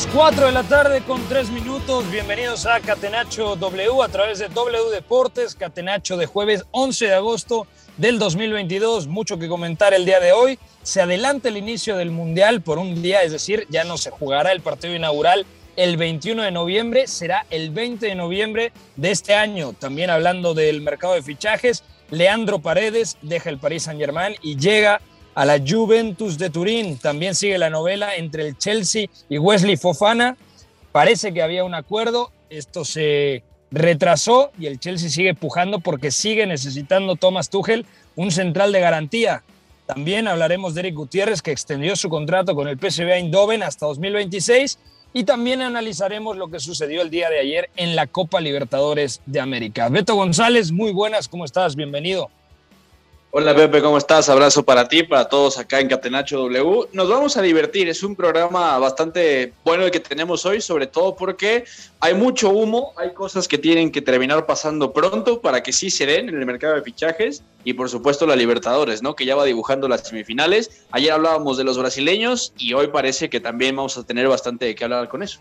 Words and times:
Las 0.00 0.14
4 0.14 0.46
de 0.46 0.52
la 0.52 0.62
tarde 0.62 1.02
con 1.02 1.22
3 1.28 1.50
minutos. 1.50 2.10
Bienvenidos 2.10 2.64
a 2.64 2.80
Catenacho 2.80 3.54
W 3.56 4.02
a 4.02 4.08
través 4.08 4.38
de 4.38 4.48
W 4.48 4.90
Deportes. 4.90 5.54
Catenacho 5.54 6.16
de 6.16 6.24
jueves 6.24 6.64
11 6.70 7.04
de 7.04 7.14
agosto 7.14 7.66
del 7.98 8.18
2022. 8.18 9.08
Mucho 9.08 9.38
que 9.38 9.46
comentar 9.46 9.92
el 9.92 10.06
día 10.06 10.18
de 10.18 10.32
hoy. 10.32 10.58
Se 10.82 11.02
adelanta 11.02 11.50
el 11.50 11.58
inicio 11.58 11.98
del 11.98 12.12
Mundial 12.12 12.62
por 12.62 12.78
un 12.78 13.02
día, 13.02 13.22
es 13.24 13.32
decir, 13.32 13.66
ya 13.68 13.84
no 13.84 13.98
se 13.98 14.10
jugará 14.10 14.52
el 14.52 14.62
partido 14.62 14.94
inaugural 14.94 15.44
el 15.76 15.98
21 15.98 16.44
de 16.44 16.50
noviembre, 16.50 17.06
será 17.06 17.44
el 17.50 17.68
20 17.68 18.06
de 18.06 18.14
noviembre 18.14 18.72
de 18.96 19.10
este 19.10 19.34
año. 19.34 19.74
También 19.74 20.08
hablando 20.08 20.54
del 20.54 20.80
mercado 20.80 21.12
de 21.12 21.22
fichajes, 21.22 21.84
Leandro 22.10 22.60
Paredes 22.60 23.18
deja 23.20 23.50
el 23.50 23.58
Paris 23.58 23.82
Saint-Germain 23.82 24.34
y 24.40 24.56
llega 24.56 25.02
a 25.34 25.44
la 25.44 25.58
Juventus 25.58 26.38
de 26.38 26.50
Turín. 26.50 26.98
También 26.98 27.34
sigue 27.34 27.58
la 27.58 27.70
novela 27.70 28.16
entre 28.16 28.46
el 28.46 28.58
Chelsea 28.58 29.06
y 29.28 29.38
Wesley 29.38 29.76
Fofana. 29.76 30.36
Parece 30.92 31.32
que 31.32 31.42
había 31.42 31.64
un 31.64 31.74
acuerdo, 31.74 32.32
esto 32.48 32.84
se 32.84 33.42
retrasó 33.70 34.50
y 34.58 34.66
el 34.66 34.80
Chelsea 34.80 35.08
sigue 35.08 35.34
pujando 35.34 35.78
porque 35.78 36.10
sigue 36.10 36.46
necesitando 36.46 37.14
Thomas 37.16 37.50
Tuchel 37.50 37.86
un 38.16 38.32
central 38.32 38.72
de 38.72 38.80
garantía. 38.80 39.44
También 39.86 40.28
hablaremos 40.28 40.74
de 40.74 40.80
Eric 40.80 40.94
Gutiérrez 40.94 41.42
que 41.42 41.52
extendió 41.52 41.96
su 41.96 42.08
contrato 42.08 42.54
con 42.54 42.68
el 42.68 42.78
PSV 42.78 43.12
Eindhoven 43.12 43.62
hasta 43.62 43.86
2026 43.86 44.78
y 45.12 45.24
también 45.24 45.62
analizaremos 45.62 46.36
lo 46.36 46.48
que 46.48 46.60
sucedió 46.60 47.02
el 47.02 47.10
día 47.10 47.30
de 47.30 47.40
ayer 47.40 47.70
en 47.76 47.96
la 47.96 48.06
Copa 48.06 48.40
Libertadores 48.40 49.20
de 49.26 49.40
América. 49.40 49.88
Beto 49.88 50.14
González, 50.14 50.70
muy 50.70 50.92
buenas, 50.92 51.28
¿cómo 51.28 51.44
estás? 51.44 51.74
Bienvenido. 51.74 52.30
Hola 53.32 53.54
Pepe, 53.54 53.80
¿cómo 53.80 53.96
estás? 53.96 54.28
Abrazo 54.28 54.64
para 54.64 54.88
ti, 54.88 55.04
para 55.04 55.28
todos 55.28 55.56
acá 55.56 55.78
en 55.78 55.86
Catenacho 55.86 56.36
W. 56.38 56.88
Nos 56.92 57.08
vamos 57.08 57.36
a 57.36 57.42
divertir, 57.42 57.88
es 57.88 58.02
un 58.02 58.16
programa 58.16 58.76
bastante 58.80 59.52
bueno 59.64 59.84
el 59.84 59.92
que 59.92 60.00
tenemos 60.00 60.44
hoy, 60.44 60.60
sobre 60.60 60.88
todo 60.88 61.14
porque 61.14 61.62
hay 62.00 62.14
mucho 62.14 62.50
humo, 62.50 62.92
hay 62.96 63.14
cosas 63.14 63.46
que 63.46 63.56
tienen 63.56 63.92
que 63.92 64.02
terminar 64.02 64.46
pasando 64.46 64.92
pronto 64.92 65.40
para 65.40 65.62
que 65.62 65.72
sí 65.72 65.90
se 65.90 66.06
den 66.06 66.28
en 66.28 66.40
el 66.40 66.44
mercado 66.44 66.74
de 66.74 66.82
fichajes 66.82 67.44
y 67.62 67.74
por 67.74 67.88
supuesto 67.88 68.26
la 68.26 68.34
Libertadores, 68.34 69.00
¿no? 69.00 69.14
Que 69.14 69.24
ya 69.24 69.36
va 69.36 69.44
dibujando 69.44 69.86
las 69.86 70.08
semifinales. 70.08 70.84
Ayer 70.90 71.12
hablábamos 71.12 71.56
de 71.56 71.62
los 71.62 71.78
brasileños 71.78 72.52
y 72.58 72.72
hoy 72.72 72.88
parece 72.88 73.30
que 73.30 73.38
también 73.38 73.76
vamos 73.76 73.96
a 73.96 74.02
tener 74.02 74.26
bastante 74.26 74.64
de 74.64 74.74
qué 74.74 74.82
hablar 74.82 75.08
con 75.08 75.22
eso. 75.22 75.38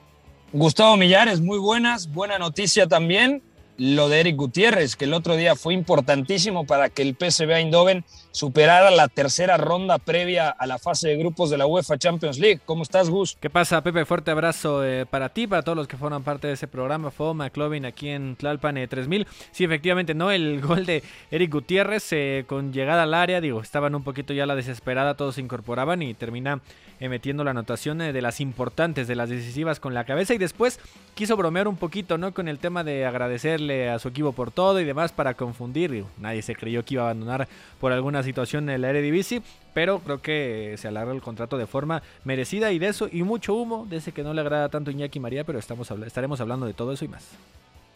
Gustavo 0.53 0.95
Millares, 0.95 1.41
muy 1.41 1.57
buenas, 1.57 2.11
buena 2.13 2.37
noticia 2.37 2.85
también 2.87 3.41
lo 3.79 4.09
de 4.09 4.19
Eric 4.19 4.35
Gutiérrez, 4.35 4.97
que 4.97 5.05
el 5.05 5.13
otro 5.13 5.37
día 5.37 5.55
fue 5.55 5.73
importantísimo 5.73 6.65
para 6.67 6.89
que 6.89 7.01
el 7.01 7.15
PSV 7.15 7.49
Eindhoven 7.49 8.03
superara 8.31 8.91
la 8.91 9.07
tercera 9.07 9.55
ronda 9.55 9.97
previa 9.97 10.49
a 10.49 10.67
la 10.67 10.77
fase 10.77 11.07
de 11.07 11.17
grupos 11.17 11.49
de 11.49 11.57
la 11.57 11.65
UEFA 11.65 11.97
Champions 11.97 12.39
League. 12.39 12.59
¿Cómo 12.65 12.83
estás, 12.83 13.09
Gus? 13.09 13.37
¿Qué 13.39 13.49
pasa, 13.49 13.81
Pepe? 13.81 14.03
Fuerte 14.03 14.31
abrazo 14.31 14.83
eh, 14.83 15.05
para 15.05 15.29
ti, 15.29 15.47
para 15.47 15.61
todos 15.63 15.77
los 15.77 15.87
que 15.87 15.95
forman 15.95 16.23
parte 16.23 16.47
de 16.47 16.53
ese 16.53 16.67
programa. 16.67 17.09
Fue 17.09 17.33
McLovin 17.33 17.85
aquí 17.85 18.09
en 18.09 18.35
Tlalpan 18.35 18.77
eh, 18.77 18.87
3000. 18.89 19.25
Sí, 19.51 19.63
efectivamente, 19.63 20.13
¿no? 20.13 20.29
El 20.29 20.59
gol 20.65 20.85
de 20.85 21.01
Eric 21.31 21.49
Gutiérrez 21.49 22.11
eh, 22.11 22.43
con 22.47 22.73
llegada 22.73 23.03
al 23.03 23.13
área, 23.13 23.39
digo, 23.39 23.61
estaban 23.61 23.95
un 23.95 24.03
poquito 24.03 24.33
ya 24.33 24.45
la 24.45 24.55
desesperada, 24.55 25.15
todos 25.15 25.35
se 25.35 25.41
incorporaban 25.41 26.01
y 26.01 26.13
termina 26.13 26.59
metiendo 27.07 27.45
la 27.45 27.51
anotación 27.51 28.01
eh, 28.01 28.11
de 28.11 28.21
las 28.21 28.41
importantes, 28.41 29.07
de 29.07 29.15
las 29.15 29.29
decisivas 29.29 29.79
con 29.79 29.93
la 29.93 30.03
cabeza 30.03 30.33
y 30.33 30.37
después 30.37 30.79
quiso 31.15 31.37
bromear 31.37 31.69
un 31.69 31.77
poquito, 31.77 32.17
¿no? 32.17 32.33
Con 32.33 32.49
el 32.49 32.59
tema 32.59 32.83
de 32.83 33.05
agradecerle 33.05 33.89
a 33.89 33.99
su 33.99 34.09
equipo 34.09 34.33
por 34.33 34.51
todo 34.51 34.81
y 34.81 34.83
demás 34.83 35.13
para 35.13 35.35
confundir. 35.35 36.03
Nadie 36.17 36.41
se 36.41 36.55
creyó 36.55 36.83
que 36.83 36.95
iba 36.95 37.03
a 37.03 37.05
abandonar 37.05 37.47
por 37.79 37.93
alguna 37.93 38.23
situación 38.23 38.69
en 38.69 38.81
la 38.81 38.89
Eredivisie, 38.89 39.41
pero 39.73 39.99
creo 39.99 40.21
que 40.21 40.75
se 40.77 40.89
alarga 40.89 41.13
el 41.13 41.21
contrato 41.21 41.57
de 41.57 41.67
forma 41.67 42.03
merecida 42.25 42.71
y 42.71 42.79
de 42.79 42.87
eso 42.87 43.07
y 43.09 43.23
mucho 43.23 43.53
humo, 43.53 43.85
de 43.89 43.97
ese 43.97 44.11
que 44.11 44.23
no 44.23 44.33
le 44.33 44.41
agrada 44.41 44.67
tanto 44.67 44.91
Iñaki 44.91 45.19
María, 45.19 45.43
pero 45.43 45.59
estamos 45.59 45.89
estaremos 46.05 46.41
hablando 46.41 46.65
de 46.65 46.73
todo 46.73 46.91
eso 46.91 47.05
y 47.05 47.07
más. 47.07 47.23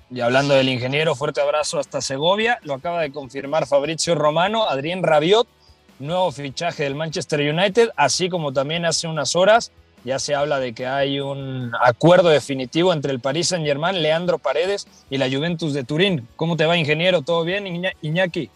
Y 0.09 0.22
hablando 0.22 0.53
del 0.53 0.70
ingeniero, 0.70 1.16
fuerte 1.16 1.41
abrazo 1.41 1.80
hasta 1.80 2.00
Segovia. 2.00 2.59
Lo 2.64 2.75
acaba 2.75 3.02
de 3.02 3.12
confirmar 3.12 3.66
Fabrizio 3.66 4.14
Romano, 4.14 4.70
Adrián 4.70 5.02
Rabiot, 5.02 5.47
nuevo 6.00 6.31
fichaje 6.31 6.84
del 6.84 6.96
Manchester 6.96 7.40
United, 7.42 7.90
así 7.96 8.30
como 8.30 8.52
también 8.54 8.86
hace 8.86 9.08
unas 9.08 9.36
horas 9.36 9.72
ya 10.06 10.20
se 10.20 10.36
habla 10.36 10.59
de 10.59 10.74
que 10.74 10.86
hay 10.86 11.22
un 11.22 11.72
acuerdo 11.81 12.28
definitivo 12.28 12.92
entre 12.92 13.14
el 13.14 13.22
Paris 13.22 13.48
Saint-Germain, 13.48 14.02
Leandro 14.02 14.38
Paredes 14.38 14.86
y 15.09 15.18
la 15.18 15.30
Juventus 15.30 15.74
de 15.74 15.86
Turín. 15.86 16.28
¿Cómo 16.36 16.58
te 16.58 16.66
va, 16.66 16.76
ingeniero? 16.76 17.22
¿Todo 17.22 17.46
bien, 17.46 17.66
Iña- 17.66 17.94
Iñaki? 18.02 18.50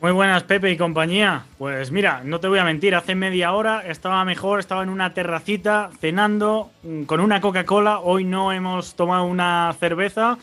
Muy 0.00 0.12
buenas, 0.12 0.44
Pepe 0.44 0.70
y 0.70 0.76
compañía. 0.76 1.46
Pues 1.58 1.90
mira, 1.90 2.20
no 2.22 2.38
te 2.38 2.46
voy 2.46 2.60
a 2.60 2.64
mentir, 2.64 2.94
hace 2.94 3.16
media 3.16 3.52
hora 3.54 3.82
estaba 3.88 4.24
mejor, 4.24 4.60
estaba 4.60 4.84
en 4.84 4.90
una 4.90 5.12
terracita 5.14 5.90
cenando 6.00 6.70
mm, 6.84 7.02
con 7.06 7.18
una 7.18 7.40
Coca-Cola. 7.40 7.98
Hoy 7.98 8.22
no 8.22 8.52
hemos 8.52 8.94
tomado 8.94 9.24
una 9.24 9.74
cerveza, 9.80 10.38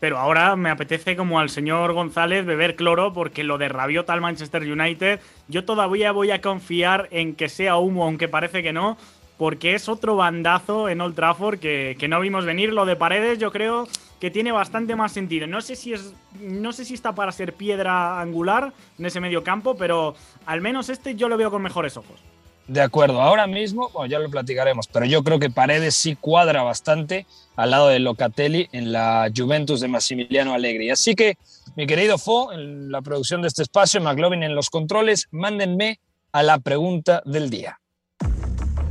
pero 0.00 0.18
ahora 0.18 0.56
me 0.56 0.70
apetece 0.70 1.16
como 1.16 1.40
al 1.40 1.50
señor 1.50 1.92
González 1.92 2.46
beber 2.46 2.76
cloro 2.76 3.12
porque 3.12 3.44
lo 3.44 3.58
de 3.58 3.68
Rabiot 3.68 4.08
al 4.10 4.20
Manchester 4.20 4.62
United, 4.62 5.20
yo 5.48 5.64
todavía 5.64 6.12
voy 6.12 6.30
a 6.30 6.40
confiar 6.40 7.08
en 7.10 7.34
que 7.34 7.48
sea 7.48 7.76
humo, 7.76 8.04
aunque 8.04 8.28
parece 8.28 8.62
que 8.62 8.72
no, 8.72 8.96
porque 9.38 9.74
es 9.74 9.88
otro 9.88 10.16
bandazo 10.16 10.88
en 10.88 11.00
Old 11.00 11.14
Trafford 11.14 11.58
que, 11.58 11.96
que 11.98 12.08
no 12.08 12.20
vimos 12.20 12.44
venir. 12.44 12.72
Lo 12.72 12.86
de 12.86 12.96
Paredes 12.96 13.38
yo 13.38 13.52
creo 13.52 13.86
que 14.20 14.30
tiene 14.30 14.52
bastante 14.52 14.96
más 14.96 15.12
sentido. 15.12 15.46
No 15.46 15.60
sé 15.60 15.76
si 15.76 15.92
es 15.92 16.14
no 16.40 16.72
sé 16.72 16.84
si 16.84 16.94
está 16.94 17.14
para 17.14 17.32
ser 17.32 17.52
piedra 17.54 18.20
angular 18.20 18.72
en 18.98 19.06
ese 19.06 19.20
medio 19.20 19.44
campo, 19.44 19.76
pero 19.76 20.14
al 20.46 20.60
menos 20.60 20.88
este 20.88 21.14
yo 21.14 21.28
lo 21.28 21.36
veo 21.36 21.50
con 21.50 21.62
mejores 21.62 21.96
ojos. 21.96 22.20
De 22.68 22.82
acuerdo, 22.82 23.22
ahora 23.22 23.46
mismo, 23.46 23.88
bueno, 23.94 24.10
ya 24.10 24.18
lo 24.18 24.28
platicaremos, 24.28 24.88
pero 24.88 25.06
yo 25.06 25.24
creo 25.24 25.38
que 25.38 25.48
Paredes 25.48 25.94
sí 25.94 26.16
cuadra 26.20 26.62
bastante 26.62 27.24
al 27.56 27.70
lado 27.70 27.88
de 27.88 27.98
Locatelli 27.98 28.68
en 28.72 28.92
la 28.92 29.30
Juventus 29.34 29.80
de 29.80 29.88
Massimiliano 29.88 30.52
Allegri. 30.52 30.90
Así 30.90 31.14
que, 31.14 31.38
mi 31.76 31.86
querido 31.86 32.18
Fo, 32.18 32.52
en 32.52 32.92
la 32.92 33.00
producción 33.00 33.40
de 33.40 33.48
este 33.48 33.62
espacio, 33.62 34.02
McLovin 34.02 34.42
en 34.42 34.54
los 34.54 34.68
controles, 34.68 35.28
mándenme 35.30 35.98
a 36.30 36.42
la 36.42 36.58
pregunta 36.58 37.22
del 37.24 37.48
día. 37.48 37.80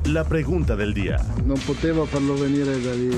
La 0.06 0.24
pregunta 0.24 0.76
del 0.76 0.94
día. 0.96 1.18
Non 1.46 1.60
poteva 1.68 2.08
farlo 2.08 2.34
venire 2.34 2.80
dagli 2.82 3.12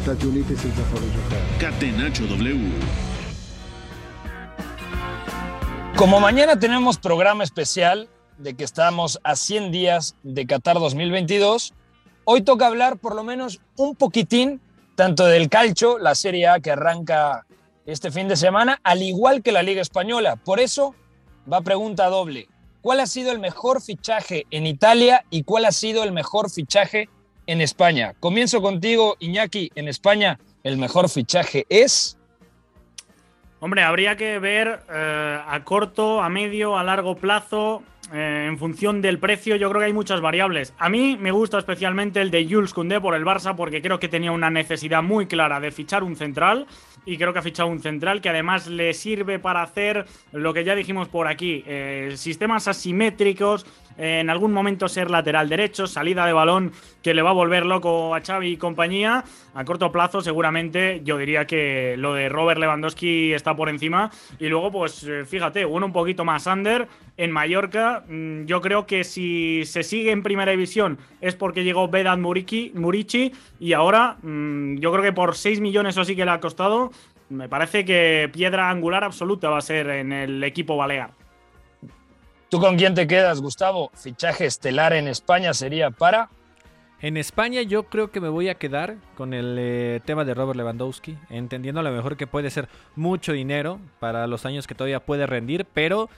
Stati 0.00 0.26
Uniti 0.26 0.56
senza 0.56 0.82
farlo 0.90 1.06
giocare. 1.12 1.44
Catenacho 1.60 2.26
W. 2.26 2.58
Como 5.96 6.18
mañana 6.18 6.58
tenemos 6.58 6.98
programa 6.98 7.44
especial 7.44 8.08
de 8.40 8.54
que 8.54 8.64
estamos 8.64 9.20
a 9.22 9.36
100 9.36 9.70
días 9.70 10.16
de 10.22 10.46
Qatar 10.46 10.78
2022, 10.78 11.74
hoy 12.24 12.42
toca 12.42 12.66
hablar 12.66 12.98
por 12.98 13.14
lo 13.14 13.22
menos 13.22 13.60
un 13.76 13.94
poquitín 13.94 14.60
tanto 14.96 15.26
del 15.26 15.48
calcio, 15.48 15.98
la 15.98 16.14
Serie 16.14 16.48
A 16.48 16.60
que 16.60 16.72
arranca 16.72 17.46
este 17.86 18.10
fin 18.10 18.28
de 18.28 18.36
semana, 18.36 18.80
al 18.82 19.02
igual 19.02 19.42
que 19.42 19.52
la 19.52 19.62
Liga 19.62 19.82
Española. 19.82 20.36
Por 20.36 20.60
eso 20.60 20.94
va 21.50 21.60
pregunta 21.60 22.06
doble. 22.06 22.48
¿Cuál 22.82 23.00
ha 23.00 23.06
sido 23.06 23.30
el 23.30 23.38
mejor 23.38 23.82
fichaje 23.82 24.46
en 24.50 24.66
Italia 24.66 25.24
y 25.30 25.44
cuál 25.44 25.66
ha 25.66 25.72
sido 25.72 26.02
el 26.02 26.12
mejor 26.12 26.50
fichaje 26.50 27.08
en 27.50 27.60
España. 27.60 28.14
Comienzo 28.20 28.62
contigo, 28.62 29.16
Iñaki. 29.18 29.72
En 29.74 29.88
España, 29.88 30.38
el 30.62 30.76
mejor 30.76 31.08
fichaje 31.08 31.66
es. 31.68 32.16
Hombre, 33.58 33.82
habría 33.82 34.16
que 34.16 34.38
ver 34.38 34.84
eh, 34.88 35.40
a 35.44 35.64
corto, 35.64 36.22
a 36.22 36.28
medio, 36.28 36.78
a 36.78 36.84
largo 36.84 37.16
plazo. 37.16 37.82
Eh, 38.12 38.46
en 38.48 38.58
función 38.58 39.00
del 39.00 39.18
precio, 39.18 39.54
yo 39.56 39.68
creo 39.68 39.80
que 39.80 39.86
hay 39.86 39.92
muchas 39.92 40.20
variables. 40.20 40.74
A 40.78 40.88
mí 40.88 41.16
me 41.18 41.30
gusta 41.30 41.58
especialmente 41.58 42.20
el 42.20 42.30
de 42.30 42.46
Jules 42.48 42.74
Koundé 42.74 43.00
por 43.00 43.14
el 43.14 43.24
Barça, 43.24 43.54
porque 43.54 43.80
creo 43.80 44.00
que 44.00 44.08
tenía 44.08 44.32
una 44.32 44.50
necesidad 44.50 45.02
muy 45.02 45.26
clara 45.26 45.60
de 45.60 45.70
fichar 45.70 46.02
un 46.02 46.16
central 46.16 46.66
y 47.06 47.16
creo 47.16 47.32
que 47.32 47.38
ha 47.38 47.42
fichado 47.42 47.68
un 47.68 47.80
central 47.80 48.20
que 48.20 48.28
además 48.28 48.66
le 48.66 48.92
sirve 48.94 49.38
para 49.38 49.62
hacer 49.62 50.06
lo 50.32 50.52
que 50.52 50.64
ya 50.64 50.74
dijimos 50.74 51.08
por 51.08 51.28
aquí, 51.28 51.62
eh, 51.66 52.12
sistemas 52.16 52.68
asimétricos, 52.68 53.64
en 53.98 54.30
algún 54.30 54.52
momento 54.52 54.88
ser 54.88 55.10
lateral 55.10 55.48
derecho, 55.48 55.86
salida 55.86 56.26
de 56.26 56.32
balón 56.32 56.72
que 57.02 57.14
le 57.14 57.22
va 57.22 57.30
a 57.30 57.34
volver 57.34 57.66
loco 57.66 58.14
a 58.14 58.20
Xavi 58.20 58.52
y 58.52 58.56
compañía. 58.56 59.24
A 59.54 59.64
corto 59.64 59.90
plazo, 59.90 60.20
seguramente, 60.20 61.00
yo 61.04 61.18
diría 61.18 61.46
que 61.46 61.96
lo 61.98 62.14
de 62.14 62.28
Robert 62.28 62.60
Lewandowski 62.60 63.32
está 63.32 63.56
por 63.56 63.68
encima. 63.68 64.10
Y 64.38 64.48
luego, 64.48 64.70
pues 64.70 65.02
eh, 65.04 65.24
fíjate, 65.24 65.64
uno 65.64 65.86
un 65.86 65.92
poquito 65.92 66.24
más 66.24 66.46
under 66.46 66.88
en 67.16 67.30
Mallorca. 67.30 68.04
Mm, 68.08 68.44
yo 68.44 68.60
creo 68.60 68.86
que 68.86 69.04
si 69.04 69.64
se 69.64 69.82
sigue 69.82 70.10
en 70.10 70.22
primera 70.22 70.52
división 70.52 70.98
es 71.20 71.34
porque 71.34 71.64
llegó 71.64 71.88
Vedat 71.88 72.18
Murici, 72.18 72.72
Murici 72.74 73.32
y 73.58 73.72
ahora 73.72 74.16
mm, 74.22 74.76
yo 74.78 74.92
creo 74.92 75.02
que 75.02 75.12
por 75.12 75.36
6 75.36 75.60
millones 75.60 75.96
o 75.98 76.02
así 76.02 76.16
que 76.16 76.24
le 76.24 76.30
ha 76.30 76.40
costado, 76.40 76.90
me 77.28 77.48
parece 77.48 77.84
que 77.84 78.30
piedra 78.32 78.70
angular 78.70 79.04
absoluta 79.04 79.50
va 79.50 79.58
a 79.58 79.62
ser 79.62 79.88
en 79.90 80.12
el 80.12 80.42
equipo 80.42 80.76
balear. 80.76 81.19
¿Tú 82.50 82.58
con 82.58 82.76
quién 82.76 82.96
te 82.96 83.06
quedas, 83.06 83.40
Gustavo? 83.40 83.92
Fichaje 83.94 84.44
estelar 84.44 84.92
en 84.92 85.06
España 85.06 85.54
sería 85.54 85.92
para. 85.92 86.30
En 87.00 87.16
España 87.16 87.62
yo 87.62 87.84
creo 87.84 88.10
que 88.10 88.20
me 88.20 88.28
voy 88.28 88.48
a 88.48 88.56
quedar 88.56 88.96
con 89.16 89.34
el 89.34 89.56
eh, 89.56 90.00
tema 90.04 90.24
de 90.24 90.34
Robert 90.34 90.56
Lewandowski, 90.56 91.16
entendiendo 91.30 91.80
a 91.80 91.84
lo 91.84 91.92
mejor 91.92 92.16
que 92.16 92.26
puede 92.26 92.50
ser 92.50 92.68
mucho 92.96 93.32
dinero 93.32 93.78
para 94.00 94.26
los 94.26 94.46
años 94.46 94.66
que 94.66 94.74
todavía 94.74 94.98
puede 94.98 95.28
rendir, 95.28 95.64
pero 95.64 96.10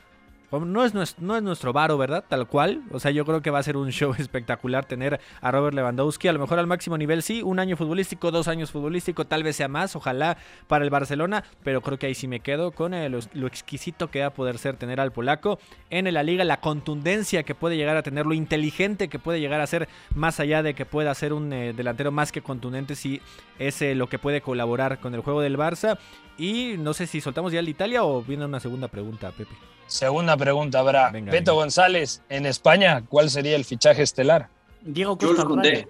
no 0.61 0.85
es, 0.85 0.93
nuestro, 0.93 1.25
no 1.25 1.37
es 1.37 1.43
nuestro 1.43 1.73
varo, 1.73 1.97
¿verdad? 1.97 2.25
Tal 2.29 2.47
cual. 2.47 2.83
O 2.91 3.01
sea, 3.01 3.11
yo 3.11 3.25
creo 3.25 3.41
que 3.41 3.51
va 3.51 3.59
a 3.59 3.63
ser 3.63 3.77
un 3.77 3.91
show 3.91 4.15
espectacular 4.19 4.85
tener 4.85 5.21
a 5.41 5.51
Robert 5.51 5.75
Lewandowski. 5.75 6.29
A 6.29 6.33
lo 6.33 6.39
mejor 6.39 6.59
al 6.59 6.67
máximo 6.67 6.99
nivel 6.99 7.23
sí, 7.23 7.43
un 7.43 7.59
año 7.59 7.77
futbolístico, 7.77 8.31
dos 8.31 8.49
años 8.49 8.71
futbolístico, 8.71 9.25
tal 9.25 9.43
vez 9.43 9.57
sea 9.57 9.69
más, 9.69 9.97
ojalá 9.97 10.37
para 10.67 10.85
el 10.85 10.91
Barcelona. 10.91 11.45
Pero 11.65 11.81
creo 11.81 11.99
que 11.99 12.07
ahí 12.07 12.15
sí 12.15 12.29
me 12.29 12.41
quedo 12.41 12.73
con 12.73 12.93
lo, 12.93 13.47
exquisito 13.47 14.11
que 14.11 14.21
va 14.21 14.27
a 14.27 14.35
poder 14.35 14.59
ser 14.59 14.77
tener 14.77 15.01
al 15.01 15.13
polaco 15.13 15.59
en 15.91 16.13
la 16.13 16.23
liga, 16.23 16.45
la 16.45 16.61
contundencia 16.61 17.43
que 17.43 17.55
puede 17.55 17.77
llegar 17.77 17.97
a 17.97 18.03
tener, 18.03 18.27
lo 18.27 18.35
inteligente 18.35 19.09
que 19.09 19.19
puede 19.19 19.41
llegar 19.41 19.61
a 19.61 19.67
ser, 19.67 19.89
más 20.15 20.41
allá 20.41 20.63
de 20.63 20.75
que 20.75 20.85
pueda 20.85 21.15
ser 21.15 21.33
un 21.33 21.53
eh, 21.53 21.73
delantero 21.73 22.13
más 22.13 22.33
que 22.33 22.43
contundente, 22.43 22.95
si 22.95 23.21
es 23.59 23.81
eh, 23.83 23.95
lo 23.95 24.09
que 24.09 24.19
puede 24.19 24.41
colaborar 24.41 25.01
con 25.01 25.15
el 25.15 25.21
juego 25.21 25.41
del 25.41 25.57
Barça. 25.57 25.99
Y 26.37 26.77
no 26.79 26.95
sé 26.95 27.07
si 27.07 27.21
soltamos 27.21 27.53
ya 27.53 27.61
el 27.61 27.67
de 27.67 27.71
Italia 27.71 28.05
o 28.05 28.23
viene 28.23 28.45
una 28.45 28.61
segunda 28.61 28.89
pregunta, 28.89 29.31
Pepe. 29.31 29.72
Segunda 29.93 30.39
pregunta 30.39 30.79
habrá. 30.79 31.11
Beto 31.11 31.55
González, 31.55 32.23
en 32.31 32.47
España, 32.47 33.05
¿cuál 33.07 33.29
sería 33.29 33.57
el 33.57 33.67
fichaje 33.67 34.03
estelar? 34.03 34.49
Diego 34.81 35.19
Jules 35.21 35.45
Koundé. 35.45 35.87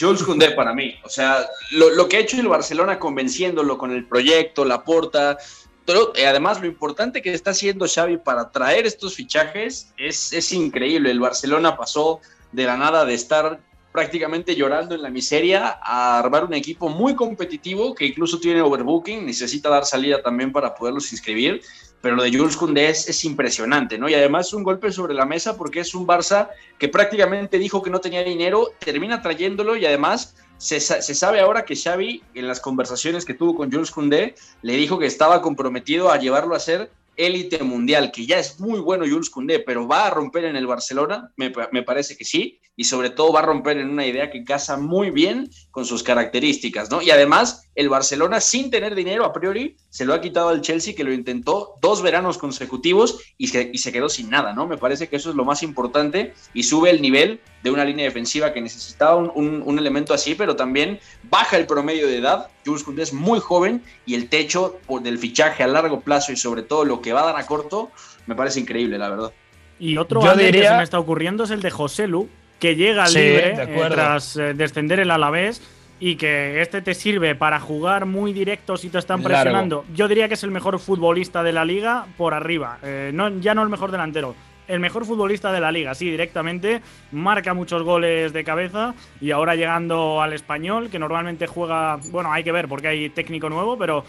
Jules 0.00 0.24
Koundé 0.24 0.50
para 0.50 0.74
mí. 0.74 0.96
O 1.04 1.08
sea, 1.08 1.46
lo, 1.70 2.08
que 2.08 2.16
ha 2.16 2.20
hecho 2.20 2.40
el 2.40 2.48
Barcelona 2.48 2.98
convenciéndolo 2.98 3.78
con 3.78 3.92
el 3.92 4.04
proyecto, 4.04 4.64
la 4.64 4.82
porta, 4.82 5.38
pero 5.86 6.12
eh, 6.16 6.26
además 6.26 6.60
lo 6.60 6.66
importante 6.66 7.22
que 7.22 7.32
está 7.32 7.52
haciendo 7.52 7.86
Xavi 7.86 8.16
para 8.16 8.50
traer 8.50 8.84
estos 8.84 9.14
fichajes 9.14 9.92
es, 9.96 10.32
es 10.32 10.52
increíble. 10.52 11.12
El 11.12 11.20
Barcelona 11.20 11.76
pasó 11.76 12.20
de 12.50 12.64
la 12.64 12.76
nada 12.76 13.04
de 13.04 13.14
estar 13.14 13.60
prácticamente 13.92 14.56
llorando 14.56 14.96
en 14.96 15.02
la 15.02 15.08
miseria 15.08 15.78
a 15.80 16.18
armar 16.18 16.44
un 16.44 16.52
equipo 16.52 16.88
muy 16.88 17.14
competitivo 17.14 17.94
que 17.94 18.06
incluso 18.06 18.40
tiene 18.40 18.60
overbooking, 18.60 19.24
necesita 19.24 19.70
dar 19.70 19.86
salida 19.86 20.20
también 20.20 20.50
para 20.50 20.74
poderlos 20.74 21.12
inscribir 21.12 21.62
pero 22.00 22.16
lo 22.16 22.22
de 22.22 22.36
Jules 22.36 22.56
Koundé 22.56 22.88
es, 22.88 23.24
impresionante, 23.24 23.98
¿no? 23.98 24.08
Y 24.08 24.14
además 24.14 24.52
un 24.52 24.62
golpe 24.62 24.92
sobre 24.92 25.14
la 25.14 25.26
mesa 25.26 25.56
porque 25.56 25.80
es 25.80 25.94
un 25.94 26.06
Barça 26.06 26.50
que 26.78 26.88
prácticamente 26.88 27.58
dijo 27.58 27.82
que 27.82 27.90
no 27.90 28.00
tenía 28.00 28.22
dinero, 28.22 28.72
termina 28.78 29.22
trayéndolo 29.22 29.76
y 29.76 29.86
además 29.86 30.34
se, 30.58 30.80
se, 30.80 31.14
sabe 31.14 31.40
ahora 31.40 31.64
que 31.64 31.76
Xavi, 31.76 32.22
en 32.34 32.48
las 32.48 32.60
conversaciones 32.60 33.24
que 33.24 33.34
tuvo 33.34 33.56
con 33.56 33.72
Jules 33.72 33.90
Koundé, 33.90 34.34
le 34.62 34.74
dijo 34.74 34.98
que 34.98 35.06
estaba 35.06 35.42
comprometido 35.42 36.10
a 36.10 36.18
llevarlo 36.18 36.54
a 36.54 36.60
ser 36.60 36.90
élite 37.16 37.62
mundial, 37.62 38.12
que 38.12 38.26
ya 38.26 38.38
es 38.38 38.60
muy 38.60 38.80
bueno 38.80 39.06
Jules 39.08 39.30
Koundé, 39.30 39.60
pero 39.60 39.88
va 39.88 40.06
a 40.06 40.10
romper 40.10 40.44
en 40.44 40.56
el 40.56 40.66
Barcelona, 40.66 41.32
me, 41.36 41.52
me, 41.72 41.82
parece 41.82 42.16
que 42.16 42.24
sí, 42.24 42.60
y 42.76 42.84
sobre 42.84 43.10
todo 43.10 43.32
va 43.32 43.40
a 43.40 43.46
romper 43.46 43.78
en 43.78 43.88
una 43.88 44.06
idea 44.06 44.30
que 44.30 44.44
casa 44.44 44.76
muy 44.76 45.10
bien 45.10 45.50
con 45.70 45.84
sus 45.84 46.02
características, 46.02 46.90
¿no? 46.90 47.00
Y 47.00 47.10
además, 47.10 47.68
el 47.74 47.88
Barcelona, 47.88 48.40
sin 48.40 48.70
tener 48.70 48.94
dinero 48.94 49.24
a 49.24 49.32
priori, 49.32 49.76
se 49.88 50.04
lo 50.04 50.12
ha 50.12 50.20
quitado 50.20 50.50
al 50.50 50.60
Chelsea, 50.60 50.94
que 50.94 51.04
lo 51.04 51.12
intentó 51.12 51.74
dos 51.80 52.02
veranos 52.02 52.36
consecutivos 52.36 53.18
y 53.38 53.48
se, 53.48 53.70
y 53.72 53.78
se 53.78 53.92
quedó 53.92 54.08
sin 54.08 54.28
nada, 54.28 54.52
¿no? 54.52 54.66
Me 54.66 54.76
parece 54.76 55.08
que 55.08 55.16
eso 55.16 55.30
es 55.30 55.36
lo 55.36 55.44
más 55.44 55.62
importante 55.62 56.34
y 56.52 56.64
sube 56.64 56.90
el 56.90 57.00
nivel 57.00 57.40
de 57.62 57.70
una 57.70 57.84
línea 57.84 58.04
defensiva 58.04 58.52
que 58.52 58.60
necesitaba 58.60 59.16
un, 59.16 59.62
un, 59.64 59.78
elemento 59.78 60.14
así, 60.14 60.34
pero 60.34 60.54
también 60.54 61.00
baja 61.30 61.56
el 61.56 61.66
promedio 61.66 62.06
de 62.06 62.18
edad. 62.18 62.48
Jules 62.64 62.82
Koundé 62.82 63.02
es 63.02 63.12
muy 63.12 63.40
joven 63.40 63.82
y 64.04 64.14
el 64.14 64.28
techo 64.28 64.78
del 65.02 65.18
fichaje 65.18 65.62
a 65.62 65.66
largo 65.66 66.00
plazo 66.00 66.32
y 66.32 66.36
sobre 66.36 66.62
todo 66.62 66.84
lo 66.84 67.00
que 67.00 67.12
va 67.12 67.22
a 67.22 67.26
dar 67.26 67.36
a 67.36 67.46
corto, 67.46 67.90
me 68.26 68.34
parece 68.34 68.60
increíble, 68.60 68.98
la 68.98 69.08
verdad. 69.08 69.32
Y 69.78 69.96
otro 69.98 70.20
que 70.20 70.52
se 70.52 70.76
me 70.76 70.82
está 70.82 70.98
ocurriendo 70.98 71.44
es 71.44 71.50
el 71.50 71.60
de 71.60 71.70
José 71.70 72.06
Lu, 72.06 72.28
que 72.58 72.76
llega 72.76 73.06
libre 73.08 73.54
eh, 73.58 73.86
tras 73.90 74.36
eh, 74.36 74.54
descender 74.54 75.00
el 75.00 75.10
Alavés 75.10 75.60
y 75.98 76.16
que 76.16 76.60
este 76.60 76.82
te 76.82 76.94
sirve 76.94 77.34
para 77.34 77.60
jugar 77.60 78.06
muy 78.06 78.32
directo 78.32 78.76
si 78.76 78.88
te 78.88 78.98
están 78.98 79.22
presionando. 79.22 79.84
Yo 79.94 80.08
diría 80.08 80.28
que 80.28 80.34
es 80.34 80.42
el 80.42 80.50
mejor 80.50 80.78
futbolista 80.78 81.42
de 81.42 81.52
la 81.52 81.64
liga 81.64 82.06
por 82.16 82.34
arriba. 82.34 82.78
Eh, 82.82 83.10
no, 83.14 83.28
ya 83.40 83.54
no 83.54 83.62
el 83.62 83.68
mejor 83.68 83.90
delantero. 83.90 84.34
El 84.68 84.80
mejor 84.80 85.06
futbolista 85.06 85.52
de 85.52 85.60
la 85.60 85.70
liga, 85.70 85.94
sí, 85.94 86.10
directamente. 86.10 86.82
Marca 87.12 87.54
muchos 87.54 87.82
goles 87.82 88.32
de 88.32 88.44
cabeza. 88.44 88.94
Y 89.20 89.30
ahora 89.30 89.54
llegando 89.54 90.20
al 90.20 90.32
español, 90.32 90.90
que 90.90 90.98
normalmente 90.98 91.46
juega. 91.46 91.98
Bueno, 92.10 92.32
hay 92.32 92.42
que 92.42 92.52
ver 92.52 92.68
porque 92.68 92.88
hay 92.88 93.10
técnico 93.10 93.48
nuevo, 93.48 93.78
pero 93.78 94.04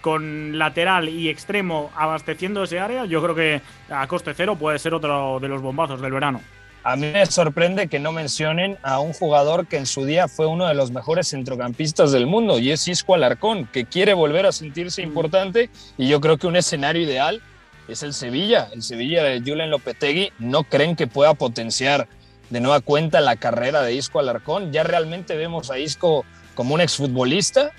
con 0.00 0.58
lateral 0.58 1.08
y 1.08 1.28
extremo 1.28 1.90
abasteciendo 1.96 2.64
ese 2.64 2.80
área, 2.80 3.04
yo 3.04 3.22
creo 3.22 3.34
que 3.34 3.60
a 3.90 4.06
coste 4.06 4.34
cero 4.34 4.56
puede 4.56 4.78
ser 4.78 4.94
otro 4.94 5.38
de 5.40 5.48
los 5.48 5.62
bombazos 5.62 6.00
del 6.00 6.12
verano. 6.12 6.40
A 6.86 6.96
mí 6.96 7.06
me 7.10 7.24
sorprende 7.24 7.88
que 7.88 7.98
no 7.98 8.12
mencionen 8.12 8.76
a 8.82 9.00
un 9.00 9.14
jugador 9.14 9.66
que 9.66 9.78
en 9.78 9.86
su 9.86 10.04
día 10.04 10.28
fue 10.28 10.46
uno 10.46 10.66
de 10.66 10.74
los 10.74 10.90
mejores 10.90 11.28
centrocampistas 11.28 12.12
del 12.12 12.26
mundo 12.26 12.58
y 12.58 12.72
es 12.72 12.86
Isco 12.86 13.14
Alarcón, 13.14 13.66
que 13.66 13.86
quiere 13.86 14.12
volver 14.12 14.44
a 14.44 14.52
sentirse 14.52 15.00
mm. 15.00 15.06
importante 15.06 15.70
y 15.96 16.08
yo 16.08 16.20
creo 16.20 16.36
que 16.36 16.46
un 16.46 16.56
escenario 16.56 17.00
ideal 17.00 17.40
es 17.88 18.02
el 18.02 18.14
Sevilla, 18.14 18.68
el 18.72 18.82
Sevilla 18.82 19.22
de 19.22 19.40
Julen 19.40 19.70
Lopetegui. 19.70 20.32
¿No 20.38 20.64
creen 20.64 20.96
que 20.96 21.06
pueda 21.06 21.34
potenciar 21.34 22.08
de 22.50 22.60
nueva 22.60 22.80
cuenta 22.80 23.20
la 23.20 23.36
carrera 23.36 23.82
de 23.82 23.94
Isco 23.94 24.18
Alarcón? 24.18 24.72
¿Ya 24.72 24.82
realmente 24.82 25.36
vemos 25.36 25.70
a 25.70 25.78
Isco 25.78 26.24
como 26.54 26.74
un 26.74 26.80
exfutbolista? 26.80 27.72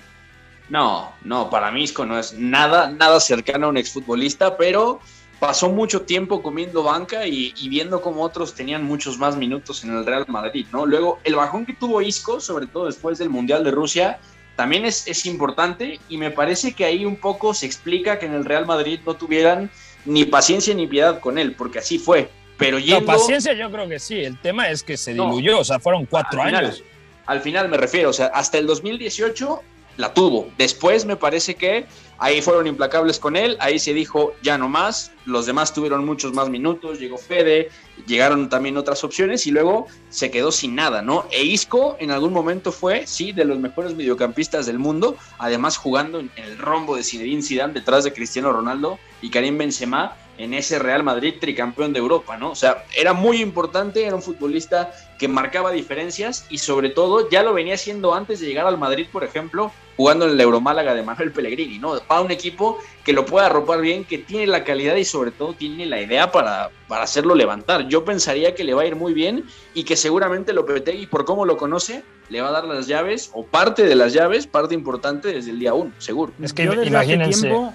No, 0.68 1.12
no, 1.22 1.48
para 1.48 1.70
mí 1.70 1.84
Isco 1.84 2.04
no 2.04 2.18
es 2.18 2.34
nada, 2.34 2.90
nada 2.90 3.20
cercano 3.20 3.66
a 3.66 3.70
un 3.70 3.76
exfutbolista, 3.76 4.56
pero 4.56 5.00
pasó 5.38 5.70
mucho 5.70 6.02
tiempo 6.02 6.42
comiendo 6.42 6.82
banca 6.82 7.26
y, 7.26 7.52
viendo 7.68 8.00
cómo 8.00 8.22
otros 8.22 8.54
tenían 8.54 8.84
muchos 8.84 9.18
más 9.18 9.36
minutos 9.36 9.84
en 9.84 9.96
el 9.96 10.04
Real 10.04 10.24
Madrid, 10.28 10.66
¿no? 10.72 10.86
Luego, 10.86 11.20
el 11.24 11.36
bajón 11.36 11.66
que 11.66 11.74
tuvo 11.74 12.02
Isco, 12.02 12.40
sobre 12.40 12.66
todo 12.66 12.86
después 12.86 13.18
del 13.18 13.30
Mundial 13.30 13.62
de 13.62 13.70
Rusia, 13.70 14.18
también 14.56 14.86
es, 14.86 15.06
es 15.06 15.26
importante 15.26 16.00
y 16.08 16.16
me 16.16 16.30
parece 16.30 16.72
que 16.72 16.84
ahí 16.84 17.04
un 17.04 17.16
poco 17.16 17.52
se 17.52 17.66
explica 17.66 18.18
que 18.18 18.26
en 18.26 18.34
el 18.34 18.44
Real 18.44 18.66
Madrid 18.66 19.00
no 19.04 19.14
tuvieran 19.14 19.70
ni 20.06 20.24
paciencia 20.24 20.74
ni 20.74 20.86
piedad 20.86 21.20
con 21.20 21.38
él, 21.38 21.54
porque 21.54 21.80
así 21.80 21.98
fue. 21.98 22.30
Pero 22.56 22.78
yendo... 22.78 23.00
No, 23.00 23.06
paciencia 23.06 23.52
yo 23.52 23.70
creo 23.70 23.88
que 23.88 23.98
sí, 23.98 24.20
el 24.24 24.40
tema 24.40 24.70
es 24.70 24.82
que 24.82 24.96
se 24.96 25.12
diluyó, 25.12 25.58
o 25.60 25.64
sea, 25.64 25.78
fueron 25.78 26.06
cuatro 26.06 26.42
años. 26.42 26.82
al 27.26 27.40
final 27.40 27.68
me 27.68 27.76
refiero, 27.76 28.10
o 28.10 28.12
sea, 28.12 28.26
hasta 28.26 28.56
el 28.58 28.66
2018 28.66 29.60
la 29.96 30.14
tuvo. 30.14 30.48
Después 30.58 31.04
me 31.04 31.16
parece 31.16 31.54
que 31.54 31.86
ahí 32.18 32.40
fueron 32.40 32.66
implacables 32.66 33.18
con 33.18 33.36
él, 33.36 33.56
ahí 33.60 33.78
se 33.78 33.92
dijo 33.92 34.32
ya 34.42 34.56
no 34.58 34.68
más, 34.68 35.12
los 35.24 35.46
demás 35.46 35.74
tuvieron 35.74 36.04
muchos 36.04 36.32
más 36.32 36.48
minutos, 36.48 36.98
llegó 36.98 37.18
Fede, 37.18 37.68
llegaron 38.06 38.48
también 38.48 38.76
otras 38.76 39.04
opciones 39.04 39.46
y 39.46 39.50
luego 39.50 39.86
se 40.08 40.30
quedó 40.30 40.52
sin 40.52 40.74
nada, 40.74 41.02
¿no? 41.02 41.26
E 41.30 41.44
Isco 41.44 41.96
en 42.00 42.10
algún 42.10 42.32
momento 42.32 42.72
fue, 42.72 43.06
sí, 43.06 43.32
de 43.32 43.44
los 43.44 43.58
mejores 43.58 43.94
mediocampistas 43.94 44.66
del 44.66 44.78
mundo, 44.78 45.16
además 45.38 45.76
jugando 45.76 46.20
en 46.20 46.30
el 46.36 46.58
rombo 46.58 46.96
de 46.96 47.04
Zinedine 47.04 47.42
Zidane 47.42 47.74
detrás 47.74 48.04
de 48.04 48.12
Cristiano 48.12 48.52
Ronaldo 48.52 48.98
y 49.20 49.30
Karim 49.30 49.58
Benzema, 49.58 50.16
en 50.38 50.54
ese 50.54 50.78
Real 50.78 51.02
Madrid 51.02 51.34
tricampeón 51.40 51.92
de 51.92 51.98
Europa, 51.98 52.36
¿no? 52.36 52.50
O 52.50 52.54
sea, 52.54 52.84
era 52.96 53.12
muy 53.12 53.40
importante, 53.40 54.04
era 54.04 54.14
un 54.14 54.22
futbolista 54.22 54.92
que 55.18 55.28
marcaba 55.28 55.72
diferencias 55.72 56.46
y 56.50 56.58
sobre 56.58 56.90
todo 56.90 57.30
ya 57.30 57.42
lo 57.42 57.54
venía 57.54 57.74
haciendo 57.74 58.14
antes 58.14 58.40
de 58.40 58.46
llegar 58.46 58.66
al 58.66 58.78
Madrid, 58.78 59.06
por 59.10 59.24
ejemplo, 59.24 59.72
jugando 59.96 60.26
en 60.26 60.32
el 60.32 60.40
Euromálaga 60.40 60.94
de 60.94 61.02
Manuel 61.02 61.32
Pellegrini, 61.32 61.78
¿no? 61.78 61.98
Para 62.00 62.20
un 62.20 62.30
equipo 62.30 62.78
que 63.02 63.14
lo 63.14 63.24
pueda 63.24 63.46
arropar 63.46 63.80
bien, 63.80 64.04
que 64.04 64.18
tiene 64.18 64.46
la 64.46 64.62
calidad 64.62 64.96
y 64.96 65.04
sobre 65.04 65.30
todo 65.30 65.54
tiene 65.54 65.86
la 65.86 66.00
idea 66.00 66.30
para, 66.30 66.70
para 66.86 67.04
hacerlo 67.04 67.34
levantar. 67.34 67.88
Yo 67.88 68.04
pensaría 68.04 68.54
que 68.54 68.64
le 68.64 68.74
va 68.74 68.82
a 68.82 68.86
ir 68.86 68.96
muy 68.96 69.14
bien 69.14 69.44
y 69.72 69.84
que 69.84 69.96
seguramente 69.96 70.52
Lopetegui, 70.52 71.06
por 71.06 71.24
cómo 71.24 71.46
lo 71.46 71.56
conoce, 71.56 72.02
le 72.28 72.40
va 72.40 72.48
a 72.48 72.52
dar 72.52 72.64
las 72.64 72.86
llaves 72.86 73.30
o 73.32 73.46
parte 73.46 73.84
de 73.84 73.94
las 73.94 74.12
llaves, 74.12 74.46
parte 74.46 74.74
importante 74.74 75.28
desde 75.28 75.50
el 75.50 75.58
día 75.58 75.72
uno, 75.72 75.92
seguro. 75.98 76.32
Es 76.42 76.52
que 76.52 76.64
Yo 76.64 76.72
desde 76.72 76.88
imagínense. 76.88 77.40
tiempo 77.42 77.72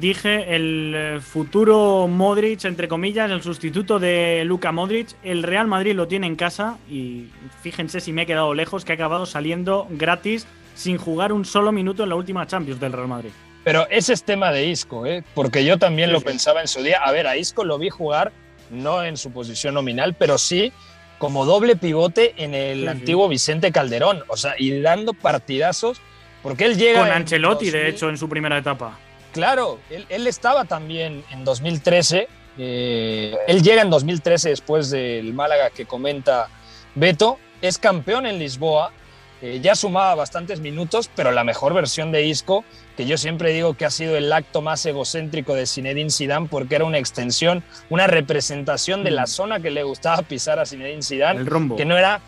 dije 0.00 0.54
el 0.54 0.94
eh, 0.94 1.20
futuro 1.20 2.06
Modric, 2.08 2.64
entre 2.64 2.88
comillas, 2.88 3.30
el 3.30 3.42
sustituto 3.42 3.98
de 3.98 4.42
Luca 4.44 4.72
Modric, 4.72 5.08
el 5.22 5.42
Real 5.42 5.66
Madrid 5.66 5.94
lo 5.94 6.08
tiene 6.08 6.26
en 6.26 6.36
casa 6.36 6.78
y 6.88 7.26
fíjense 7.62 8.00
si 8.00 8.12
me 8.12 8.22
he 8.22 8.26
quedado 8.26 8.54
lejos, 8.54 8.84
que 8.84 8.92
ha 8.92 8.94
acabado 8.94 9.26
saliendo 9.26 9.86
gratis 9.90 10.46
sin 10.74 10.96
jugar 10.96 11.32
un 11.32 11.44
solo 11.44 11.72
minuto 11.72 12.02
en 12.04 12.08
la 12.08 12.14
última 12.14 12.46
Champions 12.46 12.80
del 12.80 12.92
Real 12.92 13.08
Madrid. 13.08 13.30
Pero 13.64 13.86
ese 13.90 14.12
es 14.12 14.24
tema 14.24 14.50
de 14.50 14.66
Isco, 14.66 15.06
¿eh? 15.06 15.22
porque 15.34 15.64
yo 15.64 15.78
también 15.78 16.12
lo 16.12 16.20
pensaba 16.20 16.60
en 16.60 16.68
su 16.68 16.82
día. 16.82 16.98
A 17.04 17.12
ver, 17.12 17.26
a 17.26 17.36
Isco 17.36 17.64
lo 17.64 17.78
vi 17.78 17.90
jugar, 17.90 18.32
no 18.70 19.04
en 19.04 19.16
su 19.16 19.32
posición 19.32 19.74
nominal, 19.74 20.14
pero 20.14 20.38
sí 20.38 20.72
como 21.18 21.44
doble 21.44 21.76
pivote 21.76 22.34
en 22.36 22.52
el 22.52 22.88
antiguo 22.88 23.28
Vicente 23.28 23.70
Calderón, 23.70 24.24
o 24.26 24.36
sea, 24.36 24.56
y 24.58 24.80
dando 24.80 25.12
partidazos, 25.12 26.00
porque 26.42 26.64
él 26.64 26.76
llega... 26.76 26.98
Con 26.98 27.12
Ancelotti, 27.12 27.70
de 27.70 27.88
hecho, 27.88 28.08
en 28.08 28.18
su 28.18 28.28
primera 28.28 28.58
etapa. 28.58 28.98
Claro, 29.32 29.78
él, 29.90 30.26
estaba 30.26 30.64
también 30.64 31.24
en 31.30 31.44
2013, 31.44 32.28
eh, 32.58 33.36
él 33.46 33.62
llega 33.62 33.82
en 33.82 33.90
2013 33.90 34.50
después 34.50 34.90
del 34.90 35.32
Málaga 35.32 35.70
que 35.70 35.86
comenta 35.86 36.48
Beto, 36.94 37.38
es 37.62 37.78
campeón 37.78 38.26
en 38.26 38.38
Lisboa, 38.38 38.92
eh, 39.40 39.58
ya 39.60 39.74
sumaba 39.74 40.14
bastantes 40.14 40.60
minutos, 40.60 41.10
pero 41.16 41.32
la 41.32 41.44
mejor 41.44 41.74
versión 41.74 42.12
de 42.12 42.26
Isco, 42.26 42.64
que 42.96 43.06
yo 43.06 43.16
siempre 43.16 43.52
digo 43.52 43.74
que 43.74 43.84
ha 43.84 43.90
sido 43.90 44.16
el 44.16 44.32
acto 44.32 44.60
más 44.60 44.84
egocéntrico 44.86 45.54
de 45.54 45.66
Zinedine 45.66 46.10
Zidane, 46.10 46.46
porque 46.48 46.76
era 46.76 46.84
una 46.84 46.98
extensión, 46.98 47.64
una 47.90 48.06
representación 48.06 49.02
de 49.02 49.10
la 49.10 49.24
mm. 49.24 49.28
zona 49.28 49.60
que 49.60 49.70
le 49.70 49.82
gustaba 49.82 50.22
pisar 50.22 50.60
a 50.60 50.66
Zinedine 50.66 51.02
Zidane, 51.02 51.40
el 51.40 51.46
rombo. 51.46 51.76
que 51.76 51.84
no 51.84 51.96
era 51.98 52.20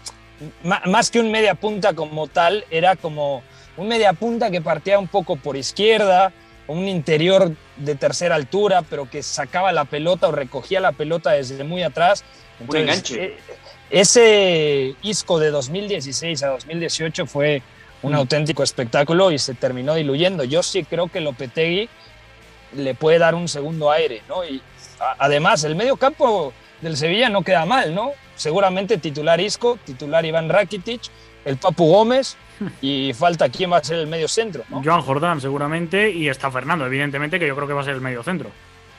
más 0.62 1.10
que 1.10 1.20
un 1.20 1.30
media 1.30 1.54
punta 1.54 1.94
como 1.94 2.26
tal, 2.26 2.64
era 2.70 2.96
como 2.96 3.42
un 3.76 3.88
media 3.88 4.12
punta 4.12 4.50
que 4.50 4.60
partía 4.60 4.98
un 4.98 5.08
poco 5.08 5.36
por 5.36 5.56
izquierda, 5.56 6.32
un 6.66 6.88
interior 6.88 7.52
de 7.76 7.94
tercera 7.94 8.34
altura, 8.34 8.82
pero 8.82 9.08
que 9.08 9.22
sacaba 9.22 9.72
la 9.72 9.84
pelota 9.84 10.28
o 10.28 10.32
recogía 10.32 10.80
la 10.80 10.92
pelota 10.92 11.32
desde 11.32 11.64
muy 11.64 11.82
atrás. 11.82 12.24
un 12.66 12.76
enganche. 12.76 13.24
Eh, 13.24 13.36
ese 13.90 14.94
Isco 15.02 15.38
de 15.38 15.50
2016 15.50 16.42
a 16.42 16.48
2018 16.48 17.26
fue 17.26 17.62
un 18.02 18.12
mm. 18.12 18.16
auténtico 18.16 18.62
espectáculo 18.62 19.30
y 19.30 19.38
se 19.38 19.54
terminó 19.54 19.94
diluyendo. 19.94 20.44
Yo 20.44 20.62
sí 20.62 20.84
creo 20.84 21.08
que 21.08 21.20
Lopetegui 21.20 21.88
le 22.74 22.94
puede 22.94 23.18
dar 23.18 23.34
un 23.34 23.48
segundo 23.48 23.90
aire, 23.90 24.22
¿no? 24.28 24.44
Y 24.44 24.60
además, 25.18 25.64
el 25.64 25.76
medio 25.76 25.96
campo 25.96 26.52
del 26.80 26.96
Sevilla 26.96 27.28
no 27.28 27.42
queda 27.42 27.66
mal, 27.66 27.94
¿no? 27.94 28.12
Seguramente 28.36 28.98
titular 28.98 29.40
Isco, 29.40 29.78
titular 29.84 30.24
Iván 30.24 30.48
Rakitic, 30.48 31.02
el 31.44 31.56
Papu 31.56 31.86
Gómez 31.86 32.36
y 32.80 33.12
falta 33.14 33.48
quién 33.48 33.72
va 33.72 33.78
a 33.78 33.84
ser 33.84 33.98
el 33.98 34.06
medio 34.06 34.28
centro, 34.28 34.64
¿no? 34.68 34.82
Joan 34.84 35.02
Jordán 35.02 35.40
seguramente 35.40 36.10
y 36.10 36.28
está 36.28 36.50
Fernando, 36.50 36.86
evidentemente, 36.86 37.38
que 37.38 37.46
yo 37.46 37.54
creo 37.56 37.68
que 37.68 37.74
va 37.74 37.82
a 37.82 37.84
ser 37.84 37.94
el 37.94 38.00
medio 38.00 38.22
centro. 38.22 38.50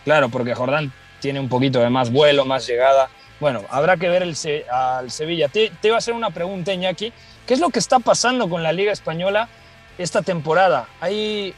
Claro, 0.03 0.29
porque 0.29 0.53
Jordán 0.53 0.91
tiene 1.19 1.39
un 1.39 1.49
poquito 1.49 1.79
de 1.79 1.89
más 1.89 2.11
vuelo, 2.11 2.45
más 2.45 2.67
llegada. 2.67 3.09
Bueno, 3.39 3.61
habrá 3.69 3.97
que 3.97 4.09
ver 4.09 4.23
el, 4.23 4.35
al 4.71 5.11
Sevilla. 5.11 5.47
Te, 5.47 5.71
te, 5.81 5.87
iba 5.89 5.95
a 5.95 5.99
hacer 5.99 6.13
una 6.13 6.29
pregunta, 6.29 6.73
Iñaki. 6.73 7.11
¿Qué 7.45 7.53
es 7.53 7.59
lo 7.59 7.69
que 7.69 7.79
está 7.79 7.99
pasando 7.99 8.49
con 8.49 8.63
la 8.63 8.71
Liga 8.71 8.91
Española 8.91 9.49
esta 9.97 10.21
temporada? 10.21 10.87
Hay 11.01 11.53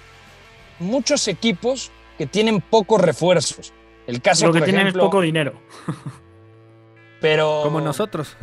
muchos 0.80 1.28
equipos 1.28 1.92
que 2.18 2.26
tienen 2.26 2.62
pocos 2.62 3.02
refuerzos. 3.02 3.74
El 4.08 4.22
caso, 4.22 4.48
lo 4.48 4.54
que 4.54 4.62
tienen 4.62 4.88
es 4.88 4.94
poco 4.94 5.22
dinero. 5.22 5.54
Pero. 7.22 7.62
Como 7.64 7.82
nosotros. 7.82 8.38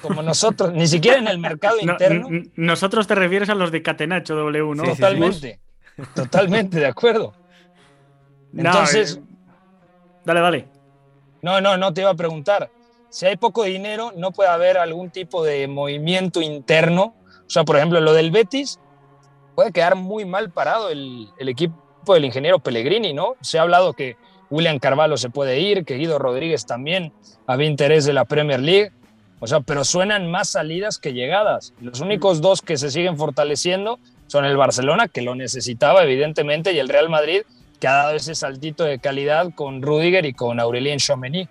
Como 0.00 0.22
nosotros, 0.22 0.72
ni 0.72 0.86
siquiera 0.86 1.18
en 1.18 1.28
el 1.28 1.38
mercado 1.38 1.76
interno. 1.80 2.28
Nosotros 2.56 3.06
te 3.06 3.14
refieres 3.14 3.48
a 3.48 3.54
los 3.54 3.70
de 3.70 3.82
Catenacho 3.82 4.34
W, 4.34 4.74
¿no? 4.74 4.84
totalmente. 4.84 5.60
totalmente, 6.14 6.78
de 6.78 6.86
acuerdo. 6.86 7.34
Entonces. 8.56 9.16
Eh, 9.16 9.22
dale, 10.24 10.40
dale. 10.40 10.68
No, 11.42 11.60
no, 11.60 11.76
no 11.76 11.92
te 11.92 12.00
iba 12.00 12.10
a 12.10 12.14
preguntar. 12.14 12.70
Si 13.10 13.26
hay 13.26 13.36
poco 13.36 13.64
dinero, 13.64 14.12
no 14.16 14.32
puede 14.32 14.50
haber 14.50 14.78
algún 14.78 15.10
tipo 15.10 15.44
de 15.44 15.68
movimiento 15.68 16.40
interno. 16.40 17.14
O 17.46 17.50
sea, 17.50 17.64
por 17.64 17.76
ejemplo, 17.76 18.00
lo 18.00 18.12
del 18.12 18.30
Betis 18.30 18.80
puede 19.54 19.72
quedar 19.72 19.94
muy 19.94 20.24
mal 20.24 20.50
parado 20.50 20.90
el, 20.90 21.28
equipo 21.38 22.14
del 22.14 22.24
ingeniero 22.24 22.58
Pellegrini, 22.58 23.12
¿no? 23.12 23.36
Se 23.40 23.58
ha 23.58 23.62
hablado 23.62 23.92
que 23.92 24.16
William 24.50 24.78
Carvalho 24.78 25.16
se 25.16 25.30
puede 25.30 25.60
ir, 25.60 25.84
que 25.84 25.94
Guido 25.94 26.18
Rodríguez 26.18 26.66
también 26.66 27.12
había 27.46 27.68
interés 27.68 28.04
de 28.04 28.14
la 28.14 28.24
Premier 28.24 28.60
League. 28.60 28.92
O 29.44 29.46
sea, 29.46 29.60
pero 29.60 29.84
suenan 29.84 30.30
más 30.30 30.48
salidas 30.48 30.96
que 30.96 31.12
llegadas. 31.12 31.74
Los 31.78 32.00
únicos 32.00 32.40
dos 32.40 32.62
que 32.62 32.78
se 32.78 32.90
siguen 32.90 33.18
fortaleciendo 33.18 33.98
son 34.26 34.46
el 34.46 34.56
Barcelona, 34.56 35.06
que 35.06 35.20
lo 35.20 35.34
necesitaba 35.34 36.02
evidentemente, 36.02 36.72
y 36.72 36.78
el 36.78 36.88
Real 36.88 37.10
Madrid, 37.10 37.42
que 37.78 37.86
ha 37.86 37.92
dado 37.92 38.16
ese 38.16 38.34
saltito 38.34 38.84
de 38.84 38.98
calidad 39.00 39.52
con 39.54 39.82
Rudiger 39.82 40.24
y 40.24 40.32
con 40.32 40.60
Aurelien 40.60 40.98
Chouameni. 40.98 41.46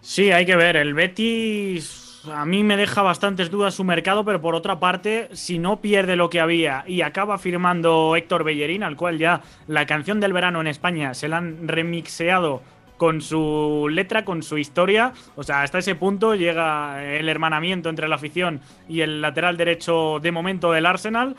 Sí, 0.00 0.32
hay 0.32 0.46
que 0.46 0.56
ver. 0.56 0.76
El 0.76 0.94
Betis 0.94 2.22
a 2.32 2.46
mí 2.46 2.64
me 2.64 2.78
deja 2.78 3.02
bastantes 3.02 3.50
dudas 3.50 3.74
su 3.74 3.84
mercado, 3.84 4.24
pero 4.24 4.40
por 4.40 4.54
otra 4.54 4.80
parte, 4.80 5.28
si 5.34 5.58
no 5.58 5.82
pierde 5.82 6.16
lo 6.16 6.30
que 6.30 6.40
había 6.40 6.84
y 6.86 7.02
acaba 7.02 7.36
firmando 7.36 8.16
Héctor 8.16 8.44
Bellerín, 8.44 8.82
al 8.82 8.96
cual 8.96 9.18
ya 9.18 9.42
la 9.66 9.84
canción 9.84 10.20
del 10.20 10.32
verano 10.32 10.62
en 10.62 10.68
España 10.68 11.12
se 11.12 11.28
la 11.28 11.36
han 11.36 11.68
remixeado 11.68 12.62
con 12.98 13.22
su 13.22 13.88
letra, 13.90 14.26
con 14.26 14.42
su 14.42 14.58
historia. 14.58 15.14
O 15.36 15.42
sea, 15.42 15.62
hasta 15.62 15.78
ese 15.78 15.94
punto 15.94 16.34
llega 16.34 17.02
el 17.02 17.30
hermanamiento 17.30 17.88
entre 17.88 18.08
la 18.08 18.16
afición 18.16 18.60
y 18.86 19.00
el 19.00 19.22
lateral 19.22 19.56
derecho 19.56 20.18
de 20.20 20.30
momento 20.30 20.72
del 20.72 20.84
Arsenal 20.84 21.34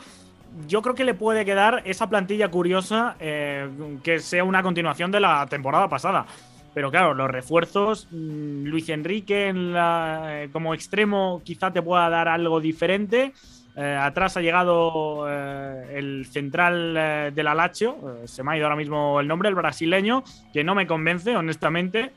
yo 0.66 0.82
creo 0.82 0.94
que 0.94 1.04
le 1.04 1.14
puede 1.14 1.44
quedar 1.44 1.82
esa 1.84 2.08
plantilla 2.08 2.48
curiosa 2.48 3.16
eh, 3.20 3.68
que 4.02 4.18
sea 4.18 4.44
una 4.44 4.62
continuación 4.62 5.10
de 5.10 5.20
la 5.20 5.46
temporada 5.46 5.88
pasada. 5.88 6.26
Pero 6.72 6.90
claro, 6.90 7.14
los 7.14 7.30
refuerzos, 7.30 8.08
mm, 8.10 8.64
Luis 8.64 8.88
Enrique 8.88 9.52
eh, 9.54 10.48
como 10.52 10.74
extremo 10.74 11.42
quizá 11.44 11.72
te 11.72 11.82
pueda 11.82 12.08
dar 12.08 12.28
algo 12.28 12.60
diferente. 12.60 13.32
Eh, 13.76 13.98
atrás 14.00 14.36
ha 14.36 14.40
llegado 14.40 15.28
el 15.28 16.26
central 16.26 17.32
del 17.34 17.46
Alacho, 17.46 18.20
se 18.24 18.42
me 18.42 18.52
ha 18.52 18.56
ido 18.56 18.66
ahora 18.66 18.76
mismo 18.76 19.20
el 19.20 19.28
nombre, 19.28 19.48
el 19.48 19.54
brasileño, 19.54 20.24
que 20.52 20.64
no 20.64 20.74
me 20.74 20.86
convence, 20.86 21.36
honestamente. 21.36 22.12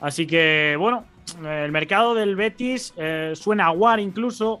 Así 0.00 0.26
que, 0.26 0.76
bueno, 0.78 1.04
el 1.44 1.72
mercado 1.72 2.14
del 2.14 2.36
Betis 2.36 2.94
suena 3.34 3.66
a 3.66 3.70
War 3.70 4.00
incluso. 4.00 4.60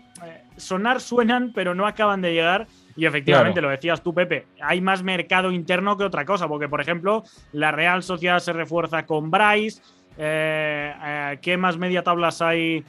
sonar 0.56 1.00
suenan, 1.00 1.52
pero 1.52 1.74
no 1.74 1.86
acaban 1.86 2.20
de 2.20 2.32
llegar. 2.32 2.66
Y 2.98 3.06
efectivamente, 3.06 3.60
lo 3.60 3.68
decías 3.68 4.02
tú, 4.02 4.12
Pepe, 4.12 4.46
hay 4.60 4.80
más 4.80 5.04
mercado 5.04 5.52
interno 5.52 5.96
que 5.96 6.02
otra 6.02 6.24
cosa, 6.24 6.48
porque, 6.48 6.68
por 6.68 6.80
ejemplo, 6.80 7.22
la 7.52 7.70
Real 7.70 8.02
Sociedad 8.02 8.40
se 8.40 8.52
refuerza 8.52 9.06
con 9.06 9.30
Bryce. 9.30 9.80
Eh, 10.18 10.92
eh, 11.00 11.38
¿Qué 11.40 11.56
más 11.56 11.78
media 11.78 12.02
tablas 12.02 12.42
hay? 12.42 12.84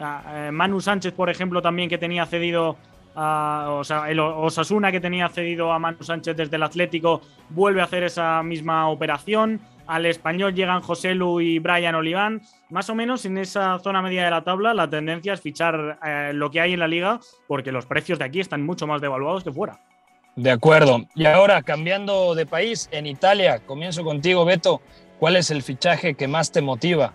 Ah, 0.00 0.48
eh, 0.48 0.50
Manu 0.50 0.80
Sánchez, 0.80 1.12
por 1.12 1.30
ejemplo, 1.30 1.62
también 1.62 1.88
que 1.88 1.96
tenía 1.96 2.26
cedido 2.26 2.76
a, 3.14 3.68
o 3.70 3.84
sea, 3.84 4.10
el 4.10 4.20
Osasuna 4.20 4.90
que 4.90 5.00
tenía 5.00 5.28
cedido 5.28 5.72
a 5.72 5.78
Manu 5.78 6.02
Sánchez 6.02 6.36
desde 6.36 6.56
el 6.56 6.62
Atlético 6.62 7.20
vuelve 7.50 7.80
a 7.80 7.84
hacer 7.84 8.04
esa 8.04 8.42
misma 8.42 8.88
operación. 8.88 9.60
Al 9.86 10.06
español 10.06 10.54
llegan 10.54 10.80
José 10.80 11.14
Lu 11.14 11.40
y 11.40 11.58
Brian 11.58 11.94
Oliván. 11.94 12.40
Más 12.70 12.88
o 12.88 12.94
menos 12.94 13.24
en 13.24 13.38
esa 13.38 13.78
zona 13.80 14.00
media 14.00 14.24
de 14.24 14.30
la 14.30 14.44
tabla, 14.44 14.74
la 14.74 14.88
tendencia 14.88 15.32
es 15.32 15.40
fichar 15.40 15.98
eh, 16.04 16.30
lo 16.32 16.50
que 16.50 16.60
hay 16.60 16.72
en 16.72 16.80
la 16.80 16.88
liga, 16.88 17.20
porque 17.48 17.72
los 17.72 17.86
precios 17.86 18.18
de 18.18 18.24
aquí 18.24 18.40
están 18.40 18.64
mucho 18.64 18.86
más 18.86 19.00
devaluados 19.00 19.44
que 19.44 19.52
fuera. 19.52 19.80
De 20.36 20.50
acuerdo. 20.50 21.02
Y 21.14 21.26
ahora, 21.26 21.62
cambiando 21.62 22.34
de 22.34 22.46
país, 22.46 22.88
en 22.90 23.06
Italia, 23.06 23.60
comienzo 23.66 24.02
contigo, 24.02 24.44
Beto. 24.44 24.80
¿Cuál 25.18 25.36
es 25.36 25.50
el 25.50 25.62
fichaje 25.62 26.14
que 26.14 26.26
más 26.26 26.50
te 26.50 26.62
motiva? 26.62 27.12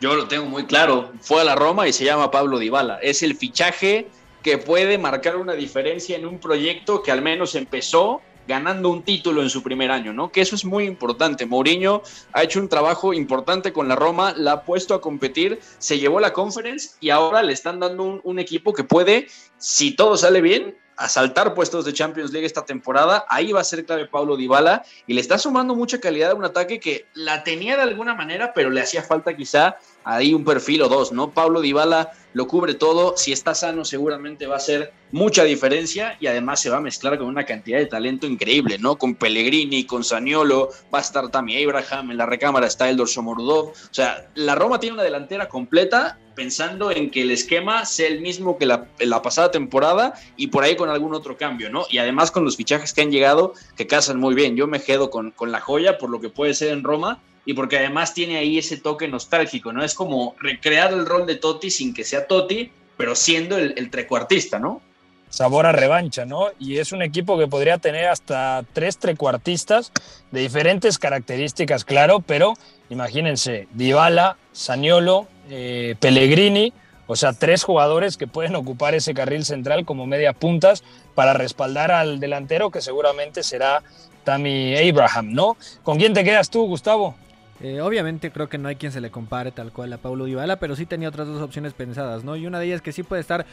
Yo 0.00 0.14
lo 0.14 0.28
tengo 0.28 0.46
muy 0.46 0.64
claro. 0.66 1.12
Fue 1.20 1.40
a 1.40 1.44
la 1.44 1.54
Roma 1.54 1.88
y 1.88 1.92
se 1.92 2.04
llama 2.04 2.30
Pablo 2.30 2.58
Dybala. 2.58 2.98
Es 3.02 3.22
el 3.22 3.34
fichaje 3.34 4.08
que 4.44 4.58
puede 4.58 4.98
marcar 4.98 5.36
una 5.36 5.54
diferencia 5.54 6.16
en 6.16 6.26
un 6.26 6.38
proyecto 6.38 7.02
que 7.02 7.10
al 7.10 7.22
menos 7.22 7.54
empezó 7.54 8.20
ganando 8.46 8.90
un 8.90 9.02
título 9.02 9.42
en 9.42 9.48
su 9.48 9.62
primer 9.62 9.90
año, 9.90 10.12
¿no? 10.12 10.30
Que 10.30 10.42
eso 10.42 10.54
es 10.54 10.66
muy 10.66 10.84
importante. 10.84 11.46
Mourinho 11.46 12.02
ha 12.34 12.42
hecho 12.42 12.60
un 12.60 12.68
trabajo 12.68 13.14
importante 13.14 13.72
con 13.72 13.88
la 13.88 13.96
Roma, 13.96 14.34
la 14.36 14.52
ha 14.52 14.62
puesto 14.64 14.92
a 14.92 15.00
competir, 15.00 15.60
se 15.78 15.98
llevó 15.98 16.20
la 16.20 16.34
conference 16.34 16.90
y 17.00 17.08
ahora 17.08 17.42
le 17.42 17.54
están 17.54 17.80
dando 17.80 18.20
un, 18.22 18.38
equipo 18.38 18.74
que 18.74 18.84
puede, 18.84 19.28
si 19.56 19.92
todo 19.92 20.18
sale 20.18 20.42
bien, 20.42 20.76
saltar 21.08 21.54
puestos 21.54 21.86
de 21.86 21.94
Champions 21.94 22.30
League 22.30 22.46
esta 22.46 22.66
temporada. 22.66 23.24
Ahí 23.30 23.50
va 23.50 23.62
a 23.62 23.64
ser 23.64 23.86
clave 23.86 24.08
Pablo 24.08 24.36
Dybala 24.36 24.84
y 25.06 25.14
le 25.14 25.22
está 25.22 25.38
sumando 25.38 25.74
mucha 25.74 26.00
calidad 26.00 26.32
a 26.32 26.34
un 26.34 26.44
ataque 26.44 26.78
que 26.78 27.06
la 27.14 27.44
tenía 27.44 27.76
de 27.76 27.82
alguna 27.82 28.14
manera, 28.14 28.52
pero 28.52 28.68
le 28.68 28.82
hacía 28.82 29.02
falta 29.02 29.34
quizá 29.34 29.78
ahí 30.04 30.34
un 30.34 30.44
perfil 30.44 30.82
o 30.82 30.88
dos, 30.88 31.12
¿no? 31.12 31.30
Pablo 31.30 31.60
Dybala 31.60 32.12
lo 32.34 32.46
cubre 32.46 32.74
todo, 32.74 33.16
si 33.16 33.32
está 33.32 33.54
sano 33.54 33.84
seguramente 33.84 34.46
va 34.46 34.56
a 34.56 34.60
ser 34.60 34.92
mucha 35.12 35.44
diferencia 35.44 36.16
y 36.20 36.26
además 36.26 36.60
se 36.60 36.68
va 36.68 36.78
a 36.78 36.80
mezclar 36.80 37.16
con 37.16 37.28
una 37.28 37.44
cantidad 37.44 37.78
de 37.78 37.86
talento 37.86 38.26
increíble, 38.26 38.76
¿no? 38.78 38.96
Con 38.96 39.14
Pellegrini, 39.14 39.84
con 39.84 40.02
Saniolo, 40.02 40.70
va 40.92 40.98
a 40.98 41.02
estar 41.02 41.28
Tammy 41.30 41.62
Abraham, 41.62 42.10
en 42.10 42.16
la 42.16 42.26
recámara 42.26 42.66
está 42.66 42.90
Eldor 42.90 43.08
Somorudov, 43.08 43.68
o 43.68 43.74
sea, 43.92 44.28
la 44.34 44.56
Roma 44.56 44.80
tiene 44.80 44.94
una 44.94 45.04
delantera 45.04 45.48
completa 45.48 46.18
pensando 46.34 46.90
en 46.90 47.12
que 47.12 47.22
el 47.22 47.30
esquema 47.30 47.84
sea 47.84 48.08
el 48.08 48.20
mismo 48.20 48.58
que 48.58 48.66
la, 48.66 48.88
la, 48.98 49.22
pasada 49.22 49.52
temporada 49.52 50.14
y 50.36 50.48
por 50.48 50.64
ahí 50.64 50.74
con 50.74 50.88
algún 50.90 51.14
otro 51.14 51.36
cambio, 51.36 51.70
¿no? 51.70 51.86
Y 51.88 51.98
además 51.98 52.32
con 52.32 52.44
los 52.44 52.56
fichajes 52.56 52.92
que 52.92 53.02
han 53.02 53.12
llegado, 53.12 53.54
que 53.76 53.86
casan 53.86 54.18
muy 54.18 54.34
bien. 54.34 54.56
Yo 54.56 54.66
me 54.66 54.82
quedo 54.82 55.10
con, 55.10 55.30
con 55.30 55.52
la 55.52 55.60
joya 55.60 55.96
por 55.96 56.10
lo 56.10 56.20
que 56.20 56.28
puede 56.28 56.54
ser 56.54 56.72
en 56.72 56.82
Roma 56.82 57.22
y 57.44 57.54
porque 57.54 57.78
además 57.78 58.14
tiene 58.14 58.38
ahí 58.38 58.58
ese 58.58 58.76
toque 58.78 59.08
nostálgico, 59.08 59.72
¿no? 59.72 59.84
Es 59.84 59.94
como 59.94 60.34
recrear 60.40 60.92
el 60.92 61.06
rol 61.06 61.26
de 61.26 61.36
Totti 61.36 61.70
sin 61.70 61.92
que 61.92 62.04
sea 62.04 62.26
Totti, 62.26 62.70
pero 62.96 63.14
siendo 63.14 63.58
el, 63.58 63.90
trecuartista, 63.90 64.58
¿no? 64.58 64.80
Sabor 65.28 65.66
a 65.66 65.72
revancha, 65.72 66.24
¿no? 66.24 66.48
Y 66.58 66.78
es 66.78 66.92
un 66.92 67.02
equipo 67.02 67.36
que 67.38 67.48
podría 67.48 67.78
tener 67.78 68.06
hasta 68.06 68.64
tres 68.72 68.98
trecuartistas 68.98 69.92
de 70.30 70.40
diferentes 70.40 70.98
características, 70.98 71.84
claro, 71.84 72.20
pero 72.20 72.54
imagínense, 72.88 73.66
Dybala, 73.72 74.36
Saniolo, 74.52 75.26
eh, 75.50 75.96
Pellegrini, 75.98 76.72
o 77.06 77.16
sea, 77.16 77.32
tres 77.32 77.64
jugadores 77.64 78.16
que 78.16 78.26
pueden 78.26 78.54
ocupar 78.54 78.94
ese 78.94 79.12
carril 79.12 79.44
central 79.44 79.84
como 79.84 80.06
media 80.06 80.32
puntas 80.32 80.84
para 81.14 81.34
respaldar 81.34 81.90
al 81.90 82.20
delantero 82.20 82.70
que 82.70 82.80
seguramente 82.80 83.42
será 83.42 83.82
Tammy 84.22 84.76
Abraham, 84.76 85.32
¿no? 85.32 85.56
¿Con 85.82 85.98
quién 85.98 86.14
te 86.14 86.24
quedas 86.24 86.48
tú, 86.48 86.66
Gustavo? 86.66 87.16
Eh, 87.60 87.80
obviamente 87.80 88.32
creo 88.32 88.48
que 88.48 88.58
no 88.58 88.68
hay 88.68 88.76
quien 88.76 88.90
se 88.90 89.00
le 89.00 89.10
compare 89.10 89.52
tal 89.52 89.72
cual 89.72 89.92
a 89.92 89.98
Paulo 89.98 90.24
Dybala, 90.24 90.56
pero 90.56 90.74
sí 90.74 90.86
tenía 90.86 91.08
otras 91.08 91.28
dos 91.28 91.40
opciones 91.40 91.72
pensadas, 91.72 92.24
¿no? 92.24 92.34
Y 92.36 92.46
una 92.46 92.58
de 92.58 92.66
ellas 92.66 92.82
que 92.82 92.92
sí 92.92 93.02
puede 93.02 93.20
estar 93.20 93.46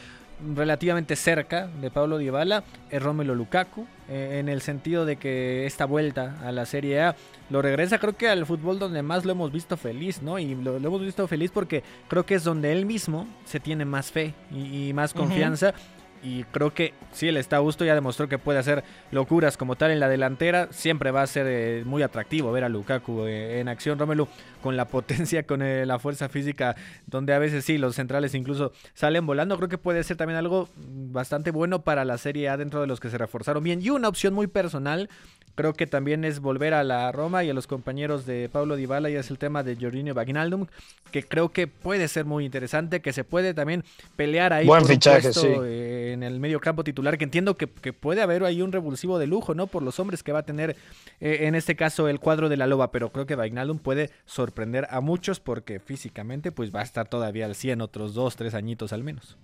relativamente 0.54 1.14
cerca 1.14 1.68
de 1.68 1.90
Paulo 1.90 2.18
Dybala 2.18 2.64
es 2.90 3.00
Romelo 3.00 3.34
Lukaku, 3.36 3.86
eh, 4.08 4.38
en 4.40 4.48
el 4.48 4.60
sentido 4.60 5.06
de 5.06 5.16
que 5.16 5.66
esta 5.66 5.84
vuelta 5.84 6.36
a 6.44 6.50
la 6.50 6.66
Serie 6.66 7.00
A 7.00 7.16
lo 7.48 7.62
regresa 7.62 7.98
creo 7.98 8.16
que 8.16 8.28
al 8.28 8.44
fútbol 8.44 8.80
donde 8.80 9.02
más 9.02 9.24
lo 9.24 9.32
hemos 9.32 9.52
visto 9.52 9.76
feliz, 9.76 10.20
¿no? 10.20 10.38
Y 10.38 10.56
lo, 10.56 10.80
lo 10.80 10.88
hemos 10.88 11.02
visto 11.02 11.28
feliz 11.28 11.52
porque 11.52 11.84
creo 12.08 12.26
que 12.26 12.34
es 12.34 12.42
donde 12.42 12.72
él 12.72 12.86
mismo 12.86 13.28
se 13.44 13.60
tiene 13.60 13.84
más 13.84 14.10
fe 14.10 14.34
y, 14.50 14.88
y 14.88 14.92
más 14.92 15.14
confianza. 15.14 15.68
Uh 15.68 15.72
-huh 15.72 16.01
y 16.22 16.44
creo 16.44 16.72
que 16.72 16.94
si 17.12 17.28
él 17.28 17.36
está 17.36 17.56
a 17.56 17.58
gusto, 17.58 17.84
ya 17.84 17.94
demostró 17.94 18.28
que 18.28 18.38
puede 18.38 18.58
hacer 18.58 18.84
locuras 19.10 19.56
como 19.56 19.76
tal 19.76 19.90
en 19.90 19.98
la 19.98 20.08
delantera. 20.08 20.68
Siempre 20.70 21.10
va 21.10 21.22
a 21.22 21.26
ser 21.26 21.46
eh, 21.48 21.82
muy 21.84 22.02
atractivo 22.02 22.52
ver 22.52 22.64
a 22.64 22.68
Lukaku 22.68 23.24
eh, 23.24 23.60
en 23.60 23.68
acción, 23.68 23.98
Romelu, 23.98 24.28
con 24.62 24.76
la 24.76 24.84
potencia, 24.88 25.42
con 25.44 25.62
eh, 25.62 25.84
la 25.84 25.98
fuerza 25.98 26.28
física, 26.28 26.76
donde 27.06 27.34
a 27.34 27.38
veces 27.38 27.64
sí, 27.64 27.76
los 27.76 27.96
centrales 27.96 28.34
incluso 28.34 28.72
salen 28.94 29.26
volando. 29.26 29.56
Creo 29.56 29.68
que 29.68 29.78
puede 29.78 30.04
ser 30.04 30.16
también 30.16 30.38
algo 30.38 30.68
bastante 30.76 31.50
bueno 31.50 31.82
para 31.82 32.04
la 32.04 32.18
Serie 32.18 32.48
A 32.48 32.56
dentro 32.56 32.80
de 32.80 32.86
los 32.86 33.00
que 33.00 33.10
se 33.10 33.18
reforzaron 33.18 33.64
bien. 33.64 33.82
Y 33.82 33.90
una 33.90 34.08
opción 34.08 34.32
muy 34.32 34.46
personal, 34.46 35.08
creo 35.54 35.74
que 35.74 35.86
también 35.86 36.24
es 36.24 36.40
volver 36.40 36.72
a 36.74 36.84
la 36.84 37.10
Roma 37.12 37.44
y 37.44 37.50
a 37.50 37.54
los 37.54 37.66
compañeros 37.66 38.26
de 38.26 38.48
Pablo 38.48 38.76
Dybala 38.76 39.10
y 39.10 39.16
es 39.16 39.30
el 39.30 39.38
tema 39.38 39.62
de 39.62 39.76
Jorginho 39.76 40.14
Bagnaldum, 40.14 40.66
que 41.10 41.22
creo 41.22 41.50
que 41.50 41.66
puede 41.66 42.08
ser 42.08 42.24
muy 42.24 42.44
interesante, 42.44 43.00
que 43.00 43.12
se 43.12 43.24
puede 43.24 43.54
también 43.54 43.84
pelear 44.16 44.52
ahí 44.52 44.66
Buen 44.66 44.82
por 44.82 44.90
fichaje, 44.90 45.28
un 45.28 45.34
puesto, 45.34 45.64
sí. 45.64 46.11
Eh, 46.12 46.14
en 46.14 46.22
el 46.22 46.40
medio 46.40 46.60
campo 46.60 46.84
titular, 46.84 47.18
que 47.18 47.24
entiendo 47.24 47.56
que, 47.56 47.66
que, 47.68 47.92
puede 47.92 48.22
haber 48.22 48.44
ahí 48.44 48.62
un 48.62 48.72
revulsivo 48.72 49.18
de 49.18 49.26
lujo, 49.26 49.54
¿no? 49.54 49.66
Por 49.66 49.82
los 49.82 49.98
hombres 49.98 50.22
que 50.22 50.32
va 50.32 50.40
a 50.40 50.42
tener 50.44 50.76
eh, 51.20 51.38
en 51.42 51.54
este 51.54 51.76
caso 51.76 52.08
el 52.08 52.20
cuadro 52.20 52.48
de 52.48 52.56
la 52.56 52.66
loba, 52.66 52.90
pero 52.90 53.10
creo 53.10 53.26
que 53.26 53.34
Bagnaldum 53.34 53.78
puede 53.78 54.10
sorprender 54.24 54.86
a 54.90 55.00
muchos 55.00 55.40
porque 55.40 55.80
físicamente 55.80 56.52
pues 56.52 56.74
va 56.74 56.80
a 56.80 56.84
estar 56.84 57.08
todavía 57.08 57.46
al 57.46 57.54
100 57.54 57.80
otros 57.80 58.14
dos, 58.14 58.36
tres 58.36 58.54
añitos 58.54 58.92
al 58.92 59.02
menos. 59.02 59.36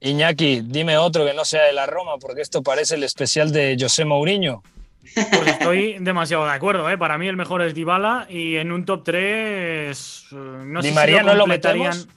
Iñaki, 0.00 0.62
dime 0.64 0.96
otro 0.96 1.26
que 1.26 1.34
no 1.34 1.44
sea 1.44 1.64
de 1.64 1.74
la 1.74 1.86
Roma, 1.86 2.16
porque 2.18 2.40
esto 2.40 2.62
parece 2.62 2.94
el 2.94 3.04
especial 3.04 3.52
de 3.52 3.76
José 3.78 4.04
Mourinho. 4.04 4.62
Pues 5.14 5.46
estoy 5.46 5.96
demasiado 6.00 6.44
de 6.44 6.52
acuerdo, 6.52 6.88
¿eh? 6.90 6.96
Para 6.96 7.18
mí 7.18 7.26
el 7.26 7.36
mejor 7.36 7.62
es 7.62 7.74
Dybala 7.74 8.26
y 8.28 8.56
en 8.56 8.70
un 8.70 8.84
top 8.84 9.02
3 9.04 10.26
no 10.30 10.82
Di 10.82 10.88
sé 10.88 10.94
María 10.94 11.20
si 11.20 11.26
no 11.26 11.34
lo 11.34 11.46
metemos. 11.46 12.08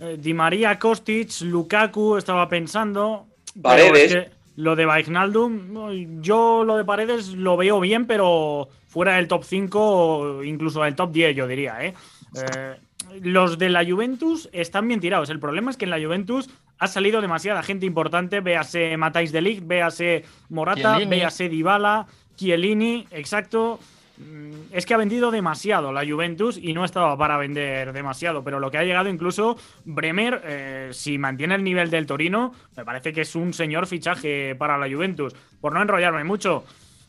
Eh, 0.00 0.16
Di 0.18 0.34
María, 0.34 0.78
Kostic, 0.78 1.40
Lukaku, 1.42 2.16
estaba 2.16 2.48
pensando. 2.48 3.26
Paredes. 3.60 3.90
Pero 3.92 4.04
es 4.04 4.12
que 4.12 4.36
lo 4.56 4.76
de 4.76 4.86
Wijnaldum, 4.86 6.20
yo 6.22 6.64
lo 6.64 6.76
de 6.76 6.84
Paredes 6.84 7.28
lo 7.28 7.56
veo 7.56 7.80
bien, 7.80 8.06
pero 8.06 8.68
fuera 8.88 9.16
del 9.16 9.28
top 9.28 9.44
5 9.44 9.80
o 9.80 10.44
incluso 10.44 10.82
del 10.82 10.94
top 10.94 11.12
10, 11.12 11.36
yo 11.36 11.46
diría, 11.46 11.84
¿eh? 11.84 11.94
Eh, 12.34 12.76
los 13.22 13.58
de 13.58 13.68
la 13.68 13.84
Juventus 13.84 14.48
están 14.52 14.88
bien 14.88 15.00
tirados. 15.00 15.30
El 15.30 15.38
problema 15.38 15.70
es 15.70 15.76
que 15.76 15.84
en 15.84 15.90
la 15.90 16.00
Juventus 16.00 16.48
ha 16.78 16.86
salido 16.86 17.20
demasiada 17.20 17.62
gente 17.62 17.86
importante. 17.86 18.40
Véase 18.40 18.96
Matáis 18.96 19.32
de 19.32 19.40
Ligt, 19.40 19.66
véase 19.66 20.24
Morata, 20.48 20.96
Chiellini. 20.96 21.10
véase 21.10 21.48
Dybala, 21.48 22.06
Chiellini, 22.36 23.06
exacto. 23.10 23.78
Mm, 24.18 24.72
Es 24.72 24.86
que 24.86 24.94
ha 24.94 24.96
vendido 24.96 25.30
demasiado 25.30 25.92
la 25.92 26.04
Juventus 26.06 26.58
y 26.60 26.72
no 26.72 26.84
estaba 26.84 27.16
para 27.16 27.36
vender 27.36 27.92
demasiado, 27.92 28.42
pero 28.42 28.60
lo 28.60 28.70
que 28.70 28.78
ha 28.78 28.84
llegado 28.84 29.08
incluso 29.08 29.56
Bremer, 29.84 30.40
eh, 30.44 30.88
si 30.92 31.18
mantiene 31.18 31.54
el 31.54 31.64
nivel 31.64 31.90
del 31.90 32.06
Torino, 32.06 32.52
me 32.76 32.84
parece 32.84 33.12
que 33.12 33.22
es 33.22 33.34
un 33.34 33.52
señor 33.52 33.86
fichaje 33.86 34.54
para 34.54 34.78
la 34.78 34.88
Juventus. 34.88 35.34
Por 35.60 35.72
no 35.72 35.82
enrollarme 35.82 36.24
mucho, 36.24 36.64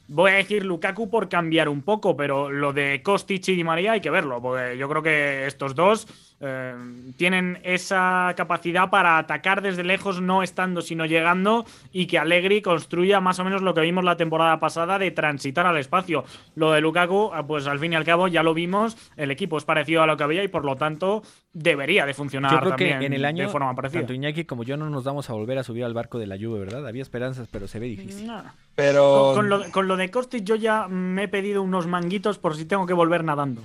voy 0.08 0.32
a 0.32 0.36
decir 0.36 0.66
Lukaku 0.66 1.10
por 1.10 1.30
cambiar 1.30 1.70
un 1.70 1.82
poco, 1.82 2.16
pero 2.16 2.50
lo 2.50 2.74
de 2.74 3.02
Kostic 3.04 3.48
y 3.50 3.56
Di 3.56 3.64
María 3.64 3.94
hay 3.94 4.02
que 4.02 4.10
verlo, 4.10 4.42
porque 4.42 4.78
yo 4.78 4.88
creo 4.90 5.04
que 5.04 5.48
estos 5.48 5.76
dos 5.76 6.08
eh, 6.40 6.76
tienen 7.18 7.60
esa 7.64 8.34
capacidad 8.38 8.90
para 8.90 9.18
atacar 9.18 9.62
desde 9.62 9.84
lejos, 9.84 10.22
no 10.22 10.44
estando 10.44 10.82
sino 10.82 11.06
llegando, 11.06 11.66
y 11.92 12.06
que 12.06 12.20
Allegri 12.20 12.62
construya 12.62 13.20
más 13.20 13.40
o 13.40 13.44
menos 13.44 13.62
lo 13.62 13.74
que 13.74 13.82
vimos 13.82 14.04
la 14.04 14.18
temporada 14.18 14.60
pasada 14.60 15.00
de 15.00 15.12
transitar 15.12 15.66
al 15.66 15.78
espacio. 15.78 16.26
Lo 16.56 16.72
de 16.72 16.82
Lukaku, 16.82 17.32
ah, 17.34 17.46
pues 17.48 17.66
al 17.68 17.80
fin 17.80 17.94
y 17.94 17.96
al 17.96 18.06
cabo 18.06 18.28
ya 18.28 18.44
lo 18.44 18.54
vimos, 18.54 18.98
el 19.16 19.32
equipo 19.32 19.58
es 19.58 19.66
parecido 19.66 20.04
a 20.04 20.08
lo 20.08 20.16
que 20.16 20.24
había 20.24 20.44
y 20.44 20.48
por 20.48 20.64
lo 20.64 20.76
tanto 20.76 21.24
debería 21.54 22.06
de 22.06 22.14
funcionar 22.14 22.52
Yo 22.52 22.60
creo 22.60 22.76
que 22.76 22.90
también 22.90 23.14
en 23.14 23.18
el 23.18 23.26
año, 23.26 23.46
de 23.46 23.50
forma 23.50 23.74
parecida. 23.74 24.02
tanto 24.02 24.14
Iñaki 24.14 24.46
como 24.46 24.64
yo 24.64 24.78
no 24.78 24.90
nos 24.90 25.04
vamos 25.04 25.30
a 25.30 25.34
volver 25.34 25.58
a 25.58 25.64
subir 25.64 25.84
al 25.86 25.94
barco 25.96 26.20
de 26.20 26.28
la 26.28 26.38
Juve, 26.38 26.60
¿verdad? 26.60 26.86
Había 26.86 27.02
esperanzas, 27.02 27.48
pero 27.52 27.68
se 27.68 27.80
ve 27.80 27.88
difícil. 27.88 28.28
Nah. 28.28 28.44
Pero 28.76 29.32
Con, 29.34 29.36
con 29.36 29.50
lo, 29.50 29.72
con 29.72 29.88
lo 29.88 29.98
de 29.98 30.12
Kostic 30.12 30.44
yo 30.44 30.56
ya 30.56 30.88
me 30.88 31.24
he 31.24 31.28
pedido 31.28 31.64
unos 31.64 31.88
manguitos 31.88 32.38
por 32.38 32.56
si 32.56 32.66
tengo 32.66 32.86
que 32.86 32.94
volver 32.94 33.24
nadando. 33.24 33.64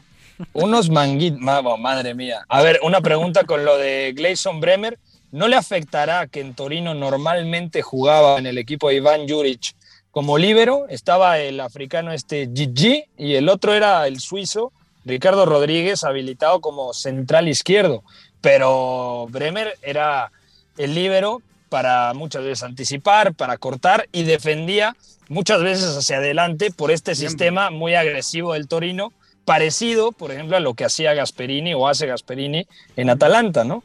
Unos 0.52 0.90
manguitos, 0.90 1.40
madre 1.40 2.14
mía. 2.14 2.44
A 2.48 2.62
ver, 2.62 2.80
una 2.82 3.00
pregunta 3.00 3.44
con 3.44 3.64
lo 3.64 3.78
de 3.78 4.12
Gleison 4.16 4.60
Bremer. 4.60 4.98
¿No 5.30 5.48
le 5.48 5.56
afectará 5.56 6.26
que 6.26 6.40
en 6.40 6.54
Torino 6.54 6.92
normalmente 6.94 7.80
jugaba 7.80 8.38
en 8.38 8.46
el 8.46 8.58
equipo 8.58 8.88
de 8.88 8.96
Iván 8.96 9.26
Juric 9.26 9.74
como 10.10 10.36
líbero? 10.36 10.86
Estaba 10.88 11.38
el 11.38 11.58
africano 11.58 12.12
este 12.12 12.50
Gigi 12.54 13.04
y 13.16 13.34
el 13.34 13.48
otro 13.48 13.72
era 13.72 14.06
el 14.06 14.20
suizo 14.20 14.72
Ricardo 15.04 15.46
Rodríguez 15.46 16.04
habilitado 16.04 16.60
como 16.60 16.92
central 16.92 17.48
izquierdo. 17.48 18.02
Pero 18.42 19.26
Bremer 19.30 19.78
era 19.82 20.30
el 20.76 20.94
líbero 20.94 21.40
para 21.68 22.12
muchas 22.12 22.44
veces 22.44 22.62
anticipar, 22.64 23.34
para 23.34 23.56
cortar 23.56 24.08
y 24.12 24.24
defendía 24.24 24.94
muchas 25.28 25.62
veces 25.62 25.96
hacia 25.96 26.18
adelante 26.18 26.70
por 26.70 26.90
este 26.90 27.14
Siempre. 27.14 27.30
sistema 27.30 27.70
muy 27.70 27.94
agresivo 27.94 28.52
del 28.52 28.68
Torino, 28.68 29.12
parecido, 29.44 30.12
por 30.12 30.30
ejemplo, 30.30 30.56
a 30.56 30.60
lo 30.60 30.74
que 30.74 30.84
hacía 30.84 31.14
Gasperini 31.14 31.74
o 31.74 31.88
hace 31.88 32.06
Gasperini 32.06 32.66
en 32.96 33.10
Atalanta, 33.10 33.64
¿no? 33.64 33.82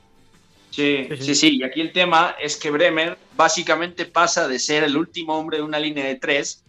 Sí, 0.72 1.08
Sí, 1.20 1.34
sí. 1.34 1.58
Y 1.58 1.64
aquí 1.64 1.82
el 1.82 1.92
tema 1.92 2.36
es 2.40 2.58
que 2.58 2.70
Bremer 2.70 3.18
básicamente 3.36 4.06
pasa 4.06 4.48
de 4.48 4.60
ser 4.60 4.84
el 4.84 4.96
último 4.96 5.38
hombre 5.38 5.58
de 5.58 5.64
una 5.64 5.80
línea 5.80 6.06
de 6.06 6.16
tres 6.16 6.64